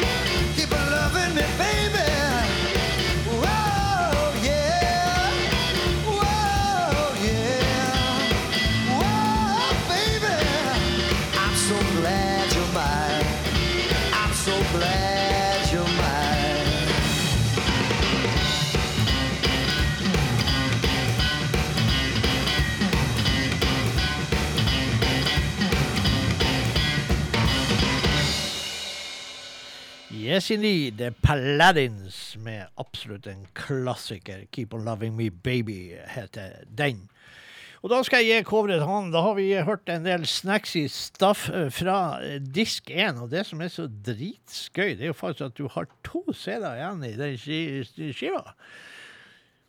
Yes 30.34 30.48
The 30.48 31.12
Paladins 31.22 32.38
med 32.42 32.66
absolutt 32.82 33.28
en 33.28 33.46
klassiker. 33.54 34.48
'Keep 34.50 34.74
on 34.74 34.84
loving 34.84 35.16
me, 35.16 35.30
baby' 35.30 35.94
heter 36.08 36.64
den. 36.78 37.10
Og 37.84 37.90
da 37.92 38.00
skal 38.02 38.26
jeg 38.26 38.42
gi 38.42 38.48
coveret 38.48 38.82
han. 38.82 39.12
Da 39.14 39.22
har 39.22 39.36
vi 39.38 39.52
hørt 39.54 39.90
en 39.90 40.06
del 40.06 40.26
snacksy 40.26 40.88
stuff 40.90 41.50
eh, 41.50 41.70
fra 41.70 42.18
eh, 42.24 42.40
disk 42.42 42.90
1. 42.90 43.22
Og 43.22 43.30
det 43.30 43.46
som 43.46 43.62
er 43.62 43.70
så 43.70 43.86
dritskøy, 43.86 44.96
det 44.98 45.06
er 45.06 45.12
jo 45.12 45.20
faktisk 45.20 45.46
at 45.52 45.58
du 45.58 45.68
har 45.68 45.86
to 46.04 46.24
CD-er 46.34 46.82
igjen 46.82 47.06
i 47.06 47.14
den 47.20 47.38
skiva. 48.18 48.56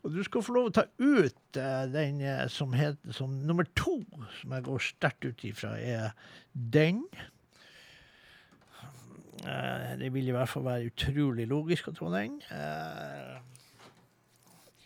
Og 0.04 0.16
du 0.16 0.22
skal 0.24 0.46
få 0.46 0.56
lov 0.56 0.70
å 0.70 0.74
ta 0.80 0.86
ut 0.96 1.60
eh, 1.60 1.84
den 1.92 2.24
som, 2.48 2.72
heter 2.72 3.12
som 3.12 3.36
nummer 3.44 3.68
to, 3.76 3.98
som 4.40 4.56
jeg 4.56 4.64
går 4.70 4.88
sterkt 4.88 5.28
ut 5.28 5.44
ifra, 5.44 5.76
er 5.76 6.16
den. 6.54 7.04
Eh, 9.42 9.90
det 10.00 10.12
vil 10.14 10.28
i 10.30 10.34
hvert 10.36 10.50
fall 10.50 10.64
være 10.66 10.90
utrolig 10.92 11.48
logisk 11.50 11.90
å 11.90 11.96
tro 11.96 12.10
den. 12.14 12.38
Eh, 12.54 13.36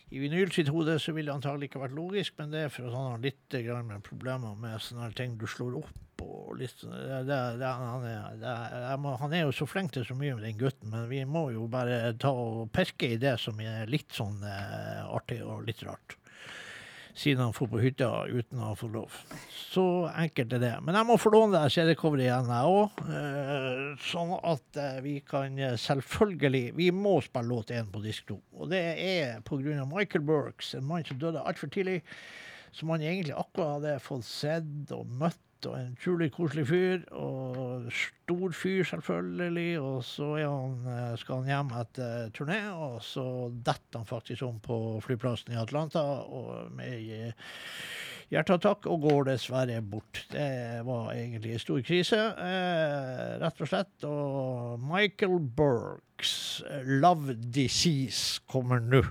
I 0.09 0.21
vinyl 0.23 0.49
sitt 0.53 0.71
hode 0.73 0.97
så 1.01 1.13
ville 1.13 1.29
det 1.29 1.37
antagelig 1.37 1.69
ikke 1.69 1.83
vært 1.83 1.97
logisk, 1.97 2.37
men 2.39 2.53
det 2.53 2.63
er 2.65 2.71
for 2.73 2.89
at 2.89 2.95
han 2.97 3.11
har 3.13 3.25
litt 3.27 3.57
med 3.85 4.05
problemer 4.07 4.55
med 4.57 4.81
sånne 4.81 5.11
ting 5.17 5.37
du 5.37 5.45
slår 5.45 5.77
opp 5.83 6.23
og 6.25 6.57
litt 6.59 6.73
sånn- 6.81 6.97
det, 7.27 7.37
det, 7.61 7.69
han, 7.69 8.03
er, 8.03 8.33
det, 8.41 8.95
må, 8.99 9.13
han 9.21 9.33
er 9.33 9.45
jo 9.45 9.53
så 9.55 9.67
flink 9.69 9.93
til 9.95 10.03
så 10.03 10.17
mye 10.17 10.35
med 10.35 10.43
den 10.43 10.57
gutten, 10.59 10.89
men 10.91 11.07
vi 11.11 11.21
må 11.25 11.45
jo 11.53 11.67
bare 11.71 12.11
ta 12.19 12.33
og 12.33 12.71
pirke 12.75 13.13
i 13.13 13.21
det 13.21 13.37
som 13.39 13.59
er 13.63 13.87
litt 13.87 14.11
sånn 14.17 14.41
eh, 14.43 15.05
artig 15.07 15.39
og 15.45 15.63
litt 15.69 15.85
rart. 15.87 16.18
Siden 17.19 17.43
han 17.43 17.53
får 17.53 17.67
på 17.67 17.79
hytta 17.83 18.07
uten 18.31 18.61
å 18.63 18.71
få 18.79 18.87
lov. 18.93 19.15
Så 19.51 19.83
enkelt 20.07 20.53
er 20.55 20.61
det. 20.63 20.71
Men 20.85 20.95
jeg 20.95 21.07
må 21.09 21.17
få 21.19 21.33
låne 21.33 21.59
det 21.59 21.73
CD-coveret 21.75 22.29
igjen, 22.29 22.51
jeg 22.53 22.75
òg. 22.75 23.01
Eh, 23.17 23.81
sånn 24.07 24.31
at 24.37 24.79
eh, 24.79 25.01
vi 25.03 25.17
kan 25.27 25.57
eh, 25.59 25.75
selvfølgelig 25.83 26.63
Vi 26.77 26.87
må 26.95 27.17
spille 27.25 27.51
låt 27.51 27.73
én 27.75 27.89
på 27.91 27.99
disk 28.05 28.29
to. 28.31 28.39
Og 28.55 28.71
det 28.71 28.83
er 29.03 29.43
pga. 29.43 29.83
Michael 29.89 30.23
Burks, 30.23 30.71
en 30.79 30.87
mann 30.87 31.03
som 31.07 31.19
døde 31.19 31.43
altfor 31.43 31.71
tidlig. 31.75 31.99
Som 32.71 32.93
han 32.93 33.03
egentlig 33.03 33.35
akkurat 33.35 33.79
hadde 33.79 33.99
fått 34.05 34.27
sett 34.29 34.95
og 34.95 35.11
møtt. 35.19 35.43
Og 35.67 35.75
en 35.75 35.95
utrolig 35.97 36.29
koselig 36.31 36.67
fyr. 36.69 37.01
Og 37.11 37.89
stor 37.91 38.53
fyr, 38.55 38.83
selvfølgelig. 38.83 39.79
Og 39.79 40.03
så 40.07 40.29
han, 40.37 40.77
eh, 40.87 41.17
skal 41.17 41.41
han 41.41 41.51
hjem 41.51 41.73
etter 41.81 42.29
turné, 42.35 42.61
og 42.71 43.01
så 43.03 43.25
detter 43.51 43.99
han 43.99 44.05
faktisk 44.05 44.43
om 44.47 44.59
på 44.59 44.99
flyplassen 45.03 45.53
i 45.53 45.59
Atlanta 45.59 45.99
og 45.99 46.71
med 46.71 47.09
eh, 47.09 47.33
hjerteattakk 48.29 48.85
og 48.89 49.01
går 49.07 49.23
dessverre 49.31 49.81
bort. 49.81 50.25
Det 50.31 50.85
var 50.85 51.13
egentlig 51.13 51.55
en 51.55 51.63
stor 51.63 51.81
krise, 51.81 52.19
eh, 52.37 53.37
rett 53.41 53.61
og 53.61 53.71
slett. 53.71 54.05
Og 54.05 54.79
Michael 54.79 55.39
Burks 55.39 56.61
'Love 56.85 57.35
Disease' 57.35 58.39
kommer 58.47 58.79
nå. 58.79 59.03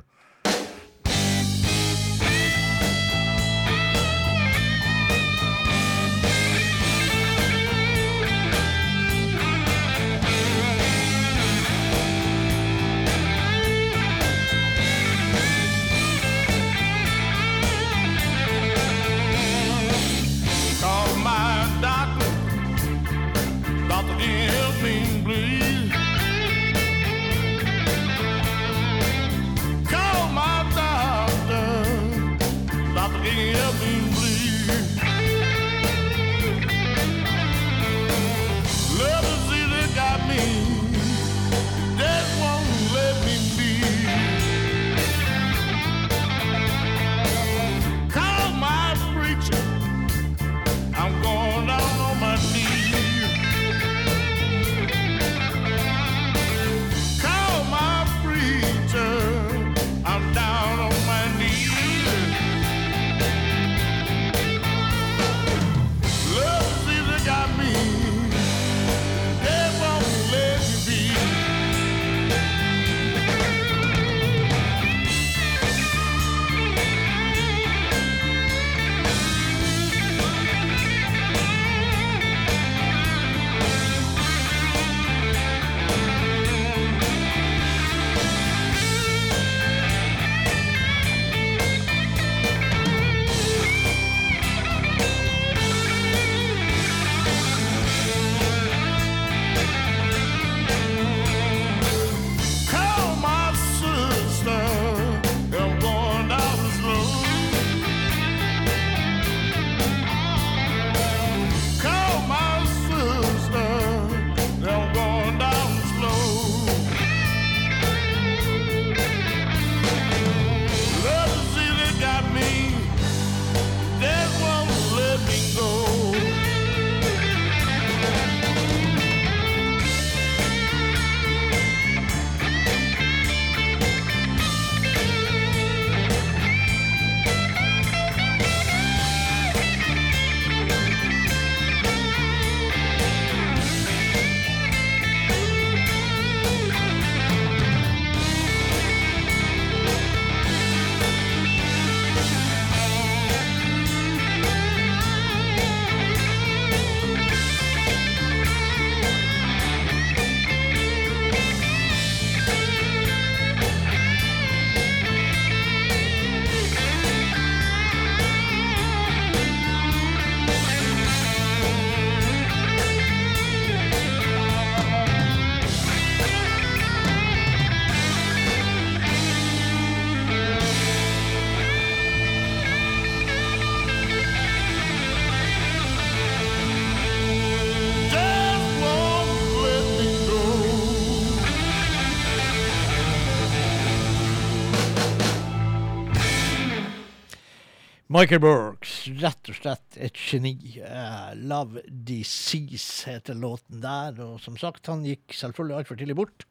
Michael 198.18 198.40
Burks, 198.42 199.04
rett 199.22 199.46
og 199.46 199.54
slett 199.54 199.96
et 200.02 200.16
geni. 200.18 200.56
Uh, 200.82 201.36
'Love 201.38 201.84
Disease' 201.86 203.06
heter 203.06 203.36
låten 203.38 203.78
der. 203.84 204.18
Og 204.24 204.40
som 204.42 204.56
sagt, 204.58 204.90
han 204.90 205.04
gikk 205.06 205.36
selvfølgelig 205.38 205.76
altfor 205.76 206.00
tidlig 206.00 206.16
bort. 206.18 206.46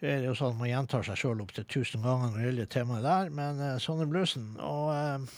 Det 0.00 0.08
er 0.08 0.24
jo 0.24 0.32
sånn 0.38 0.54
at 0.54 0.60
Man 0.62 0.70
gjentar 0.70 1.04
seg 1.04 1.20
sjøl 1.20 1.42
opptil 1.44 1.66
tusen 1.68 2.00
ganger 2.00 2.30
når 2.30 2.38
det 2.38 2.46
gjelder 2.46 2.70
temaet 2.72 3.04
der, 3.04 3.28
men 3.28 3.60
uh, 3.60 3.76
sånn 3.76 4.00
er 4.00 4.08
bluesen. 4.08 4.54
Og 4.64 4.88
uh, 4.96 5.28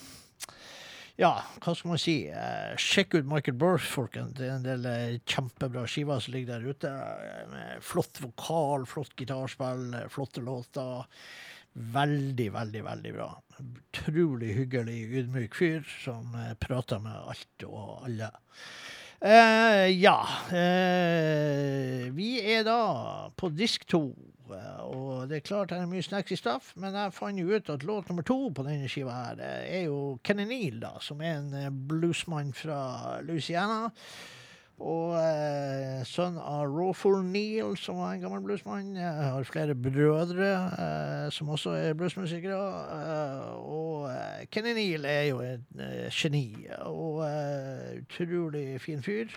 ja, 1.18 1.32
hva 1.58 1.74
skal 1.74 1.90
man 1.90 2.00
si? 2.00 2.16
Eh, 2.30 2.72
sjekk 2.78 3.18
ut 3.18 3.26
Michael 3.28 3.58
Burks, 3.58 3.90
folkens. 3.90 4.36
Det 4.38 4.46
er 4.46 4.54
en 4.60 4.64
del 4.64 4.86
eh, 4.88 5.18
kjempebra 5.28 5.82
skiver 5.90 6.22
som 6.22 6.32
ligger 6.36 6.54
der 6.54 6.70
ute. 6.70 6.88
eh, 6.88 7.42
Med 7.50 7.82
flott 7.84 8.22
vokal, 8.22 8.86
flott 8.86 9.12
gitarspill, 9.18 9.90
eh, 9.98 10.08
flotte 10.08 10.40
låter. 10.40 11.04
Veldig, 11.74 12.48
veldig, 12.52 12.84
veldig 12.84 13.12
bra. 13.18 13.28
Utrolig 13.60 14.54
hyggelig, 14.56 14.98
ydmyk 15.20 15.54
fyr 15.54 15.84
som 16.04 16.32
eh, 16.38 16.54
prater 16.60 17.02
med 17.04 17.12
alt 17.34 17.64
og 17.68 18.06
alle. 18.08 18.30
Eh, 19.22 19.88
ja. 20.00 20.16
Eh, 20.50 22.08
vi 22.16 22.30
er 22.54 22.64
da 22.66 22.78
på 23.38 23.52
disk 23.54 23.84
to. 23.92 24.02
eh, 24.50 24.80
Og 24.88 25.28
det 25.30 25.36
er 25.38 25.46
klart 25.46 25.70
det 25.70 25.78
er 25.78 25.86
mye 25.90 26.02
snacks 26.02 26.32
i 26.34 26.40
staff, 26.40 26.72
men 26.76 26.96
jeg 26.98 27.14
fant 27.14 27.38
jo 27.38 27.52
ut 27.54 27.70
at 27.70 27.84
låt 27.86 28.08
nummer 28.10 28.26
to 28.26 28.38
på 28.50 28.64
denne 28.66 28.88
skiva 28.90 29.14
her 29.28 29.44
er 29.44 29.84
jo 29.86 30.18
Kenny 30.24 30.48
Neal, 30.48 30.80
da, 30.82 30.96
som 31.00 31.20
er 31.22 31.36
en 31.38 31.52
eh, 31.54 31.70
bluesmann 31.70 32.52
fra 32.56 33.20
Louisiana. 33.22 33.90
Og 34.82 35.14
eh, 35.14 36.00
sønn 36.08 36.38
av 36.42 36.66
Rawful 36.66 37.20
Neal, 37.22 37.76
som 37.78 38.00
var 38.02 38.16
en 38.16 38.22
gammel 38.24 38.42
bluesmann. 38.42 38.96
Har 38.98 39.46
flere 39.46 39.76
brødre 39.78 40.48
eh, 40.74 41.26
som 41.30 41.52
også 41.54 41.76
er 41.78 41.94
bluesmusikere. 41.98 42.58
Eh, 42.96 43.52
og 43.62 44.08
eh, 44.10 44.46
Kenny 44.50 44.74
Neal 44.78 45.06
er 45.06 45.28
jo 45.28 45.42
et 45.46 45.78
eh, 45.78 46.08
geni, 46.10 46.46
og 46.88 47.22
eh, 47.28 48.00
utrolig 48.02 48.80
fin 48.82 49.04
fyr. 49.04 49.30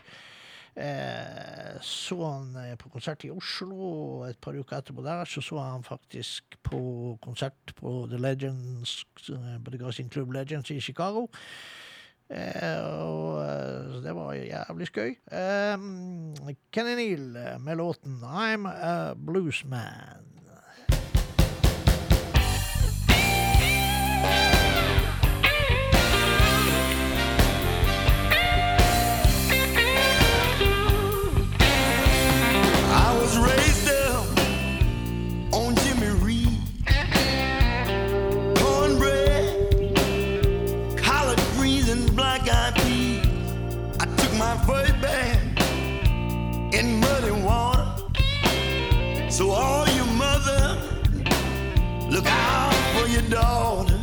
Så 0.76 2.18
han 2.20 2.50
på 2.76 2.90
konsert 2.92 3.22
i 3.24 3.30
Oslo, 3.32 4.26
et 4.28 4.36
par 4.44 4.58
uker 4.60 4.76
etterpå 4.76 5.06
der 5.06 5.24
så 5.24 5.40
så 5.40 5.62
han 5.64 5.86
faktisk 5.88 6.58
på 6.68 6.82
konsert 7.24 7.72
på 7.78 7.94
The 8.12 8.20
Legends, 8.20 9.06
Gassing 9.80 10.12
Club 10.12 10.36
Legends 10.36 10.74
i 10.76 10.82
Chicago. 10.84 11.30
Eh, 12.30 12.86
og 13.06 13.44
eh, 13.46 14.04
det 14.04 14.16
var 14.16 14.34
jævlig 14.34 14.88
skøy. 14.88 15.12
Um, 15.30 16.34
Kenny 16.74 16.96
Neal 16.96 17.36
eh, 17.36 17.60
med 17.62 17.76
låten 17.76 18.24
'I'm 18.24 18.68
a 18.68 19.14
Bluesman'. 19.14 20.26
I 32.98 33.18
was 33.20 33.38
raised 33.38 33.65
look 52.16 52.28
out 52.28 52.74
for 52.94 53.10
your 53.10 53.22
daughter. 53.24 53.95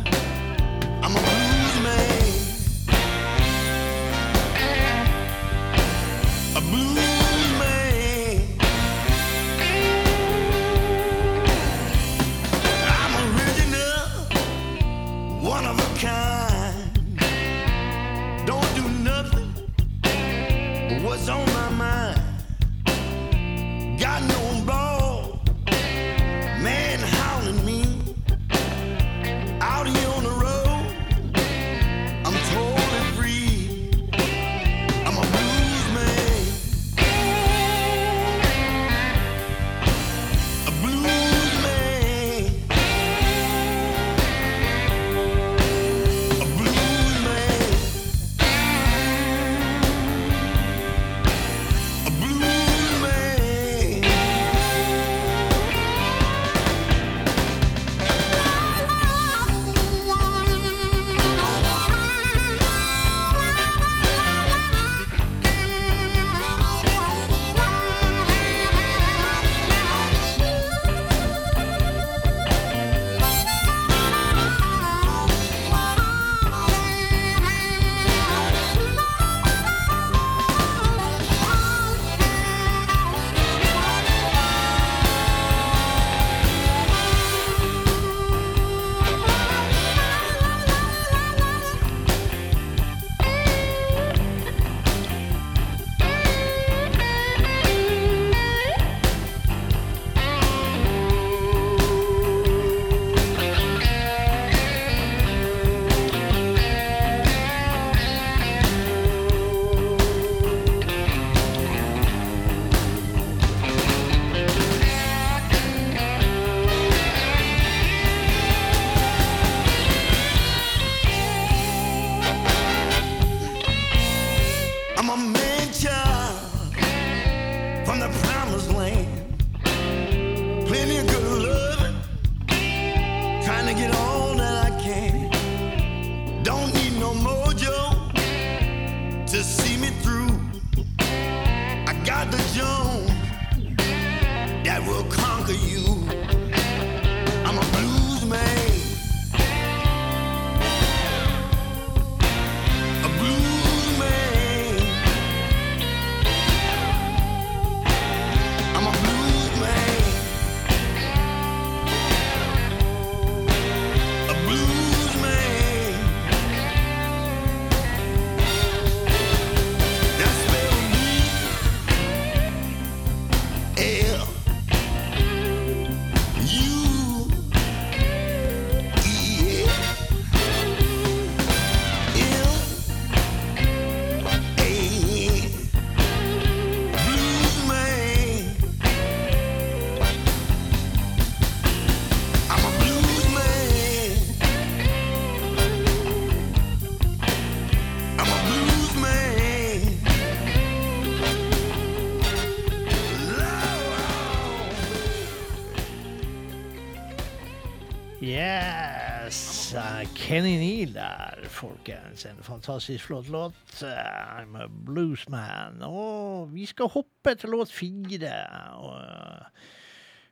Kenny 210.33 210.57
Neal 210.57 210.93
der, 210.95 211.43
folkens. 211.45 212.25
En 212.25 212.39
fantastisk 212.41 213.05
flott 213.05 213.27
låt. 213.29 213.81
Eh, 213.83 214.39
I'm 214.41 214.55
a 214.57 214.65
bluesman. 214.67 215.83
Og 215.85 216.49
vi 216.55 216.65
skal 216.65 216.89
hoppe 216.89 217.35
til 217.37 217.53
låt 217.53 217.69
fire. 217.69 218.31
Eh, 218.31 219.67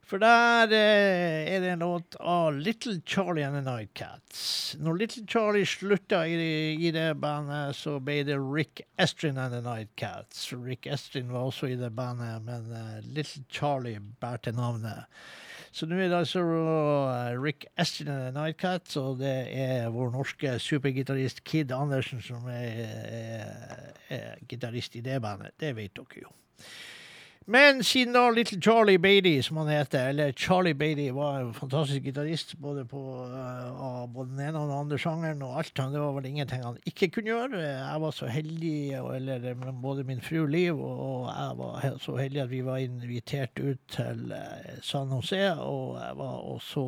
for 0.02 0.18
der 0.18 0.74
eh, 0.74 1.52
er 1.54 1.62
det 1.62 1.70
en 1.76 1.86
låt 1.86 2.18
av 2.18 2.58
Little 2.58 2.96
Charlie 3.06 3.46
and 3.46 3.60
the 3.60 3.62
Nightcats. 3.62 4.76
Når 4.80 4.98
Little 5.04 5.28
Charlie 5.28 5.70
slutta 5.70 6.24
i, 6.26 6.90
det 6.90 7.22
bandet, 7.22 7.78
så 7.78 8.00
ble 8.02 8.24
det 8.26 8.40
Rick 8.42 8.82
Estrin 8.98 9.38
and 9.38 9.54
the 9.54 9.62
Nightcats. 9.62 10.50
Rick 10.54 10.90
Estrin 10.90 11.30
var 11.30 11.52
også 11.52 11.70
i 11.70 11.78
det 11.78 11.94
bandet, 11.94 12.42
men 12.42 12.74
Little 13.14 13.46
Charlie 13.54 14.02
bærte 14.02 14.52
navnet. 14.52 15.06
Så 15.72 15.88
nå 15.88 15.96
er 15.96 16.10
det 16.12 16.18
altså 16.18 16.42
uh, 16.44 17.32
Rick 17.40 17.66
Estrin 17.80 18.10
and 18.12 18.26
the 18.26 18.32
Nightcats, 18.36 18.98
og 19.00 19.22
det 19.22 19.36
er 19.56 19.88
vår 19.94 20.12
norske 20.12 20.58
supergitarist 20.60 21.44
Kid 21.48 21.72
Andersen 21.72 22.20
som 22.22 22.48
er, 22.52 22.84
er, 23.08 23.96
er 24.10 24.46
gitarist 24.52 25.00
i 25.00 25.06
det 25.06 25.22
bandet. 25.24 25.56
Det 25.60 25.72
vet 25.78 25.96
dere 25.96 26.26
jo. 26.26 26.34
Men 27.52 27.82
siden 27.84 28.14
da 28.16 28.30
Little 28.32 28.62
Charlie 28.64 29.00
Beatty, 29.02 29.42
som 29.44 29.58
han 29.58 29.68
heter, 29.68 30.10
eller 30.10 30.32
Charlie 30.32 30.74
Beatty, 30.74 31.10
var 31.12 31.42
en 31.42 31.54
fantastisk 31.54 32.06
gitarist 32.06 32.54
både 32.64 32.86
på 32.88 33.02
uh, 33.28 34.06
både 34.14 34.30
den 34.30 34.40
ene 34.46 34.60
og 34.60 34.70
den 34.70 34.78
andre 34.78 35.00
sjangeren 35.02 35.44
og 35.44 35.58
alt, 35.60 35.74
han, 35.82 35.92
det 35.92 36.00
var 36.00 36.14
vel 36.16 36.30
ingenting 36.30 36.64
han 36.64 36.80
ikke 36.88 37.10
kunne 37.18 37.34
gjøre. 37.34 37.64
Jeg 37.66 38.02
var 38.06 38.16
så 38.16 38.30
heldig, 38.32 38.78
eller 39.18 39.74
både 39.84 40.06
min 40.08 40.24
fru 40.24 40.46
Liv 40.46 40.80
og 40.80 41.28
jeg 41.28 41.58
var 41.60 41.98
så 42.00 42.16
heldig 42.22 42.42
at 42.46 42.52
vi 42.54 42.62
var 42.66 42.80
invitert 42.86 43.60
ut 43.60 43.84
til 43.98 44.32
uh, 44.32 44.78
San 44.82 45.12
Jose, 45.12 45.44
og 45.60 46.00
jeg 46.00 46.18
var 46.24 46.40
og 46.54 46.64
så 46.64 46.86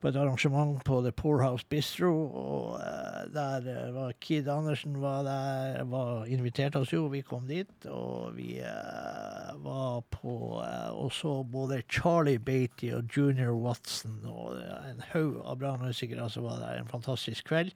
på 0.00 0.10
et 0.10 0.16
arrangement 0.16 0.78
på 0.84 1.00
The 1.04 1.12
Poorhouse 1.16 1.66
Bistro, 1.68 2.10
og 2.26 2.80
eh, 2.80 3.22
der 3.34 3.68
eh, 3.72 3.94
var 3.94 4.12
Kid 4.20 4.48
Andersen 4.52 5.00
var 5.02 5.24
der, 5.26 5.82
var 5.90 6.26
invitert 6.30 6.76
oss 6.76 6.92
jo, 6.92 7.06
vi 7.12 7.22
kom 7.26 7.48
dit, 7.48 7.88
og 7.88 8.36
vi 8.36 8.58
eh, 8.60 9.50
var 9.64 10.04
på 10.12 10.36
og 10.56 11.10
så 11.12 11.40
både 11.42 11.82
Charlie 11.92 12.38
Beatty 12.38 12.92
og 12.96 13.10
Junior 13.16 13.54
Watson, 13.56 14.20
og 14.24 14.56
en 14.60 15.02
haug 15.12 15.42
av 15.44 15.60
bra 15.60 15.76
musikere 15.80 16.28
som 16.32 16.46
var 16.48 16.62
der, 16.62 16.80
en 16.80 16.90
fantastisk 16.90 17.48
kveld. 17.48 17.72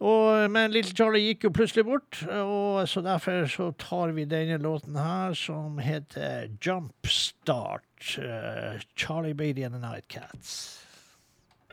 Og, 0.00 0.46
men 0.48 0.72
Little 0.72 0.96
Charlie 0.96 1.26
gikk 1.26 1.44
jo 1.44 1.52
plutselig 1.52 1.84
bort, 1.84 2.22
og 2.32 2.86
så 2.88 3.02
derfor 3.04 3.44
så 3.52 3.68
tar 3.76 4.14
vi 4.16 4.24
denne 4.24 4.56
låten 4.62 4.96
her, 4.96 5.36
som 5.36 5.76
heter 5.78 6.48
Jumpstart. 6.56 7.84
Uh, 8.16 8.80
Charlie 8.96 9.34
Beatty 9.34 9.62
and 9.62 9.74
the 9.74 9.80
Nightcats. 9.80 10.86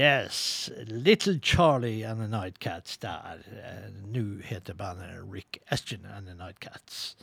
Yes, 0.00 0.70
Little 0.86 1.38
Charlie 1.42 2.04
and 2.04 2.20
the 2.22 2.26
Nightcats 2.26 2.96
der. 2.96 3.42
Eh, 3.52 3.90
Nå 4.08 4.40
heter 4.42 4.72
bandet 4.74 5.20
Rick 5.28 5.58
Estion 5.70 6.06
and 6.06 6.26
the 6.26 6.32
Nightcats. 6.34 7.16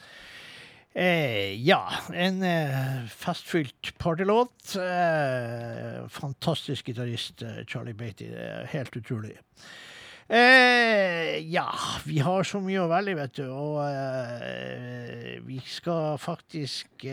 Eh, 0.94 1.56
ja, 1.56 1.82
en 2.14 2.44
eh, 2.44 3.08
festfylt 3.10 3.98
partylåt. 3.98 4.76
Eh, 4.76 6.06
fantastisk 6.08 6.86
gitarist, 6.86 7.42
eh, 7.42 7.66
Charlie 7.66 7.98
Beatty. 7.98 8.30
Helt 8.70 8.96
utrolig. 8.96 9.40
Eh, 10.30 11.40
ja, 11.50 11.74
vi 12.06 12.20
har 12.20 12.44
så 12.46 12.62
mye 12.62 12.86
å 12.86 12.92
velge, 12.94 13.18
vet 13.18 13.42
du, 13.42 13.46
og 13.50 13.82
vi 15.50 15.58
skal 15.66 16.22
faktisk 16.22 17.10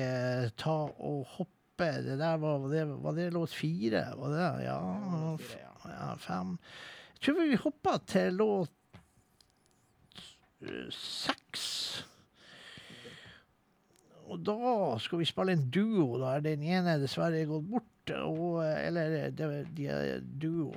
ta 0.61 0.79
og 0.93 1.25
hoppe 1.39 1.64
Det 1.79 2.19
der 2.21 2.37
var, 2.39 2.69
det, 2.71 2.85
var 3.03 3.13
det 3.17 3.31
låt 3.35 3.51
fire? 3.51 4.05
Var 4.17 4.31
det? 4.31 4.65
Ja, 4.65 4.79
f- 5.39 5.57
ja, 5.91 6.15
fem. 6.23 6.57
Jeg 7.15 7.21
tror 7.27 7.41
vi 7.49 7.57
hoppa 7.57 7.97
til 8.07 8.37
låt 8.39 8.71
eh, 10.63 10.91
seks. 10.95 11.65
Og 14.25 14.39
da 14.41 14.57
skal 15.05 15.21
vi 15.21 15.27
spille 15.29 15.53
en 15.59 15.67
duo. 15.71 16.15
Da 16.23 16.37
er 16.39 16.45
den 16.47 16.63
ene 16.65 16.95
dessverre 17.03 17.43
gått 17.49 17.67
bort. 17.69 17.91
Og, 18.15 18.61
eh, 18.65 18.87
eller 18.89 19.31
det, 19.37 19.51
de 19.77 19.87
er 19.89 20.23
duo. 20.41 20.71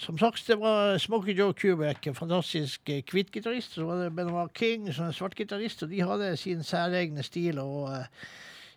Som 0.00 0.18
sagt, 0.20 0.46
det 0.48 0.58
var 0.60 0.98
Smokey 1.00 1.34
Joe 1.36 1.52
Kubek, 1.56 2.06
en 2.10 2.16
fantastisk 2.16 2.88
eh, 2.92 3.02
hvit 3.10 3.30
gitarist. 3.32 3.74
Så 3.76 3.84
var 3.88 4.02
det 4.04 4.14
Benoit 4.16 4.52
King, 4.56 4.88
som 4.94 5.08
er 5.10 5.16
svart 5.16 5.34
gitarist, 5.38 5.82
og 5.82 5.90
de 5.92 6.02
hadde 6.04 6.36
sin 6.40 6.62
særegne 6.64 7.22
stil. 7.26 7.58
og 7.58 7.90
eh, 7.92 8.06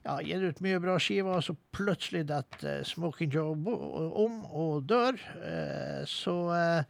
ja, 0.06 0.18
gir 0.24 0.44
ut 0.50 0.62
mye 0.64 0.80
bra 0.84 0.98
skiver, 1.02 1.42
så 1.44 1.56
plutselig 1.76 2.26
detter 2.30 2.84
Smoking 2.88 3.32
Joe 3.34 3.56
om 3.56 4.38
og 4.52 4.84
dør. 4.90 5.18
Eh, 5.44 6.04
Så 6.08 6.36
eh, 6.56 6.84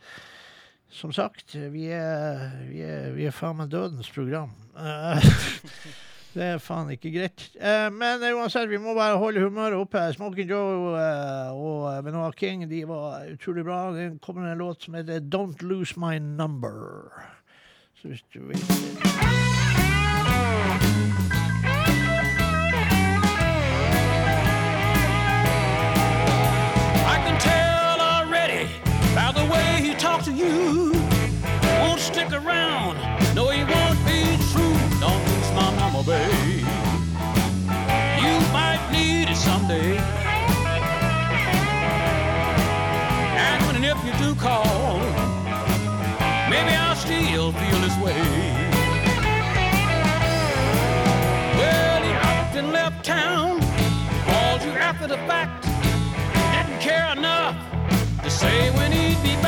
som 0.90 1.12
sagt, 1.12 1.56
vi 1.56 1.88
er, 1.92 2.44
vi 2.70 2.82
er, 2.86 3.10
vi 3.16 3.26
er 3.28 3.34
faen 3.36 3.58
meg 3.60 3.70
dødens 3.74 4.10
program. 4.14 4.52
Eh, 4.78 5.26
Det 6.38 6.46
er 6.46 6.60
faen 6.62 6.92
ikke 6.94 7.10
greit. 7.16 7.48
Eh, 7.58 7.88
men 7.90 8.22
uansett, 8.38 8.68
vi 8.70 8.78
må 8.78 8.94
bare 8.94 9.18
holde 9.18 9.42
humøret 9.42 9.74
oppe. 9.80 10.04
Smoking 10.14 10.52
Joe 10.52 10.92
eh, 11.00 11.50
og 11.58 12.04
Benoit 12.06 12.38
King 12.38 12.68
de 12.70 12.84
var 12.86 13.26
utrolig 13.32 13.66
bra. 13.66 13.80
Det 13.96 14.12
kommer 14.22 14.46
en 14.52 14.62
låt 14.62 14.86
som 14.86 15.00
heter 15.00 15.24
Don't 15.34 15.64
Lose 15.66 15.98
My 15.98 16.20
Number. 16.22 17.10
Så 17.98 18.12
hvis 18.14 18.22
du 18.36 18.44
vil 18.52 19.57
talks 29.98 30.26
to 30.26 30.32
you. 30.32 30.91
Won't 31.80 31.99
stick 31.99 32.32
around, 32.32 32.98
no, 33.36 33.49
he 33.49 33.64
won't 33.64 33.99
be 34.06 34.22
true. 34.52 34.78
Don't 34.99 35.24
lose 35.30 35.52
my 35.53 35.69
number, 35.78 36.03
babe. 36.03 36.65
You 38.24 38.36
might 38.53 38.82
need 38.91 39.30
it 39.30 39.38
someday. 39.38 39.98
And 43.45 43.65
when 43.65 43.76
and 43.76 43.86
if 43.86 43.98
you 44.06 44.14
do 44.24 44.36
call, 44.36 44.99
maybe 46.49 46.74
I'll 46.76 46.95
still 46.95 47.52
feel 47.52 47.80
this 47.86 47.98
way. 47.98 48.22
Well, 51.57 52.03
he 52.03 52.11
up 52.14 52.56
and 52.56 52.72
left 52.72 53.03
town, 53.03 53.60
called 54.26 54.61
you 54.64 54.72
after 54.72 55.07
the 55.07 55.18
fact 55.30 55.68
didn't 56.78 56.82
care 56.82 57.11
enough 57.18 57.56
to 58.24 58.30
say 58.30 58.72
when 58.72 58.91
he'd 58.91 59.22
be 59.24 59.36
back. 59.41 59.47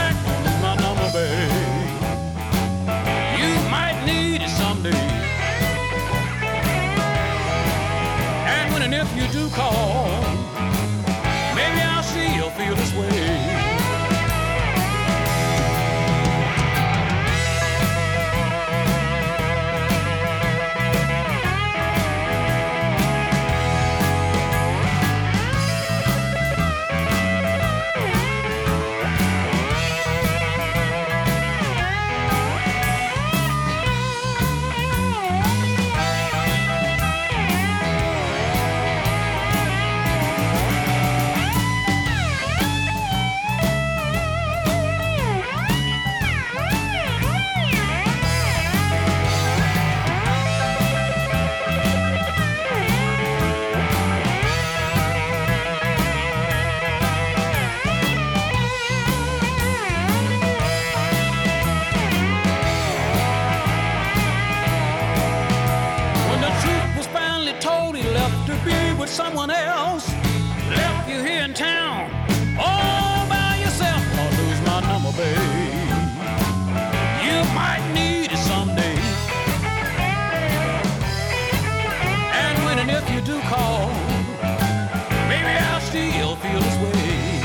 You 9.72 10.09
someone 69.10 69.50
else. 69.50 70.08
Left 70.70 71.10
you 71.10 71.24
here 71.24 71.44
in 71.44 71.54
town, 71.54 72.12
all 72.60 73.28
by 73.28 73.58
yourself. 73.60 74.02
Don't 74.16 74.38
lose 74.38 74.62
my 74.62 74.80
number, 74.82 75.12
babe. 75.18 75.40
You 77.26 77.38
might 77.56 77.84
need 77.94 78.32
it 78.32 78.38
someday. 78.38 78.98
And 82.44 82.56
when 82.66 82.78
and 82.80 82.92
if 82.92 83.10
you 83.10 83.22
do 83.22 83.40
call, 83.50 83.90
maybe 85.28 85.52
I'll 85.68 85.82
still 85.82 86.36
feel 86.36 86.60
this 86.60 86.78
way. 86.84 87.42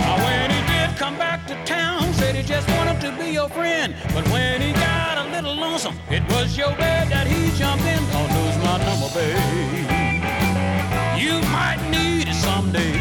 Now, 0.00 0.16
when 0.24 0.50
he 0.50 0.60
did 0.72 0.96
come 0.96 1.16
back 1.18 1.46
to 1.48 1.54
town, 1.66 2.12
said 2.14 2.34
he 2.34 2.42
just 2.42 2.68
wanted 2.70 3.00
to 3.02 3.12
be 3.22 3.32
your 3.32 3.50
friend. 3.50 3.94
But 4.14 4.26
when 4.30 4.62
he 4.62 4.72
got 4.72 4.91
little 5.42 5.60
lonesome, 5.60 5.98
it 6.08 6.22
was 6.30 6.56
your 6.56 6.70
bed 6.76 7.08
that 7.08 7.26
he 7.26 7.50
jumped 7.58 7.84
in. 7.84 7.98
Don't 8.12 8.30
lose 8.38 8.56
my 8.62 8.78
number, 8.86 9.08
babe. 9.12 9.90
You 11.18 11.40
might 11.50 11.80
need 11.90 12.28
it 12.28 12.34
someday. 12.34 12.94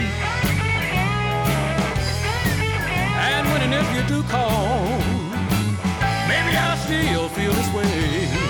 And 3.30 3.48
when 3.52 3.62
and 3.62 3.74
if 3.74 3.88
you 3.96 4.02
do 4.08 4.24
call, 4.24 4.86
maybe 6.28 6.58
I'll 6.58 6.78
still 6.78 7.30
feel 7.30 7.54
this 7.54 7.74
way. 7.74 8.41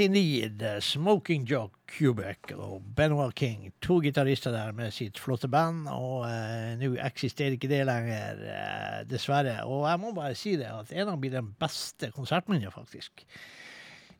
Indeed. 0.00 0.62
Smoking 0.80 1.44
Jock 1.48 1.72
Kubek 1.90 2.52
og 2.56 2.82
Benoit 2.96 3.34
King. 3.34 3.72
To 3.84 3.98
gitarister 4.02 4.52
der 4.54 4.72
med 4.72 4.90
sitt 4.94 5.18
flotte 5.18 5.48
band, 5.48 5.88
og 5.92 6.26
eh, 6.28 6.74
nå 6.80 6.92
eksisterer 7.06 7.56
ikke 7.56 7.70
det 7.70 7.84
lenger, 7.88 8.42
eh, 8.52 8.98
dessverre. 9.08 9.58
Og 9.64 9.86
jeg 9.88 10.02
må 10.02 10.12
bare 10.16 10.34
si 10.38 10.56
det, 10.60 10.68
at 10.72 10.92
en 10.92 11.12
av 11.14 11.20
mine 11.22 11.42
beste 11.60 12.10
konsertminner, 12.14 12.74
faktisk, 12.74 13.24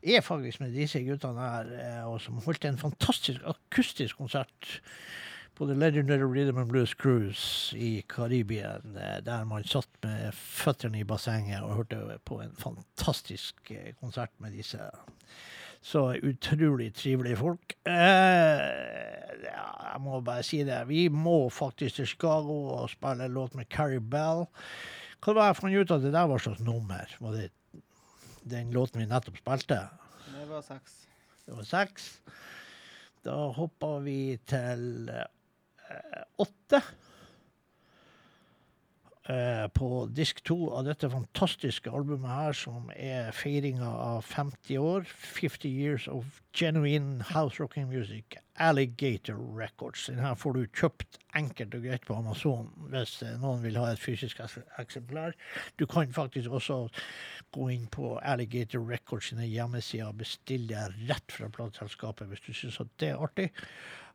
er 0.03 0.21
faktisk 0.25 0.61
med 0.63 0.75
disse 0.77 1.01
guttene 1.05 1.49
her, 1.51 1.71
eh, 1.77 2.03
og 2.07 2.21
som 2.23 2.39
holdt 2.45 2.67
en 2.69 2.79
fantastisk 2.81 3.43
akustisk 3.47 4.17
konsert 4.21 4.77
på 5.57 5.65
The 5.65 5.73
Legendary 5.73 6.25
Rhythm 6.25 6.59
and 6.61 6.69
Blues 6.69 6.93
Cruise 6.93 7.77
i 7.77 8.03
Karibien, 8.09 8.95
eh, 8.95 9.19
der 9.25 9.43
man 9.43 9.65
satt 9.65 9.89
med 10.03 10.33
føttene 10.33 11.01
i 11.01 11.07
bassenget 11.07 11.63
og 11.65 11.79
hørte 11.79 12.19
på 12.25 12.41
en 12.43 12.53
fantastisk 12.59 13.71
eh, 13.71 13.93
konsert 13.99 14.33
med 14.39 14.53
disse 14.53 14.91
så 15.81 16.09
utrolig 16.25 16.91
trivelige 16.97 17.39
folk. 17.39 17.77
Eh, 17.87 18.63
ja, 19.43 19.67
jeg 19.93 20.01
må 20.03 20.21
bare 20.25 20.45
si 20.45 20.63
det. 20.67 20.81
Vi 20.89 21.07
må 21.13 21.49
faktisk 21.53 21.99
til 21.99 22.09
Chicago 22.13 22.57
og 22.77 22.89
spille 22.93 23.29
låt 23.31 23.55
med 23.55 23.69
Carrie 23.73 24.01
Bell. 24.01 24.45
Hva 25.23 25.33
var 25.33 25.49
jeg 25.49 25.59
fant 25.61 25.77
ut 25.77 25.93
at 25.95 26.03
det 26.03 26.13
der 26.13 26.27
var 26.29 26.41
slags 26.43 26.61
nummer? 26.65 27.15
Var 27.19 27.37
det 27.37 27.49
den 28.47 28.71
låten 28.71 29.01
vi 29.01 29.07
nettopp 29.09 29.39
spilte. 29.41 29.79
Det 30.31 30.45
var 30.47 30.63
seks. 30.63 30.93
Det 31.45 31.55
var 31.55 31.67
seks. 31.67 32.05
Da 33.25 33.35
hopper 33.57 33.99
vi 34.05 34.37
til 34.47 35.09
eh, 35.11 36.23
åtte. 36.39 36.81
Eh, 39.27 39.67
på 39.75 40.05
disk 40.15 40.37
to 40.47 40.69
av 40.71 40.85
dette 40.87 41.09
fantastiske 41.11 41.91
albumet 41.91 42.31
her, 42.31 42.53
som 42.55 42.85
er 42.95 43.33
feiringa 43.35 43.89
av 43.89 44.21
50 44.23 44.79
år. 44.79 45.03
50 45.03 45.67
years 45.67 46.07
of 46.07 46.39
genuine 46.55 47.19
house 47.33 47.59
rocking 47.59 47.89
music. 47.89 48.37
Alligator 48.55 49.35
Records. 49.35 50.05
Den 50.05 50.23
her 50.23 50.39
får 50.39 50.55
du 50.55 50.61
kjøpt 50.71 51.19
enkelt 51.35 51.75
og 51.75 51.83
greit 51.83 52.07
på 52.07 52.15
Amazon 52.15 52.71
hvis 52.93 53.19
eh, 53.27 53.35
noen 53.43 53.59
vil 53.67 53.75
ha 53.81 53.91
et 53.91 54.01
fysisk 54.01 54.39
eksemplar. 54.79 55.35
Du 55.75 55.83
kan 55.91 56.15
faktisk 56.15 56.55
også 56.61 56.85
gå 57.51 57.67
inn 57.75 57.85
på 57.91 58.15
Alligator 58.23 58.79
Records 58.87 59.33
sine 59.33 59.51
hjemmesider 59.51 60.07
og 60.07 60.23
bestille 60.23 60.87
rett 61.11 61.35
fra 61.35 61.51
plateselskapet 61.51 62.31
hvis 62.31 62.47
du 62.47 62.53
syns 62.55 62.79
at 62.79 62.95
det 63.03 63.11
er 63.11 63.27
artig 63.27 63.51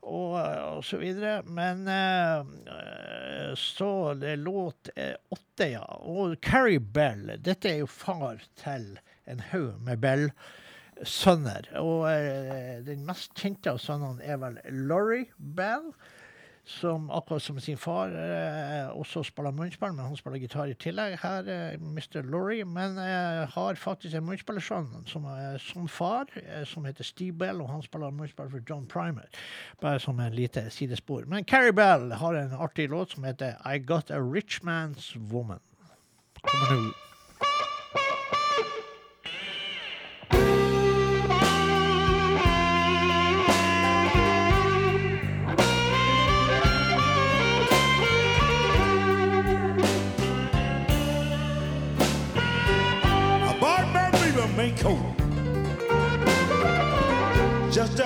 og, 0.02 0.34
og 0.76 0.84
så 0.84 0.98
videre. 1.00 1.42
Men 1.46 1.86
eh, 1.88 2.38
eh, 2.76 3.52
så 3.58 4.14
det 4.18 4.36
låt 4.42 4.90
eh, 4.96 5.14
åtte, 5.28 5.68
ja. 5.74 5.84
Og 6.00 6.36
Carrie 6.42 6.80
Bell, 6.82 7.36
dette 7.38 7.70
er 7.70 7.82
jo 7.82 7.90
far 7.90 8.42
til 8.60 8.96
en 9.30 9.42
haug 9.52 9.78
med 9.86 10.02
Bell-sønner. 10.02 11.70
Og 11.80 12.08
eh, 12.10 12.80
den 12.86 13.06
mest 13.08 13.36
kjente 13.38 13.74
av 13.74 13.82
sønnene 13.82 14.24
er 14.26 14.42
vel 14.42 14.58
Laurie 14.90 15.30
Bell. 15.38 15.92
Som 16.64 17.10
akkurat 17.10 17.42
som 17.42 17.56
sin 17.60 17.76
far 17.76 18.12
eh, 18.14 18.90
også 18.94 19.24
spiller 19.26 19.50
munnspill, 19.50 19.96
men 19.96 20.06
han 20.06 20.16
spiller 20.16 20.38
gitar 20.38 20.70
i 20.70 20.76
tillegg. 20.78 21.16
Her 21.18 21.48
eh, 21.50 21.74
Mr. 21.82 22.22
Laurie, 22.22 22.64
men 22.64 23.00
eh, 23.02 23.42
har 23.50 23.80
faktisk 23.82 24.14
en 24.14 24.28
munnspillersønn 24.28 25.02
som 25.10 25.26
er 25.26 25.58
som 25.58 25.90
far, 25.90 26.30
som 26.70 26.86
heter 26.86 27.04
Steve 27.04 27.34
Bell, 27.42 27.64
og 27.64 27.72
han 27.72 27.82
spiller 27.82 28.14
munnspill 28.14 28.50
for 28.54 28.62
John 28.68 28.86
Primer. 28.86 29.26
Bare 29.82 29.98
som 30.00 30.22
en 30.22 30.38
lite 30.38 30.68
sidespor. 30.70 31.26
Men 31.26 31.44
Carrie 31.44 31.74
Bell 31.74 32.12
har 32.22 32.38
en 32.38 32.54
artig 32.54 32.88
låt 32.94 33.16
som 33.16 33.26
heter 33.26 33.58
I 33.66 33.78
Got 33.82 34.14
a 34.14 34.22
Rich 34.22 34.62
Man's 34.62 35.16
Woman. 35.18 35.60
Kommer 36.42 36.76
nå. 36.78 36.92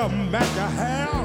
Just 0.07 0.15
a 0.15 0.31
match 0.31 0.59
of 0.59 1.16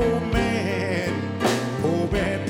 man, 0.00 1.12
poor 1.80 2.10
man. 2.10 2.44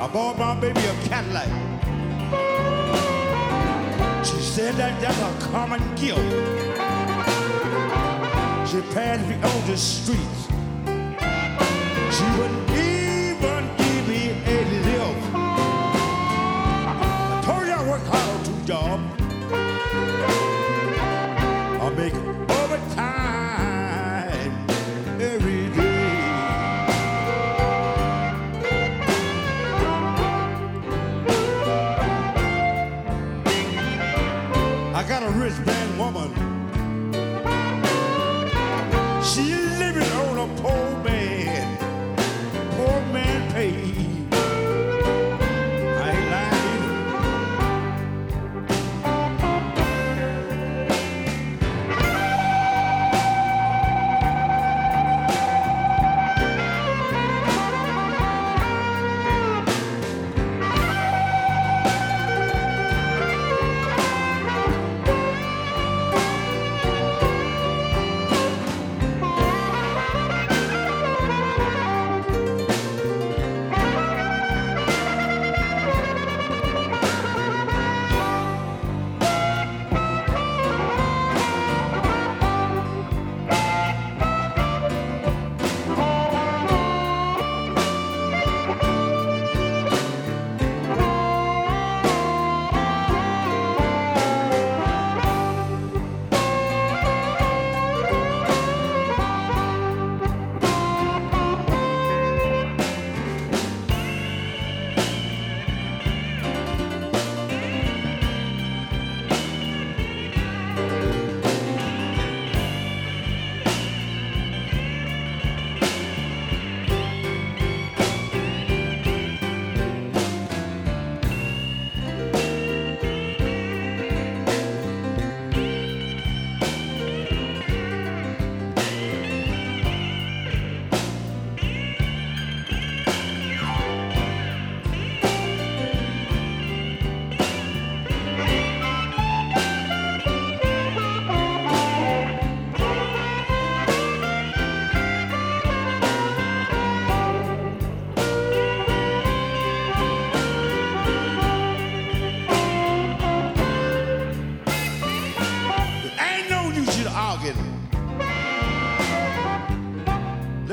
I 0.00 0.10
bought 0.12 0.38
my 0.38 0.58
baby 0.60 0.80
a 0.80 0.94
Cadillac. 1.08 1.48
She 4.24 4.40
said 4.40 4.74
that 4.76 5.00
that's 5.00 5.18
a 5.18 5.50
common 5.50 5.80
gift. 5.96 6.18
She 8.70 8.80
passed 8.92 9.26
me 9.28 9.34
on 9.36 9.66
the 9.66 9.76
streets. 9.76 10.48
She 12.16 12.24
wouldn't 12.38 12.67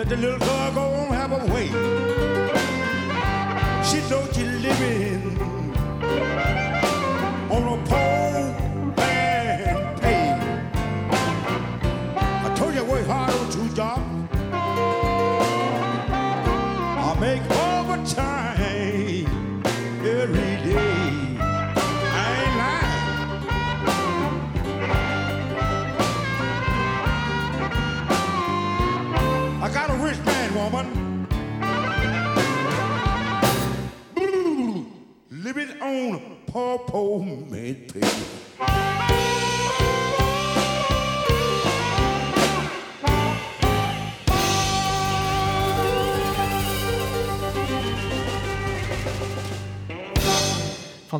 the 0.07 0.15
little 0.18 0.38
girl 0.38 0.55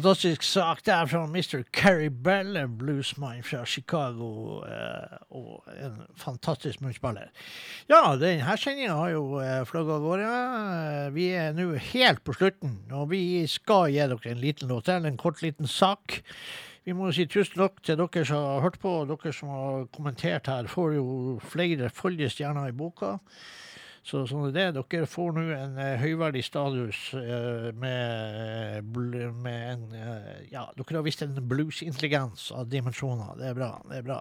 Fantastisk 0.06 0.44
sak 0.44 0.84
der 0.86 1.08
fra 1.10 1.24
Mr. 1.26 1.64
Carrie 1.74 2.12
Bell, 2.12 2.58
en 2.58 2.78
bluesmann 2.78 3.42
fra 3.44 3.64
Chicago, 3.66 4.62
eh, 4.62 5.16
og 5.34 5.64
en 5.82 5.96
fantastisk 6.16 6.84
munnspiller. 6.86 7.32
Ja, 7.90 8.14
denne 8.14 8.54
sendinga 8.62 9.00
har 9.00 9.16
jo 9.16 9.40
eh, 9.42 9.64
fløyet 9.66 9.90
av 9.96 10.06
gårde. 10.06 10.30
Vi 11.18 11.26
er 11.34 11.58
nå 11.58 11.72
helt 11.88 12.22
på 12.22 12.38
slutten, 12.38 12.78
og 12.94 13.10
vi 13.16 13.24
skal 13.50 13.90
gi 13.96 14.06
dere 14.14 14.36
en 14.36 14.46
liten 14.46 14.70
låt 14.70 14.86
til, 14.92 15.10
en 15.10 15.18
kort 15.18 15.42
liten 15.42 15.66
sak. 15.66 16.22
Vi 16.86 16.94
må 16.94 17.10
si 17.10 17.26
tusen 17.26 17.64
takk 17.64 17.82
til 17.82 17.98
dere 17.98 18.30
som 18.30 18.46
har 18.46 18.62
hørt 18.68 18.78
på, 18.86 19.00
og 19.02 19.10
dere 19.10 19.34
som 19.34 19.58
har 19.58 19.90
kommentert 19.90 20.54
her. 20.54 20.70
Får 20.70 21.00
jo 21.00 21.08
flere 21.50 21.90
foldige 21.90 22.30
stjerner 22.30 22.70
i 22.70 22.78
boka. 22.78 23.16
Så 24.06 24.22
sånn 24.30 24.52
er 24.52 24.54
det. 24.54 24.66
Dere 24.78 25.08
får 25.10 25.32
nå 25.34 25.44
en 25.56 25.80
eh, 25.82 25.96
høyverdig 25.98 26.44
status 26.46 27.00
eh, 27.18 27.72
med, 27.82 28.98
med 29.42 29.64
en 29.72 29.86
eh, 29.98 30.28
Ja, 30.52 30.68
dere 30.78 31.00
har 31.00 31.08
vist 31.08 31.24
en 31.26 31.34
bluesintelligens 31.50 32.52
av 32.54 32.70
dimensjoner. 32.70 33.34
Det 33.40 33.50
er 33.50 33.58
bra. 33.58 33.72
Det 33.90 33.98
er 33.98 34.06
bra. 34.06 34.20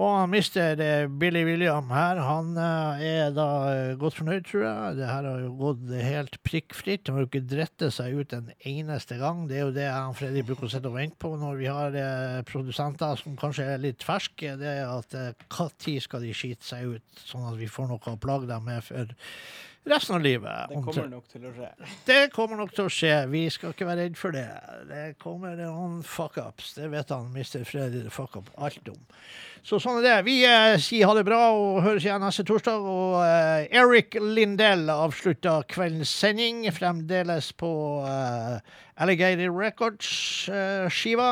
Og 0.00 0.30
mister 0.32 0.80
Billy 1.20 1.42
William 1.44 1.90
her, 1.92 2.16
han 2.24 2.54
eh, 2.56 3.02
er 3.04 3.34
da 3.36 3.48
eh, 3.68 3.90
godt 4.00 4.16
fornøyd, 4.16 4.46
tror 4.48 4.62
jeg. 4.64 4.94
Det 4.96 5.08
her 5.10 5.26
har 5.28 5.42
jo 5.42 5.50
gått 5.58 5.82
helt 6.00 6.38
prikkfritt. 6.48 7.10
Han 7.10 7.18
har 7.18 7.26
jo 7.26 7.28
ikke 7.28 7.42
drette 7.50 7.90
seg 7.92 8.16
ut 8.16 8.32
en 8.32 8.48
eneste 8.70 9.18
gang. 9.20 9.42
Det 9.50 9.58
er 9.58 9.66
jo 9.66 9.74
det 9.76 9.84
jeg 9.84 10.14
og 10.14 10.16
Freddy 10.16 10.44
bruker 10.48 10.64
å 10.64 10.72
sitte 10.72 10.88
og 10.88 10.96
vente 10.96 11.20
på 11.20 11.34
når 11.36 11.60
vi 11.60 11.68
har 11.68 11.98
eh, 12.00 12.38
produsenter 12.48 13.20
som 13.20 13.36
kanskje 13.36 13.68
er 13.74 13.84
litt 13.84 14.06
ferske. 14.06 14.54
Det 14.62 14.72
er 14.78 14.88
at 14.88 15.18
når 15.52 16.00
skal 16.00 16.24
de 16.24 16.32
skite 16.36 16.64
seg 16.64 16.96
ut, 16.96 17.22
sånn 17.28 17.44
at 17.50 17.60
vi 17.60 17.68
får 17.68 17.92
noe 17.92 18.16
å 18.16 18.22
plage 18.22 18.48
dem 18.48 18.64
med 18.70 18.80
for 18.86 19.12
resten 19.84 20.16
av 20.16 20.22
livet. 20.22 20.68
Det 20.70 20.82
kommer 20.84 21.08
nok 21.10 21.28
til 21.30 21.46
å 21.48 21.52
skje. 21.56 21.70
Det 22.08 22.20
kommer 22.34 22.60
nok 22.60 22.74
til 22.74 22.86
å 22.86 22.92
skje. 22.92 23.14
Vi 23.32 23.42
skal 23.52 23.74
ikke 23.74 23.88
være 23.88 24.06
redd 24.06 24.18
for 24.20 24.34
det. 24.36 24.48
Det 24.90 25.04
kommer 25.22 25.56
noen 25.58 26.00
fuck-ups. 26.06 26.74
Det 26.78 26.90
vet 26.92 27.10
han 27.14 27.30
Mr. 27.32 27.64
Freddy 27.68 28.04
fuck-up 28.12 28.50
alt 28.56 28.92
om. 28.92 29.00
Så 29.62 29.78
sånn 29.78 30.00
er 30.00 30.06
det. 30.08 30.16
Vi 30.26 30.40
eh, 30.46 30.76
sier 30.82 31.06
ha 31.06 31.14
det 31.14 31.26
bra 31.26 31.40
og 31.54 31.82
høres 31.84 32.06
igjen 32.06 32.22
neste 32.24 32.46
torsdag. 32.46 32.82
Og 32.82 33.20
eh, 33.22 33.68
Eric 33.78 34.18
Lindell 34.18 34.88
avslutta 34.90 35.60
kveldens 35.70 36.10
sending, 36.10 36.64
fremdeles 36.74 37.52
på 37.58 37.72
eh, 38.08 38.58
Alligator 39.02 39.54
Records-skiva. 39.54 41.30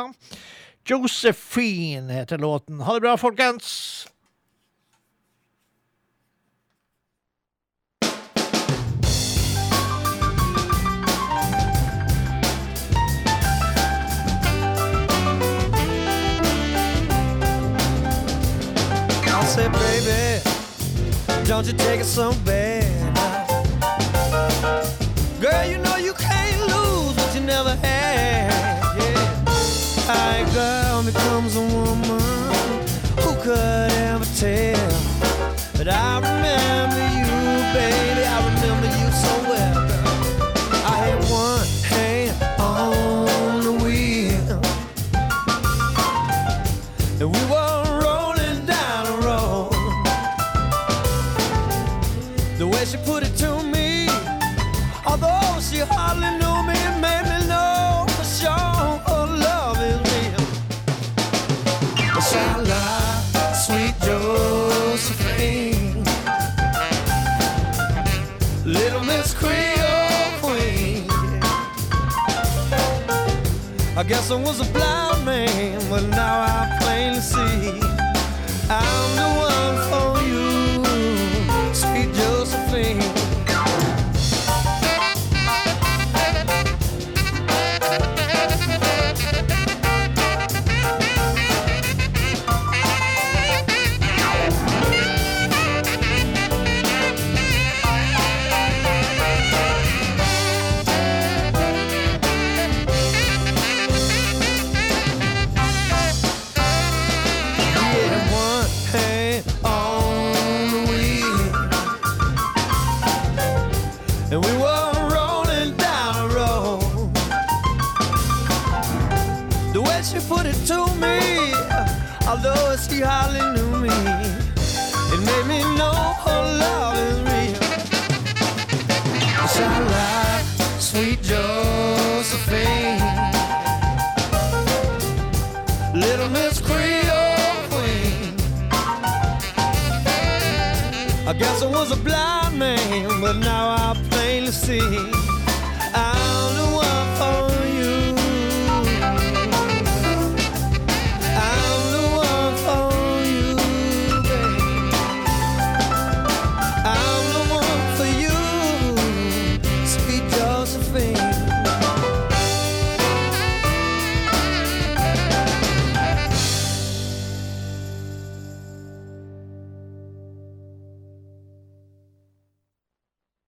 Josephine 0.90 2.20
heter 2.20 2.38
låten. 2.38 2.80
Ha 2.86 2.96
det 2.96 3.04
bra, 3.04 3.18
folkens. 3.20 3.74
Said, 19.50 19.72
baby, 19.72 20.40
don't 21.44 21.66
you 21.66 21.72
take 21.72 22.00
it 22.00 22.04
so 22.04 22.32
bad. 22.44 22.86
Girl, 25.40 25.64
you 25.64 25.78
know 25.78 25.96
you 25.96 26.12
can't 26.12 26.60
lose 26.60 27.16
what 27.16 27.34
you 27.34 27.40
never 27.40 27.74
had. 27.74 28.52
Yeah. 28.96 29.44
Hi, 30.06 30.44
girl 30.54 31.02
becomes 31.02 31.56
a 31.56 31.62
woman. 31.62 32.20
Who 33.22 33.34
could 33.42 33.90
ever 33.90 34.26
tell? 34.38 34.90
But 35.76 35.88
I 35.88 36.20
remember 36.20 37.09
guess 74.10 74.32
I 74.32 74.42
was 74.42 74.58
a 74.58 74.72
blind 74.72 75.24
man, 75.24 75.80
but 75.88 76.02
now 76.08 76.40
I 76.40 76.78
plainly 76.82 77.20
see. 77.20 77.80
I'm 78.68 79.09